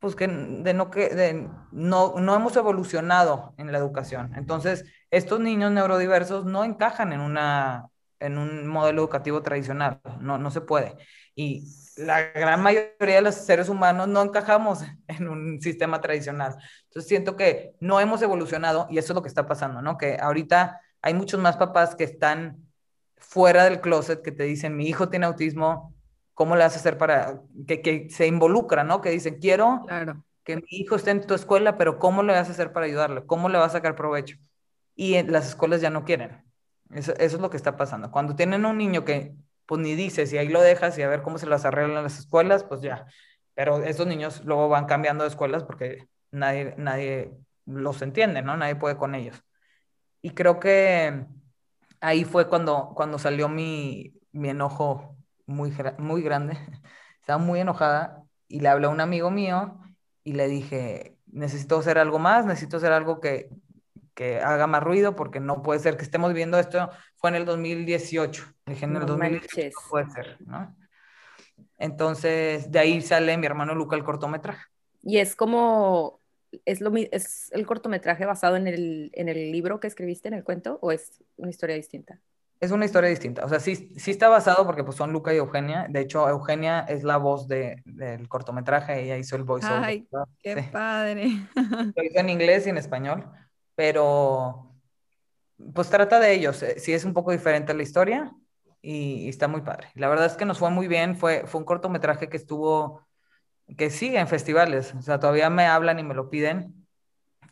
pues 0.00 0.16
que, 0.16 0.26
de 0.26 0.74
no, 0.74 0.90
que 0.90 1.08
de, 1.10 1.48
no, 1.70 2.14
no 2.18 2.34
hemos 2.34 2.56
evolucionado 2.56 3.54
en 3.56 3.70
la 3.70 3.78
educación. 3.78 4.32
Entonces, 4.34 4.84
estos 5.12 5.38
niños 5.38 5.70
neurodiversos 5.70 6.44
no 6.44 6.64
encajan 6.64 7.12
en, 7.12 7.20
una, 7.20 7.88
en 8.20 8.38
un 8.38 8.66
modelo 8.66 9.02
educativo 9.02 9.42
tradicional, 9.42 10.00
no, 10.20 10.38
no 10.38 10.50
se 10.50 10.60
puede. 10.60 10.96
Y 11.34 11.64
la 11.96 12.22
gran 12.32 12.62
mayoría 12.62 13.16
de 13.16 13.20
los 13.22 13.34
seres 13.34 13.68
humanos 13.68 14.08
no 14.08 14.22
encajamos 14.22 14.80
en 15.08 15.28
un 15.28 15.60
sistema 15.60 16.00
tradicional. 16.00 16.56
Entonces, 16.84 17.08
siento 17.08 17.36
que 17.36 17.74
no 17.80 18.00
hemos 18.00 18.22
evolucionado 18.22 18.86
y 18.90 18.98
eso 18.98 19.12
es 19.12 19.14
lo 19.14 19.22
que 19.22 19.28
está 19.28 19.46
pasando, 19.46 19.82
¿no? 19.82 19.96
Que 19.98 20.16
ahorita 20.20 20.80
hay 21.02 21.14
muchos 21.14 21.40
más 21.40 21.56
papás 21.56 21.94
que 21.94 22.04
están 22.04 22.66
fuera 23.16 23.64
del 23.64 23.80
closet, 23.80 24.22
que 24.22 24.32
te 24.32 24.44
dicen, 24.44 24.76
mi 24.76 24.88
hijo 24.88 25.08
tiene 25.08 25.26
autismo, 25.26 25.94
¿cómo 26.34 26.54
le 26.54 26.64
vas 26.64 26.74
a 26.74 26.78
hacer 26.78 26.98
para 26.98 27.40
que, 27.66 27.80
que 27.80 28.08
se 28.10 28.26
involucra, 28.26 28.84
¿no? 28.84 29.00
Que 29.00 29.10
dicen, 29.10 29.38
quiero 29.40 29.84
que 30.44 30.56
mi 30.56 30.62
hijo 30.68 30.96
esté 30.96 31.10
en 31.10 31.26
tu 31.26 31.34
escuela, 31.34 31.76
pero 31.76 31.98
¿cómo 31.98 32.22
le 32.22 32.32
vas 32.32 32.48
a 32.48 32.52
hacer 32.52 32.72
para 32.72 32.86
ayudarle? 32.86 33.26
¿Cómo 33.26 33.48
le 33.48 33.58
vas 33.58 33.70
a 33.70 33.78
sacar 33.78 33.96
provecho? 33.96 34.36
Y 34.94 35.20
las 35.24 35.48
escuelas 35.48 35.80
ya 35.80 35.90
no 35.90 36.04
quieren. 36.04 36.45
Eso, 36.90 37.14
es 37.18 37.34
lo 37.34 37.50
que 37.50 37.56
está 37.56 37.76
pasando. 37.76 38.10
Cuando 38.10 38.36
tienen 38.36 38.64
un 38.64 38.78
niño 38.78 39.04
que, 39.04 39.34
pues 39.66 39.80
ni 39.80 39.94
dices, 39.94 40.32
y 40.32 40.38
ahí 40.38 40.48
lo 40.48 40.60
dejas 40.60 40.96
y 40.98 41.02
a 41.02 41.08
ver 41.08 41.22
cómo 41.22 41.38
se 41.38 41.46
las 41.46 41.64
arreglan 41.64 42.04
las 42.04 42.18
escuelas, 42.18 42.64
pues 42.64 42.80
ya. 42.82 43.06
Pero 43.54 43.82
esos 43.82 44.06
niños 44.06 44.44
luego 44.44 44.68
van 44.68 44.86
cambiando 44.86 45.24
de 45.24 45.30
escuelas 45.30 45.64
porque 45.64 46.08
nadie, 46.30 46.74
nadie 46.78 47.32
los 47.64 48.02
entiende, 48.02 48.42
¿no? 48.42 48.56
Nadie 48.56 48.76
puede 48.76 48.96
con 48.96 49.14
ellos. 49.14 49.42
Y 50.22 50.30
creo 50.30 50.60
que 50.60 51.26
ahí 52.00 52.24
fue 52.24 52.48
cuando, 52.48 52.92
cuando 52.94 53.18
salió 53.18 53.48
mi, 53.48 54.14
mi 54.32 54.50
enojo 54.50 55.16
muy, 55.46 55.72
muy 55.98 56.22
grande. 56.22 56.58
Estaba 57.20 57.38
muy 57.38 57.60
enojada 57.60 58.22
y 58.48 58.60
le 58.60 58.68
hablé 58.68 58.86
a 58.86 58.90
un 58.90 59.00
amigo 59.00 59.30
mío 59.30 59.80
y 60.22 60.34
le 60.34 60.48
dije, 60.48 61.16
necesito 61.26 61.78
hacer 61.78 61.98
algo 61.98 62.18
más, 62.18 62.46
necesito 62.46 62.76
hacer 62.76 62.92
algo 62.92 63.20
que, 63.20 63.48
que 64.16 64.40
haga 64.40 64.66
más 64.66 64.82
ruido 64.82 65.14
porque 65.14 65.38
no 65.38 65.62
puede 65.62 65.78
ser 65.78 65.96
que 65.96 66.02
estemos 66.02 66.32
viendo 66.32 66.58
esto. 66.58 66.90
Fue 67.16 67.30
en 67.30 67.36
el 67.36 67.44
2018. 67.44 68.44
Dije, 68.64 68.84
en 68.86 68.96
el 68.96 69.06
2018 69.06 69.68
no 69.68 69.90
puede 69.90 70.10
ser, 70.10 70.36
¿no? 70.40 70.74
Entonces, 71.78 72.72
de 72.72 72.78
ahí 72.78 73.02
sale 73.02 73.36
mi 73.36 73.46
hermano 73.46 73.74
Luca 73.74 73.94
el 73.94 74.04
cortometraje. 74.04 74.64
Y 75.02 75.18
es 75.18 75.36
como 75.36 76.20
¿Es, 76.64 76.80
lo, 76.80 76.90
¿Es 76.94 77.50
el 77.52 77.66
cortometraje 77.66 78.24
basado 78.24 78.56
en 78.56 78.66
el, 78.66 79.10
en 79.12 79.28
el 79.28 79.52
libro 79.52 79.80
que 79.80 79.88
escribiste, 79.88 80.28
en 80.28 80.34
el 80.34 80.44
cuento, 80.44 80.78
o 80.80 80.92
es 80.92 81.22
una 81.36 81.50
historia 81.50 81.76
distinta? 81.76 82.20
Es 82.58 82.70
una 82.70 82.86
historia 82.86 83.10
distinta. 83.10 83.44
O 83.44 83.48
sea, 83.50 83.60
sí, 83.60 83.92
sí 83.96 84.10
está 84.10 84.30
basado 84.30 84.64
porque 84.64 84.82
pues, 84.82 84.96
son 84.96 85.12
Luca 85.12 85.34
y 85.34 85.36
Eugenia. 85.36 85.86
De 85.90 86.00
hecho, 86.00 86.26
Eugenia 86.26 86.80
es 86.88 87.04
la 87.04 87.18
voz 87.18 87.48
de, 87.48 87.82
del 87.84 88.28
cortometraje. 88.28 89.02
Ella 89.02 89.18
hizo 89.18 89.36
el 89.36 89.42
voiceover. 89.42 89.84
¡Ay, 89.84 90.08
qué 90.40 90.62
padre! 90.72 91.26
Lo 91.94 92.02
hizo 92.02 92.18
en 92.18 92.30
inglés 92.30 92.66
y 92.66 92.70
en 92.70 92.78
español. 92.78 93.30
Pero, 93.76 94.74
pues 95.72 95.88
trata 95.88 96.18
de 96.18 96.34
ellos. 96.34 96.62
Eh, 96.64 96.80
sí 96.80 96.92
es 96.92 97.04
un 97.04 97.14
poco 97.14 97.30
diferente 97.30 97.74
la 97.74 97.84
historia 97.84 98.32
y, 98.82 99.28
está 99.28 99.46
muy 99.46 99.60
padre. 99.60 99.88
La 99.94 100.08
verdad 100.08 100.26
es 100.26 100.36
que 100.36 100.44
nos 100.44 100.58
fue 100.58 100.70
muy 100.70 100.88
bien. 100.88 101.14
Fue, 101.16 101.46
fue 101.46 101.60
un 101.60 101.64
cortometraje 101.64 102.28
que 102.28 102.36
estuvo 102.36 103.06
que 103.76 103.90
sigue 103.90 104.18
en 104.18 104.28
festivales, 104.28 104.94
o 104.94 105.02
sea, 105.02 105.18
todavía 105.18 105.50
me 105.50 105.66
hablan 105.66 105.98
y 105.98 106.02
me 106.04 106.14
lo 106.14 106.30
piden 106.30 106.86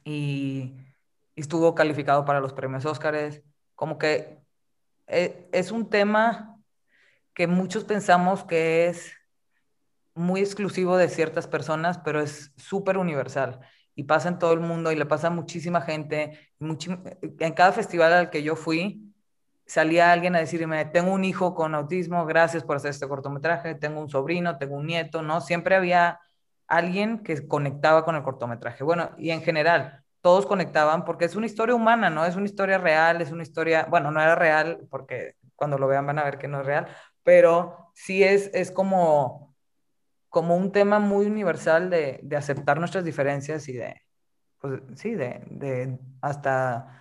y, 0.04 0.76
estuvo 1.36 1.74
calificado 1.74 2.24
para 2.24 2.38
los 2.38 2.52
premios 2.52 2.84
Óscares, 2.84 3.42
como 3.74 3.98
que 3.98 4.38
eh, 5.08 5.48
es 5.50 5.72
un 5.72 5.90
tema 5.90 6.60
que 7.34 7.48
muchos 7.48 7.82
pensamos 7.82 8.44
que 8.44 8.86
es 8.86 9.12
muy 10.14 10.40
exclusivo 10.40 10.96
de 10.96 11.08
ciertas 11.08 11.48
personas, 11.48 11.98
pero 11.98 12.20
es 12.20 12.52
súper 12.56 12.98
universal 12.98 13.58
y 13.94 14.04
pasa 14.04 14.28
en 14.28 14.38
todo 14.38 14.52
el 14.52 14.60
mundo 14.60 14.92
y 14.92 14.96
le 14.96 15.06
pasa 15.06 15.28
a 15.28 15.30
muchísima 15.30 15.80
gente. 15.80 16.38
en 16.60 17.52
cada 17.54 17.72
festival 17.72 18.12
al 18.12 18.30
que 18.30 18.42
yo 18.42 18.56
fui, 18.56 19.14
salía 19.66 20.12
alguien 20.12 20.36
a 20.36 20.40
decirme, 20.40 20.84
tengo 20.86 21.12
un 21.12 21.24
hijo 21.24 21.54
con 21.54 21.74
autismo, 21.74 22.26
gracias 22.26 22.64
por 22.64 22.76
hacer 22.76 22.90
este 22.90 23.08
cortometraje, 23.08 23.74
tengo 23.74 24.00
un 24.00 24.08
sobrino, 24.08 24.58
tengo 24.58 24.76
un 24.76 24.86
nieto, 24.86 25.22
¿no? 25.22 25.40
Siempre 25.40 25.74
había 25.74 26.20
alguien 26.66 27.22
que 27.22 27.46
conectaba 27.46 28.04
con 28.04 28.16
el 28.16 28.22
cortometraje. 28.22 28.84
Bueno, 28.84 29.10
y 29.18 29.30
en 29.30 29.42
general, 29.42 30.04
todos 30.20 30.46
conectaban 30.46 31.04
porque 31.04 31.26
es 31.26 31.36
una 31.36 31.46
historia 31.46 31.74
humana, 31.74 32.10
¿no? 32.10 32.24
Es 32.24 32.36
una 32.36 32.46
historia 32.46 32.78
real, 32.78 33.20
es 33.20 33.30
una 33.30 33.42
historia, 33.42 33.86
bueno, 33.90 34.10
no 34.10 34.20
era 34.20 34.34
real 34.34 34.86
porque 34.90 35.36
cuando 35.54 35.78
lo 35.78 35.86
vean 35.86 36.06
van 36.06 36.18
a 36.18 36.24
ver 36.24 36.38
que 36.38 36.48
no 36.48 36.60
es 36.60 36.66
real, 36.66 36.88
pero 37.22 37.90
sí 37.94 38.24
es, 38.24 38.50
es 38.54 38.70
como, 38.70 39.53
como 40.34 40.56
un 40.56 40.72
tema 40.72 40.98
muy 40.98 41.26
universal 41.26 41.90
de, 41.90 42.18
de 42.24 42.36
aceptar 42.36 42.80
nuestras 42.80 43.04
diferencias 43.04 43.68
y 43.68 43.74
de, 43.74 44.02
pues 44.58 44.80
sí, 44.96 45.14
de, 45.14 45.44
de 45.48 45.96
hasta 46.20 47.00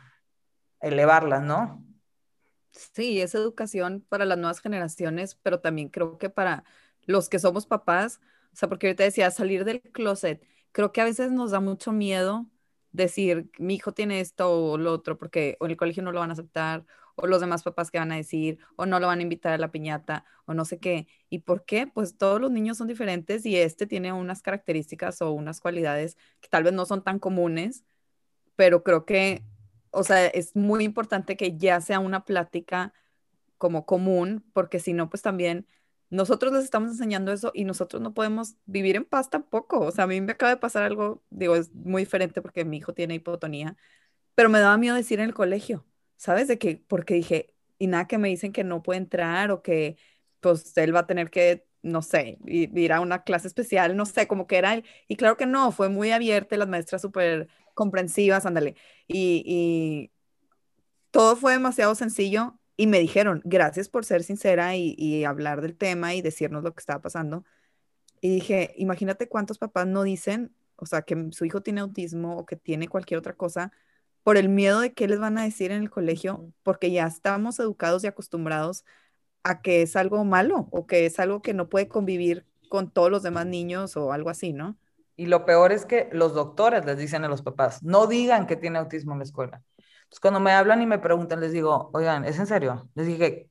elevarlas, 0.79 1.41
¿no? 1.41 1.83
Sí, 2.73 3.21
es 3.21 3.33
educación 3.33 4.05
para 4.07 4.25
las 4.25 4.37
nuevas 4.37 4.61
generaciones, 4.61 5.33
pero 5.41 5.59
también 5.59 5.89
creo 5.89 6.19
que 6.19 6.29
para 6.29 6.63
los 7.07 7.27
que 7.27 7.39
somos 7.39 7.65
papás, 7.65 8.21
o 8.53 8.55
sea, 8.55 8.69
porque 8.69 8.85
ahorita 8.85 9.03
decía 9.03 9.31
salir 9.31 9.65
del 9.65 9.81
closet, 9.81 10.45
creo 10.71 10.91
que 10.91 11.01
a 11.01 11.05
veces 11.05 11.31
nos 11.31 11.49
da 11.49 11.59
mucho 11.59 11.91
miedo 11.91 12.45
decir, 12.91 13.49
mi 13.57 13.73
hijo 13.73 13.93
tiene 13.93 14.19
esto 14.19 14.51
o 14.73 14.77
lo 14.77 14.93
otro, 14.93 15.17
porque 15.17 15.57
en 15.59 15.71
el 15.71 15.77
colegio 15.77 16.03
no 16.03 16.11
lo 16.11 16.19
van 16.19 16.29
a 16.29 16.33
aceptar, 16.33 16.85
o 17.15 17.27
los 17.27 17.41
demás 17.41 17.63
papás 17.63 17.91
que 17.91 17.99
van 17.99 18.11
a 18.11 18.15
decir, 18.15 18.59
o 18.75 18.85
no 18.85 18.99
lo 18.99 19.07
van 19.07 19.19
a 19.19 19.23
invitar 19.23 19.53
a 19.53 19.57
la 19.57 19.71
piñata, 19.71 20.25
o 20.45 20.53
no 20.53 20.65
sé 20.65 20.79
qué. 20.79 21.07
¿Y 21.29 21.39
por 21.39 21.65
qué? 21.65 21.87
Pues 21.87 22.17
todos 22.17 22.41
los 22.41 22.51
niños 22.51 22.77
son 22.77 22.87
diferentes 22.87 23.45
y 23.45 23.57
este 23.57 23.87
tiene 23.87 24.13
unas 24.13 24.41
características 24.41 25.21
o 25.21 25.31
unas 25.31 25.59
cualidades 25.59 26.17
que 26.41 26.49
tal 26.49 26.63
vez 26.63 26.73
no 26.73 26.85
son 26.85 27.03
tan 27.03 27.19
comunes, 27.19 27.85
pero 28.55 28.83
creo 28.83 29.05
que 29.05 29.43
o 29.93 30.03
sea, 30.03 30.27
es 30.27 30.55
muy 30.55 30.83
importante 30.83 31.37
que 31.37 31.57
ya 31.57 31.79
sea 31.81 31.99
una 31.99 32.25
plática 32.25 32.93
como 33.57 33.85
común, 33.85 34.43
porque 34.53 34.79
si 34.79 34.93
no, 34.93 35.09
pues 35.09 35.21
también 35.21 35.67
nosotros 36.09 36.53
les 36.53 36.63
estamos 36.65 36.91
enseñando 36.91 37.31
eso 37.31 37.51
y 37.55 37.65
nosotros 37.65 38.01
no 38.01 38.13
podemos 38.13 38.55
vivir 38.65 38.95
en 38.95 39.05
paz 39.05 39.29
tampoco. 39.29 39.79
O 39.81 39.91
sea, 39.91 40.05
a 40.05 40.07
mí 40.07 40.19
me 40.21 40.33
acaba 40.33 40.51
de 40.51 40.57
pasar 40.57 40.83
algo, 40.83 41.23
digo, 41.29 41.55
es 41.55 41.73
muy 41.75 42.03
diferente 42.03 42.41
porque 42.41 42.65
mi 42.65 42.77
hijo 42.77 42.93
tiene 42.93 43.15
hipotonía, 43.15 43.77
pero 44.35 44.49
me 44.49 44.59
daba 44.59 44.77
miedo 44.77 44.95
decir 44.95 45.19
en 45.19 45.27
el 45.27 45.33
colegio, 45.35 45.85
¿sabes? 46.17 46.47
De 46.47 46.57
que, 46.57 46.83
porque 46.87 47.15
dije, 47.15 47.53
y 47.79 47.87
nada 47.87 48.07
que 48.07 48.17
me 48.17 48.29
dicen 48.29 48.53
que 48.53 48.63
no 48.63 48.81
puede 48.83 48.99
entrar 48.99 49.51
o 49.51 49.61
que 49.61 49.97
pues 50.39 50.77
él 50.77 50.95
va 50.95 51.01
a 51.01 51.07
tener 51.07 51.29
que, 51.31 51.65
no 51.81 52.01
sé, 52.01 52.37
ir 52.45 52.93
a 52.93 53.01
una 53.01 53.23
clase 53.23 53.47
especial, 53.47 53.95
no 53.97 54.05
sé, 54.05 54.27
como 54.27 54.47
que 54.47 54.57
era, 54.57 54.81
y 55.07 55.15
claro 55.15 55.37
que 55.37 55.45
no, 55.45 55.71
fue 55.71 55.89
muy 55.89 56.11
abierta, 56.11 56.57
las 56.57 56.67
maestras 56.67 57.01
súper 57.01 57.47
comprensivas, 57.73 58.45
ándale. 58.45 58.75
Y, 59.07 60.11
todo 61.11 61.35
fue 61.35 61.53
demasiado 61.53 61.95
sencillo 61.95 62.59
y 62.75 62.87
me 62.87 62.99
dijeron, 62.99 63.41
gracias 63.45 63.87
por 63.89 64.05
ser 64.05 64.23
sincera 64.23 64.75
y, 64.75 65.23
hablar 65.25 65.61
del 65.61 65.77
tema 65.77 66.15
y 66.15 66.21
decirnos 66.21 66.63
lo 66.63 66.73
que 66.73 66.79
estaba 66.79 67.01
pasando. 67.01 67.45
Y 68.21 68.29
dije, 68.29 68.73
imagínate 68.77 69.29
cuántos 69.29 69.59
papás 69.59 69.87
no 69.87 70.03
dicen, 70.03 70.55
o 70.77 70.85
sea, 70.85 71.03
que 71.03 71.29
su 71.31 71.45
hijo 71.45 71.61
tiene 71.61 71.81
autismo 71.81 72.37
o 72.37 72.45
que 72.45 72.55
tiene 72.55 72.87
cualquier 72.87 73.19
otra 73.19 73.33
cosa 73.35 73.71
por 74.23 74.37
el 74.37 74.49
miedo 74.49 74.79
de 74.79 74.93
qué 74.93 75.07
les 75.07 75.19
van 75.19 75.37
a 75.37 75.43
decir 75.43 75.71
en 75.71 75.81
el 75.81 75.89
colegio, 75.89 76.51
porque 76.63 76.91
ya 76.91 77.05
estamos 77.05 77.59
educados 77.59 78.03
y 78.03 78.07
acostumbrados 78.07 78.85
a 79.43 79.61
que 79.61 79.81
es 79.81 79.95
algo 79.95 80.23
malo 80.23 80.67
o 80.71 80.87
que 80.87 81.05
es 81.05 81.19
algo 81.19 81.41
que 81.41 81.53
no 81.53 81.69
puede 81.69 81.87
convivir 81.87 82.45
con 82.69 82.89
todos 82.89 83.11
los 83.11 83.23
demás 83.23 83.45
niños 83.45 83.97
o 83.97 84.13
algo 84.13 84.29
así, 84.29 84.53
¿no? 84.53 84.77
Y 85.15 85.27
lo 85.27 85.45
peor 85.45 85.71
es 85.71 85.85
que 85.85 86.09
los 86.11 86.33
doctores 86.33 86.85
les 86.85 86.97
dicen 86.97 87.23
a 87.23 87.27
los 87.27 87.41
papás, 87.41 87.83
no 87.83 88.07
digan 88.07 88.47
que 88.47 88.55
tiene 88.55 88.79
autismo 88.79 89.11
en 89.11 89.19
la 89.19 89.25
escuela. 89.25 89.61
Entonces, 89.77 90.19
cuando 90.21 90.39
me 90.39 90.53
hablan 90.53 90.81
y 90.81 90.87
me 90.87 90.97
preguntan, 90.97 91.39
les 91.39 91.51
digo, 91.51 91.91
oigan, 91.93 92.25
¿es 92.25 92.39
en 92.39 92.47
serio? 92.47 92.89
Les 92.95 93.05
dije, 93.05 93.49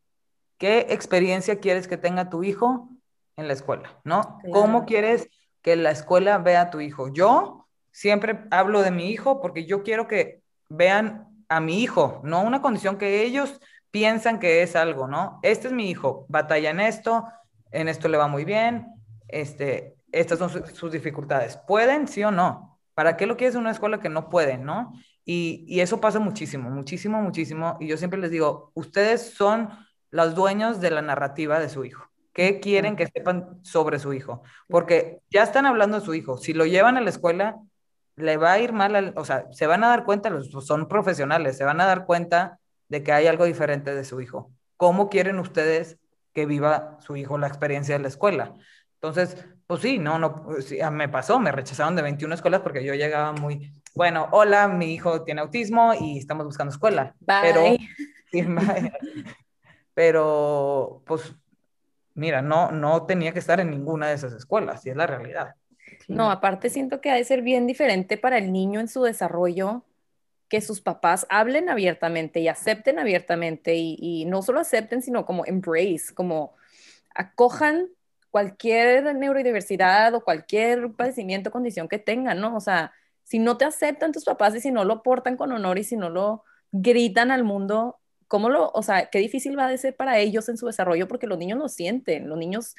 ¿qué 0.59 0.87
experiencia 0.91 1.61
quieres 1.61 1.87
que 1.87 1.97
tenga 1.97 2.31
tu 2.31 2.43
hijo 2.43 2.89
en 3.37 3.47
la 3.47 3.53
escuela? 3.53 4.01
¿No? 4.05 4.39
¿Cómo 4.53 4.87
quieres 4.87 5.29
que 5.61 5.77
la 5.77 5.93
escuela 5.93 6.39
vea 6.39 6.63
a 6.63 6.71
tu 6.71 6.81
hijo? 6.81 7.13
Yo 7.13 7.69
siempre 7.93 8.45
hablo 8.51 8.83
de 8.83 8.91
mi 8.91 9.11
hijo 9.11 9.41
porque 9.41 9.67
yo 9.67 9.83
quiero 9.83 10.09
que 10.09 10.42
vean 10.73 11.29
a 11.49 11.61
mi 11.61 11.83
hijo, 11.83 12.21
no 12.25 12.43
una 12.43 12.63
condición 12.63 12.97
que 12.97 13.23
ellos 13.23 13.61
piensan 13.91 14.39
que 14.39 14.63
es 14.63 14.75
algo, 14.75 15.07
¿no? 15.07 15.39
Este 15.43 15.69
es 15.69 15.73
mi 15.73 15.91
hijo, 15.91 16.25
batalla 16.29 16.71
en 16.71 16.81
esto, 16.81 17.27
en 17.71 17.89
esto 17.89 18.09
le 18.09 18.19
va 18.19 18.27
muy 18.27 18.45
bien, 18.45 18.87
este, 19.29 19.97
estas 20.11 20.39
son 20.39 20.51
sus 20.75 20.91
dificultades. 20.91 21.59
¿Pueden, 21.67 22.09
sí 22.09 22.25
o 22.25 22.31
no? 22.31 22.79
¿Para 22.95 23.17
qué 23.17 23.27
lo 23.27 23.37
quieres 23.37 23.55
en 23.55 23.63
una 23.63 23.71
escuela 23.71 24.01
que 24.01 24.09
no 24.09 24.29
pueden, 24.29 24.65
no? 24.65 24.93
Y, 25.25 25.65
y, 25.69 25.81
eso 25.81 26.01
pasa 26.01 26.19
muchísimo, 26.19 26.69
muchísimo, 26.71 27.21
muchísimo. 27.23 27.77
Y 27.81 27.87
yo 27.87 27.97
siempre 27.97 28.19
les 28.19 28.31
digo, 28.31 28.73
ustedes 28.75 29.35
son 29.35 29.71
los 30.11 30.35
dueños 30.35 30.81
de 30.81 30.91
la 30.91 31.01
narrativa 31.01 31.61
de 31.61 31.69
su 31.69 31.85
hijo. 31.85 32.09
¿Qué 32.33 32.61
quieren 32.61 32.97
que 32.97 33.07
sepan 33.07 33.63
sobre 33.63 33.99
su 33.99 34.13
hijo? 34.15 34.43
Porque 34.69 35.21
ya 35.31 35.43
están 35.43 35.67
hablando 35.67 36.01
de 36.01 36.05
su 36.05 36.15
hijo. 36.15 36.39
Si 36.39 36.55
lo 36.55 36.67
llevan 36.67 36.97
a 36.97 37.01
la 37.01 37.11
escuela, 37.11 37.57
le 38.17 38.37
va 38.37 38.53
a 38.53 38.59
ir 38.59 38.73
mal, 38.73 39.13
o 39.17 39.25
sea, 39.25 39.47
se 39.53 39.67
van 39.67 39.85
a 39.85 39.89
dar 39.89 40.05
cuenta, 40.05 40.31
los, 40.31 40.51
son 40.51 40.89
profesionales, 40.89 41.57
se 41.57 41.65
van 41.65 41.81
a 41.81 41.87
dar 41.87 42.05
cuenta 42.05 42.59
de 42.89 43.03
que 43.03 43.13
hay 43.13 43.27
algo 43.27 43.45
diferente 43.45 43.95
de 43.95 44.05
su 44.05 44.21
hijo. 44.21 44.51
¿Cómo 44.77 45.09
quieren 45.09 45.39
ustedes 45.39 45.99
que 46.33 46.47
viva 46.47 46.99
su 47.01 47.17
hijo 47.17 47.39
la 47.39 47.47
experiencia 47.47 47.95
de 47.95 48.03
la 48.03 48.09
escuela? 48.09 48.55
Entonces, 48.95 49.47
pues 49.67 49.81
sí, 49.81 49.99
no, 49.99 50.19
no, 50.19 50.47
sí, 50.61 50.79
me 50.93 51.09
pasó, 51.09 51.41
me 51.41 51.53
rechazaron 51.53 51.97
de 51.97 52.03
21 52.03 52.35
escuelas 52.35 52.61
porque 52.61 52.85
yo 52.85 52.95
llegaba 52.95 53.33
muy, 53.33 53.73
bueno, 53.95 54.29
hola, 54.33 54.69
mi 54.69 54.93
hijo 54.93 55.23
tiene 55.23 55.41
autismo 55.41 55.93
y 55.99 56.19
estamos 56.19 56.45
buscando 56.45 56.73
escuela. 56.73 57.15
Pero, 57.27 57.65
pero, 59.95 61.03
pues, 61.07 61.35
mira, 62.15 62.43
no, 62.43 62.71
no 62.71 63.07
tenía 63.07 63.33
que 63.33 63.39
estar 63.39 63.61
en 63.61 63.71
ninguna 63.71 64.09
de 64.09 64.15
esas 64.15 64.33
escuelas 64.33 64.85
y 64.87 64.91
es 64.91 64.97
la 64.97 65.07
realidad. 65.07 65.55
No, 66.09 66.31
aparte 66.31 66.71
siento 66.71 67.01
que 67.01 67.11
ha 67.11 67.15
de 67.15 67.25
ser 67.25 67.43
bien 67.43 67.67
diferente 67.67 68.17
para 68.17 68.39
el 68.39 68.53
niño 68.53 68.81
en 68.81 68.89
su 68.89 69.03
desarrollo 69.03 69.85
que 70.49 70.61
sus 70.61 70.83
papás 70.83 71.27
hablen 71.31 71.71
abiertamente 71.71 72.41
y 72.41 72.49
acepten 72.49 72.99
abiertamente 72.99 73.75
y, 73.75 74.27
no 74.27 74.43
solo 74.43 74.61
acepten, 74.61 75.01
sino 75.01 75.25
como 75.25 75.47
embrace, 75.47 76.15
como 76.15 76.55
acojan 77.15 77.89
cualquier 78.31 79.15
neurodiversidad 79.15 80.15
o 80.15 80.23
cualquier 80.23 80.93
padecimiento, 80.93 81.51
condición 81.51 81.89
que 81.89 81.99
tengan, 81.99 82.39
¿no? 82.39 82.55
O 82.55 82.61
sea, 82.61 82.93
si 83.25 83.39
no 83.39 83.57
te 83.57 83.65
aceptan 83.65 84.13
tus 84.13 84.25
papás 84.25 84.55
y 84.55 84.61
si 84.61 84.71
no 84.71 84.85
lo 84.85 85.03
portan 85.03 85.39
con 85.39 85.53
honor 85.53 85.79
y 85.79 85.85
si 85.85 85.97
no 85.97 86.11
lo 86.11 86.45
gritan 86.71 87.31
al 87.31 87.45
mundo, 87.45 87.99
¿cómo 88.29 88.51
lo, 88.51 88.71
o 88.73 88.83
sea, 88.83 89.07
qué 89.07 89.21
difícil 89.21 89.59
va 89.59 89.69
a 89.69 89.77
ser 89.79 89.97
para 89.97 90.19
ellos 90.19 90.49
en 90.51 90.59
su 90.59 90.67
desarrollo? 90.67 91.09
Porque 91.09 91.27
los 91.27 91.39
niños 91.39 91.59
lo 91.59 91.69
sienten, 91.69 92.29
los 92.29 92.37
niños 92.37 92.75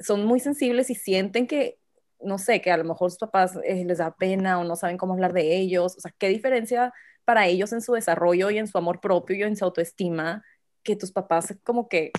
son 0.00 0.24
muy 0.24 0.40
sensibles 0.40 0.88
y 0.88 0.94
sienten 0.94 1.46
que, 1.46 1.77
no 2.20 2.38
sé, 2.38 2.60
que 2.60 2.70
a 2.70 2.76
lo 2.76 2.84
mejor 2.84 3.10
sus 3.10 3.18
papás 3.18 3.58
eh, 3.64 3.84
les 3.84 3.98
da 3.98 4.14
pena 4.14 4.58
o 4.58 4.64
no 4.64 4.76
saben 4.76 4.96
cómo 4.96 5.12
hablar 5.14 5.32
de 5.32 5.56
ellos, 5.56 5.96
o 5.96 6.00
sea, 6.00 6.12
qué 6.18 6.28
diferencia 6.28 6.92
para 7.24 7.46
ellos 7.46 7.72
en 7.72 7.82
su 7.82 7.92
desarrollo 7.92 8.50
y 8.50 8.58
en 8.58 8.66
su 8.66 8.78
amor 8.78 9.00
propio 9.00 9.36
y 9.36 9.42
en 9.42 9.56
su 9.56 9.64
autoestima, 9.64 10.42
que 10.82 10.96
tus 10.96 11.12
papás 11.12 11.54
como 11.62 11.88
que 11.88 12.12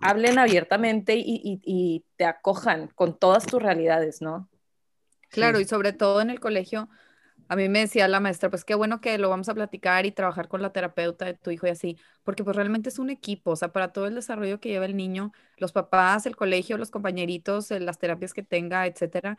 hablen 0.00 0.38
abiertamente 0.38 1.14
y, 1.16 2.04
te 2.16 2.24
acojan 2.24 2.88
con 2.94 3.18
todas 3.18 3.46
tus 3.46 3.62
realidades, 3.62 4.22
¿no? 4.22 4.48
Claro, 5.28 5.60
y 5.60 5.64
sobre 5.64 5.92
todo 5.92 6.20
en 6.20 6.30
el 6.30 6.40
colegio, 6.40 6.88
a 7.48 7.56
mí 7.56 7.68
me 7.68 7.80
decía 7.80 8.06
la 8.08 8.20
maestra, 8.20 8.50
pues 8.50 8.64
qué 8.64 8.74
bueno 8.74 9.00
que 9.00 9.16
lo 9.16 9.30
vamos 9.30 9.48
a 9.48 9.54
platicar 9.54 10.04
y 10.04 10.12
trabajar 10.12 10.48
con 10.48 10.60
la 10.60 10.70
terapeuta 10.70 11.24
de 11.24 11.34
tu 11.34 11.50
hijo 11.50 11.66
y 11.66 11.70
así, 11.70 11.98
porque 12.22 12.44
pues 12.44 12.54
realmente 12.54 12.90
es 12.90 12.98
un 12.98 13.08
equipo, 13.08 13.52
o 13.52 13.56
sea, 13.56 13.72
para 13.72 13.92
todo 13.92 14.06
el 14.06 14.14
desarrollo 14.14 14.60
que 14.60 14.68
lleva 14.68 14.84
el 14.84 14.96
niño, 14.96 15.32
los 15.56 15.72
papás, 15.72 16.26
el 16.26 16.36
colegio, 16.36 16.76
los 16.76 16.90
compañeritos, 16.90 17.70
eh, 17.70 17.80
las 17.80 17.98
terapias 17.98 18.34
que 18.34 18.42
tenga, 18.42 18.86
etcétera, 18.86 19.38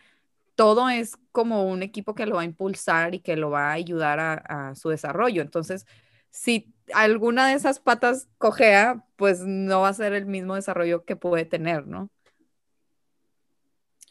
todo 0.56 0.90
es 0.90 1.18
como 1.32 1.64
un 1.70 1.84
equipo 1.84 2.16
que 2.16 2.26
lo 2.26 2.36
va 2.36 2.42
a 2.42 2.46
impulsar 2.46 3.14
y 3.14 3.20
que 3.20 3.38
lo 3.38 3.52
va 3.52 3.70
a 3.70 3.74
ayudar 3.74 4.20
a, 4.20 4.76
su 4.76 4.90
desarrollo. 4.90 5.42
Entonces, 5.42 5.86
si 6.32 6.74
alguna 6.94 7.48
de 7.48 7.54
esas 7.54 7.80
patas 7.80 8.28
cojea, 8.38 9.06
pues 9.16 9.42
no 9.42 9.82
va 9.82 9.90
a 9.90 9.94
ser 9.94 10.14
el 10.14 10.26
mismo 10.26 10.56
desarrollo 10.56 11.06
que 11.06 11.16
puede 11.16 11.46
tener, 11.46 11.88
¿no? 11.88 12.10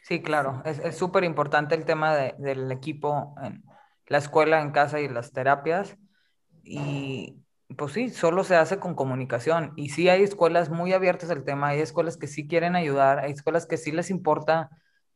Sí, 0.04 0.22
claro, 0.22 0.62
es 0.64 0.96
súper 0.96 1.24
importante 1.24 1.74
el 1.74 1.84
tema 1.84 2.14
del 2.16 2.72
equipo 2.72 3.34
la 4.08 4.18
escuela, 4.18 4.60
en 4.60 4.72
casa 4.72 5.00
y 5.00 5.08
las 5.08 5.32
terapias. 5.32 5.96
Y 6.64 7.38
pues 7.76 7.92
sí, 7.92 8.10
solo 8.10 8.44
se 8.44 8.56
hace 8.56 8.78
con 8.78 8.94
comunicación. 8.94 9.72
Y 9.76 9.90
sí 9.90 10.08
hay 10.08 10.22
escuelas 10.22 10.70
muy 10.70 10.92
abiertas 10.92 11.30
al 11.30 11.44
tema, 11.44 11.68
hay 11.68 11.80
escuelas 11.80 12.16
que 12.16 12.26
sí 12.26 12.48
quieren 12.48 12.76
ayudar, 12.76 13.20
hay 13.20 13.32
escuelas 13.32 13.66
que 13.66 13.76
sí 13.76 13.92
les 13.92 14.10
importa 14.10 14.70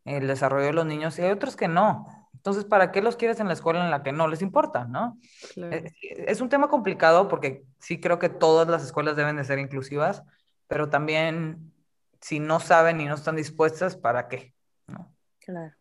el 0.05 0.27
desarrollo 0.27 0.67
de 0.67 0.73
los 0.73 0.87
niños 0.87 1.19
y 1.19 1.23
hay 1.23 1.31
otros 1.31 1.57
que 1.57 1.69
no. 1.69 2.07
Entonces, 2.35 2.65
¿para 2.65 2.91
qué 2.91 3.03
los 3.03 3.17
quieres 3.17 3.39
en 3.41 3.47
la 3.47 3.53
escuela 3.53 3.85
en 3.85 3.91
la 3.91 4.03
que 4.03 4.13
no 4.13 4.27
les 4.27 4.43
importa, 4.43 4.85
no? 4.85 5.19
Eh, 5.57 5.93
es, 6.27 6.41
un 6.41 6.49
tema 6.49 6.69
complicado 6.69 7.29
porque 7.29 7.63
sí 7.79 8.01
creo 8.01 8.19
que 8.19 8.29
todas 8.29 8.67
las 8.67 8.83
escuelas 8.83 9.17
deben 9.17 9.37
de 9.37 9.45
ser 9.45 9.59
inclusivas, 9.59 10.25
pero 10.67 10.91
también 10.91 11.73
si 12.21 12.41
no 12.41 12.59
saben 12.59 13.01
y 13.01 13.05
no 13.05 13.15
están 13.15 13.37
dispuestas, 13.37 13.97
¿para 13.97 14.27
qué? 14.27 14.55
¿No? 14.89 15.15
Claro. 15.39 15.75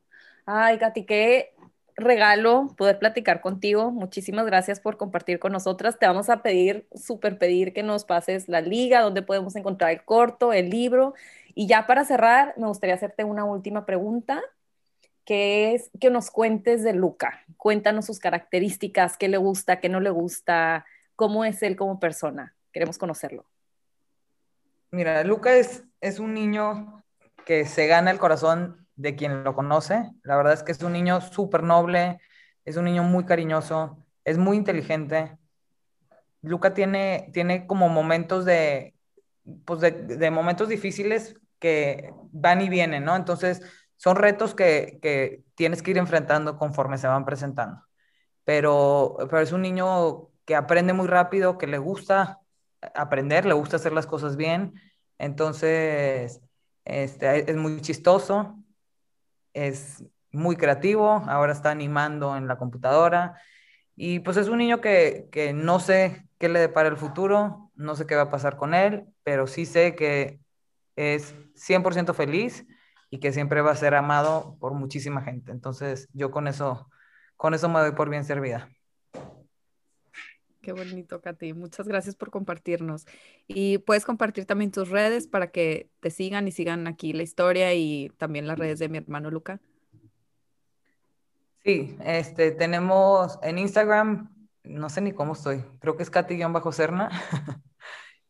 Ay, 0.46 0.78
Katy, 0.78 1.06
qué 1.06 1.56
regalo 2.02 2.74
poder 2.78 3.00
platicar 3.00 3.42
contigo. 3.42 3.92
Muchísimas 3.92 4.46
gracias 4.46 4.80
por 4.80 4.98
compartir 4.98 5.40
con 5.40 5.52
nosotras. 5.52 5.98
Te 5.98 6.08
vamos 6.08 6.30
a 6.30 6.42
pedir, 6.42 6.88
súper 6.94 7.38
pedir 7.38 7.74
que 7.74 7.84
nos 7.84 8.06
pases 8.06 8.50
la 8.50 8.62
liga, 8.62 9.02
donde 9.02 9.22
podemos 9.22 9.56
encontrar 9.56 9.92
el 9.92 10.04
corto, 10.04 10.54
el 10.54 10.70
libro. 10.70 11.14
Y 11.56 11.68
ya 11.68 11.88
para 11.88 12.06
cerrar, 12.06 12.54
me 12.58 12.68
gustaría 12.68 12.96
hacerte 12.96 13.24
una 13.24 13.46
última 13.46 13.86
pregunta 13.86 14.42
que 15.26 15.76
es 15.76 15.90
que 16.00 16.10
nos 16.10 16.32
cuentes 16.32 16.84
de 16.84 16.94
Luca. 16.94 17.44
Cuéntanos 17.58 18.06
sus 18.06 18.20
características, 18.20 19.18
qué 19.18 19.28
le 19.28 19.38
gusta, 19.38 19.80
qué 19.80 19.88
no 19.88 20.00
le 20.00 20.10
gusta, 20.10 20.86
cómo 21.16 21.46
es 21.46 21.62
él 21.64 21.76
como 21.76 22.00
persona. 22.00 22.56
Queremos 22.74 22.98
conocerlo. 22.98 23.46
Mira, 24.90 25.24
Luca 25.24 25.54
es, 25.54 25.84
es 26.02 26.20
un 26.20 26.34
niño 26.34 27.04
que 27.46 27.66
se 27.66 27.88
gana 27.88 28.12
el 28.12 28.20
corazón 28.20 28.81
de 29.02 29.16
quien 29.16 29.44
lo 29.44 29.56
conoce. 29.56 30.12
La 30.24 30.38
verdad 30.38 30.54
es 30.54 30.64
que 30.64 30.72
es 30.72 30.82
un 30.84 30.94
niño 30.94 31.22
súper 31.22 31.64
noble, 31.64 32.20
es 32.66 32.78
un 32.78 32.86
niño 32.86 33.04
muy 33.04 33.26
cariñoso, 33.26 34.06
es 34.24 34.38
muy 34.38 34.58
inteligente. 34.58 35.38
Luca 36.42 36.74
tiene, 36.74 37.30
tiene 37.34 37.68
como 37.68 37.90
momentos 37.90 38.46
de, 38.46 38.96
pues 39.66 39.80
de, 39.80 39.92
de 39.92 40.32
momentos 40.32 40.70
difíciles 40.70 41.36
que 41.60 42.12
van 42.32 42.62
y 42.62 42.70
vienen, 42.70 43.06
¿no? 43.06 43.16
Entonces, 43.16 43.62
son 44.02 44.16
retos 44.16 44.56
que, 44.56 45.44
tienes 45.54 45.84
que 45.84 45.92
ir 45.92 46.00
enfrentando 46.00 46.58
conforme 46.58 46.98
se 46.98 47.08
van 47.08 47.24
presentando. 47.24 47.84
Pero, 48.44 49.16
pero 49.30 49.42
es 49.42 49.52
un 49.52 49.62
niño 49.62 50.30
que 50.44 50.56
aprende 50.56 50.94
muy 50.94 51.08
rápido, 51.08 51.60
que 51.60 51.68
le 51.68 51.78
gusta 51.78 52.40
aprender, 52.96 53.46
le 53.46 53.54
gusta 53.54 53.76
hacer 53.76 53.94
las 53.94 54.08
cosas 54.08 54.38
bien. 54.38 54.74
Entonces, 55.20 56.42
este, 56.84 57.52
es 57.52 57.56
muy 57.56 57.80
chistoso, 57.82 58.58
es 59.54 60.04
muy 60.32 60.56
creativo, 60.56 61.24
ahora 61.28 61.54
está 61.54 61.72
animando 61.72 62.36
en 62.38 62.48
la 62.48 62.58
computadora. 62.58 63.42
Y 63.96 64.20
pues 64.20 64.38
es 64.38 64.48
un 64.48 64.60
niño 64.60 64.82
que, 64.82 65.28
que 65.32 65.54
no 65.54 65.80
sé 65.80 66.28
qué 66.40 66.50
le 66.50 66.60
depara 66.60 66.90
el 66.90 66.98
futuro, 66.98 67.72
no 67.76 67.96
sé 67.96 68.06
qué 68.08 68.16
va 68.16 68.24
a 68.24 68.30
pasar 68.32 68.58
con 68.58 68.74
él, 68.74 69.06
pero 69.24 69.48
sí 69.48 69.66
sé 69.66 69.96
que 69.96 70.40
es 70.96 71.36
100% 71.56 72.14
feliz 72.14 72.66
y 73.10 73.20
que 73.20 73.34
siempre 73.34 73.62
va 73.62 73.72
a 73.72 73.76
ser 73.76 73.96
amado 73.96 74.58
por 74.60 74.74
muchísima 74.74 75.22
gente. 75.22 75.52
Entonces, 75.52 76.10
yo 76.14 76.32
con 76.32 76.48
eso, 76.48 76.90
con 77.36 77.54
eso 77.54 77.70
me 77.70 77.80
doy 77.80 77.92
por 77.92 78.10
bien 78.10 78.26
servida. 78.26 78.70
Qué 80.62 80.74
bonito, 80.74 81.22
Katy. 81.22 81.54
Muchas 81.54 81.88
gracias 81.88 82.16
por 82.16 82.30
compartirnos. 82.30 83.08
Y 83.48 83.80
puedes 83.80 84.06
compartir 84.06 84.46
también 84.46 84.72
tus 84.72 84.90
redes 84.90 85.28
para 85.28 85.48
que 85.48 85.90
te 86.02 86.12
sigan 86.12 86.48
y 86.48 86.52
sigan 86.52 86.88
aquí 86.88 87.14
la 87.14 87.24
historia 87.24 87.74
y 87.74 88.12
también 88.18 88.46
las 88.46 88.60
redes 88.60 88.78
de 88.78 88.88
mi 88.88 89.00
hermano 89.00 89.32
Luca. 89.32 89.60
Sí, 91.64 91.98
este, 92.04 92.52
tenemos 92.52 93.40
en 93.42 93.58
Instagram, 93.58 94.36
no 94.64 94.90
sé 94.90 95.02
ni 95.02 95.14
cómo 95.14 95.34
estoy, 95.34 95.64
creo 95.80 95.98
que 95.98 96.04
es 96.04 96.12
Katy-Cerna. 96.12 97.10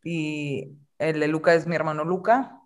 y 0.03 0.77
el 0.99 1.19
de 1.19 1.27
Luca 1.27 1.53
es 1.53 1.67
mi 1.67 1.75
hermano 1.75 2.05
Luca. 2.05 2.61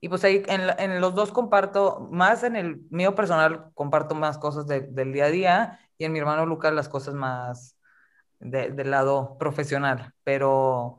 Y 0.00 0.08
pues 0.08 0.24
ahí 0.24 0.42
en, 0.46 1.00
los 1.00 1.14
dos 1.14 1.32
comparto, 1.32 2.08
más 2.10 2.44
en 2.44 2.56
el 2.56 2.82
mío 2.90 3.14
personal 3.14 3.70
comparto 3.74 4.14
más 4.14 4.38
cosas 4.38 4.66
del 4.66 5.12
día 5.12 5.24
a 5.24 5.30
día 5.30 5.80
y 5.96 6.04
en 6.04 6.12
mi 6.12 6.20
hermano 6.20 6.46
Lucas 6.46 6.72
las 6.72 6.88
cosas 6.88 7.14
más 7.14 7.77
del 8.40 8.90
lado 8.90 9.36
profesional. 9.38 10.12
Pero, 10.24 10.98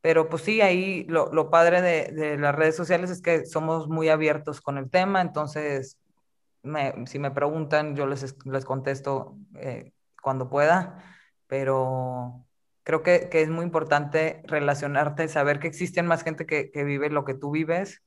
pero 0.00 0.28
pues 0.28 0.42
sí, 0.42 0.60
ahí 0.60 1.04
lo, 1.04 1.50
padre 1.50 1.82
de, 1.82 2.38
las 2.38 2.54
redes 2.54 2.76
sociales 2.76 3.10
es 3.10 3.22
que 3.22 3.46
somos 3.46 3.88
muy 3.88 4.08
abiertos 4.08 4.60
con 4.60 4.78
el 4.78 4.90
tema, 4.90 5.20
entonces 5.20 5.98
si 7.06 7.18
me 7.18 7.30
preguntan 7.30 7.96
yo 7.96 8.06
les, 8.06 8.36
les 8.44 8.64
contesto 8.66 9.36
eh, 9.56 9.92
cuando 10.22 10.50
pueda, 10.50 11.02
pero 11.46 12.44
creo 12.82 13.02
que, 13.02 13.28
es 13.32 13.48
muy 13.48 13.64
importante 13.64 14.42
relacionarte, 14.46 15.28
saber 15.28 15.58
que 15.58 15.68
existen 15.68 16.06
más 16.06 16.22
gente 16.22 16.46
que, 16.46 16.70
que 16.70 16.84
vive 16.84 17.10
lo 17.10 17.24
que 17.24 17.34
tú 17.34 17.50
vives 17.50 18.02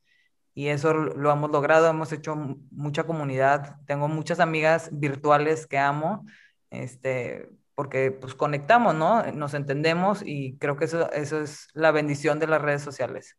y 0.54 0.68
eso 0.68 0.94
lo 0.94 1.32
hemos 1.32 1.50
logrado, 1.50 1.88
hemos 1.88 2.12
hecho 2.12 2.36
mucha 2.70 3.04
comunidad, 3.04 3.76
tengo 3.86 4.06
muchas 4.08 4.38
amigas 4.38 4.88
virtuales 4.92 5.66
que 5.66 5.78
amo, 5.78 6.24
este, 6.70 7.48
porque 7.74 8.10
pues 8.10 8.34
conectamos, 8.34 8.94
¿no? 8.94 9.24
Nos 9.32 9.54
entendemos 9.54 10.22
y 10.24 10.56
creo 10.58 10.76
que 10.76 10.84
eso, 10.84 11.10
eso 11.12 11.40
es 11.40 11.68
la 11.72 11.90
bendición 11.90 12.38
de 12.38 12.46
las 12.46 12.62
redes 12.62 12.82
sociales. 12.82 13.36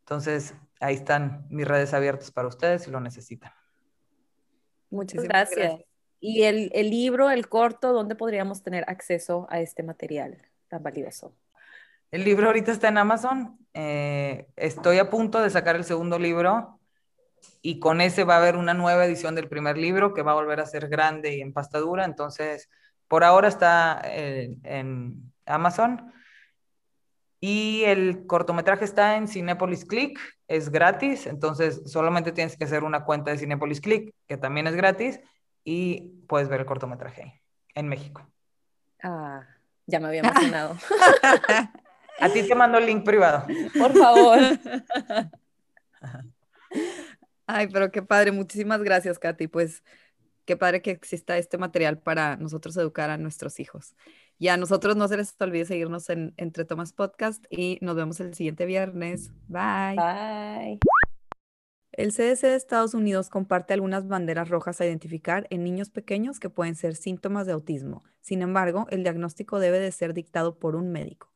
Entonces, 0.00 0.54
ahí 0.80 0.94
están 0.94 1.46
mis 1.50 1.66
redes 1.66 1.94
abiertas 1.94 2.30
para 2.30 2.48
ustedes 2.48 2.84
si 2.84 2.90
lo 2.90 3.00
necesitan. 3.00 3.52
Muchas 4.90 5.24
gracias. 5.24 5.80
¿Y 6.20 6.44
el, 6.44 6.70
el 6.74 6.90
libro, 6.90 7.30
el 7.30 7.48
corto, 7.48 7.92
dónde 7.92 8.14
podríamos 8.14 8.62
tener 8.62 8.84
acceso 8.88 9.46
a 9.50 9.60
este 9.60 9.82
material 9.82 10.38
tan 10.68 10.82
valioso? 10.82 11.34
El 12.10 12.24
libro 12.24 12.46
ahorita 12.46 12.72
está 12.72 12.88
en 12.88 12.98
Amazon. 12.98 13.58
Eh, 13.74 14.48
estoy 14.56 14.98
a 14.98 15.10
punto 15.10 15.40
de 15.40 15.50
sacar 15.50 15.76
el 15.76 15.84
segundo 15.84 16.18
libro 16.18 16.80
y 17.62 17.78
con 17.78 18.00
ese 18.00 18.24
va 18.24 18.36
a 18.36 18.38
haber 18.38 18.56
una 18.56 18.74
nueva 18.74 19.04
edición 19.04 19.34
del 19.34 19.48
primer 19.48 19.76
libro 19.76 20.14
que 20.14 20.22
va 20.22 20.32
a 20.32 20.36
volver 20.36 20.60
a 20.60 20.66
ser 20.66 20.88
grande 20.88 21.36
y 21.36 21.40
en 21.42 21.52
pasta 21.52 21.78
dura. 21.78 22.04
Entonces, 22.04 22.68
por 23.08 23.24
ahora 23.24 23.48
está 23.48 24.00
en, 24.04 25.32
Amazon. 25.46 26.12
Y 27.40 27.84
el 27.84 28.26
cortometraje 28.26 28.84
está 28.84 29.16
en 29.16 29.28
Cinepolis 29.28 29.84
Click, 29.84 30.18
es 30.48 30.70
gratis, 30.70 31.26
entonces 31.26 31.82
solamente 31.86 32.32
tienes 32.32 32.56
que 32.56 32.64
hacer 32.64 32.82
una 32.82 33.04
cuenta 33.04 33.30
de 33.30 33.38
Cinepolis 33.38 33.80
Click, 33.80 34.12
que 34.26 34.36
también 34.36 34.66
es 34.66 34.74
gratis, 34.74 35.20
y 35.62 36.24
puedes 36.26 36.48
ver 36.48 36.60
el 36.60 36.66
cortometraje 36.66 37.40
en 37.74 37.88
México. 37.88 38.28
Ah, 39.02 39.42
ya 39.86 40.00
me 40.00 40.08
había 40.08 40.20
emocionado. 40.20 40.76
A 42.20 42.28
ti 42.28 42.42
te 42.42 42.54
mando 42.54 42.78
el 42.78 42.86
link 42.86 43.04
privado. 43.04 43.46
Por 43.78 43.96
favor. 43.96 44.38
Ay, 47.46 47.68
pero 47.68 47.90
qué 47.90 48.02
padre. 48.02 48.32
Muchísimas 48.32 48.82
gracias, 48.82 49.18
Katy. 49.18 49.46
Pues 49.46 49.82
qué 50.48 50.56
padre 50.56 50.80
que 50.80 50.90
exista 50.90 51.36
este 51.36 51.58
material 51.58 51.98
para 51.98 52.38
nosotros 52.38 52.74
educar 52.78 53.10
a 53.10 53.18
nuestros 53.18 53.60
hijos. 53.60 53.94
Y 54.38 54.48
a 54.48 54.56
nosotros 54.56 54.96
no 54.96 55.06
se 55.06 55.18
les 55.18 55.36
olvide 55.38 55.66
seguirnos 55.66 56.08
en 56.08 56.32
Entre 56.38 56.64
Tomas 56.64 56.94
Podcast 56.94 57.44
y 57.50 57.76
nos 57.82 57.96
vemos 57.96 58.18
el 58.20 58.32
siguiente 58.32 58.64
viernes. 58.64 59.30
Bye. 59.46 59.96
Bye. 59.96 60.78
El 61.92 62.12
CDC 62.12 62.46
de 62.46 62.54
Estados 62.54 62.94
Unidos 62.94 63.28
comparte 63.28 63.74
algunas 63.74 64.08
banderas 64.08 64.48
rojas 64.48 64.80
a 64.80 64.86
identificar 64.86 65.46
en 65.50 65.64
niños 65.64 65.90
pequeños 65.90 66.40
que 66.40 66.48
pueden 66.48 66.76
ser 66.76 66.96
síntomas 66.96 67.44
de 67.44 67.52
autismo. 67.52 68.02
Sin 68.22 68.40
embargo, 68.40 68.86
el 68.88 69.02
diagnóstico 69.02 69.58
debe 69.58 69.78
de 69.78 69.92
ser 69.92 70.14
dictado 70.14 70.58
por 70.58 70.76
un 70.76 70.90
médico. 70.92 71.30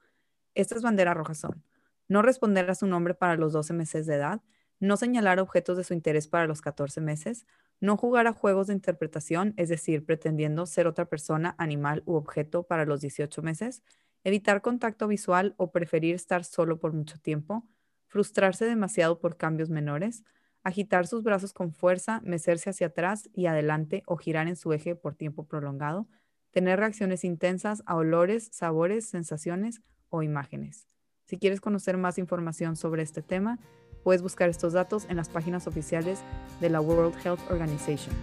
Estas 0.55 0.81
banderas 0.81 1.19
rojas 1.19 1.37
son 1.37 1.63
no 2.09 2.23
responder 2.23 2.71
a 2.71 2.75
su 2.75 2.87
nombre 2.87 3.13
para 3.13 3.37
los 3.37 3.53
12 3.53 3.75
meses 3.75 4.07
de 4.07 4.15
edad, 4.15 4.41
no 4.81 4.97
señalar 4.97 5.39
objetos 5.39 5.77
de 5.77 5.85
su 5.85 5.93
interés 5.93 6.29
para 6.29 6.47
los 6.47 6.63
14 6.63 7.03
meses, 7.03 7.45
no 7.83 7.97
jugar 7.97 8.29
a 8.29 8.33
juegos 8.33 8.69
de 8.69 8.75
interpretación, 8.75 9.55
es 9.57 9.69
decir, 9.69 10.07
pretendiendo 10.07 10.67
ser 10.67 10.87
otra 10.87 11.07
persona, 11.07 11.57
animal 11.59 12.05
u 12.07 12.15
objeto 12.15 12.63
para 12.63 12.87
los 12.87 13.01
18 13.01 13.43
meses, 13.43 13.83
evitar 14.23 14.63
contacto 14.63 15.09
visual 15.09 15.57
o 15.57 15.73
preferir 15.73 16.15
estar 16.15 16.45
solo 16.45 16.79
por 16.79 16.93
mucho 16.93 17.19
tiempo, 17.19 17.67
frustrarse 18.07 18.67
demasiado 18.67 19.19
por 19.19 19.37
cambios 19.37 19.69
menores, 19.69 20.23
agitar 20.63 21.09
sus 21.09 21.25
brazos 21.25 21.53
con 21.53 21.73
fuerza, 21.73 22.21
mecerse 22.23 22.71
hacia 22.71 22.87
atrás 22.87 23.29
y 23.35 23.47
adelante 23.47 24.05
o 24.07 24.17
girar 24.17 24.47
en 24.47 24.55
su 24.55 24.73
eje 24.73 24.95
por 24.95 25.17
tiempo 25.17 25.49
prolongado, 25.49 26.07
tener 26.53 26.79
reacciones 26.79 27.25
intensas 27.25 27.83
a 27.85 27.97
olores, 27.97 28.49
sabores, 28.53 29.07
sensaciones 29.07 29.83
o 30.09 30.23
imágenes. 30.23 30.87
Si 31.25 31.37
quieres 31.37 31.61
conocer 31.61 31.97
más 31.97 32.17
información 32.17 32.77
sobre 32.77 33.03
este 33.03 33.23
tema, 33.23 33.59
puedes 34.03 34.23
buscar 34.23 34.49
estos 34.49 34.73
datos 34.73 35.07
en 35.09 35.17
las 35.17 35.29
páginas 35.29 35.67
oficiales 35.67 36.21
de 36.61 36.71
la 36.71 36.81
World 36.81 37.15
Health 37.25 37.41
Organization. 37.51 38.15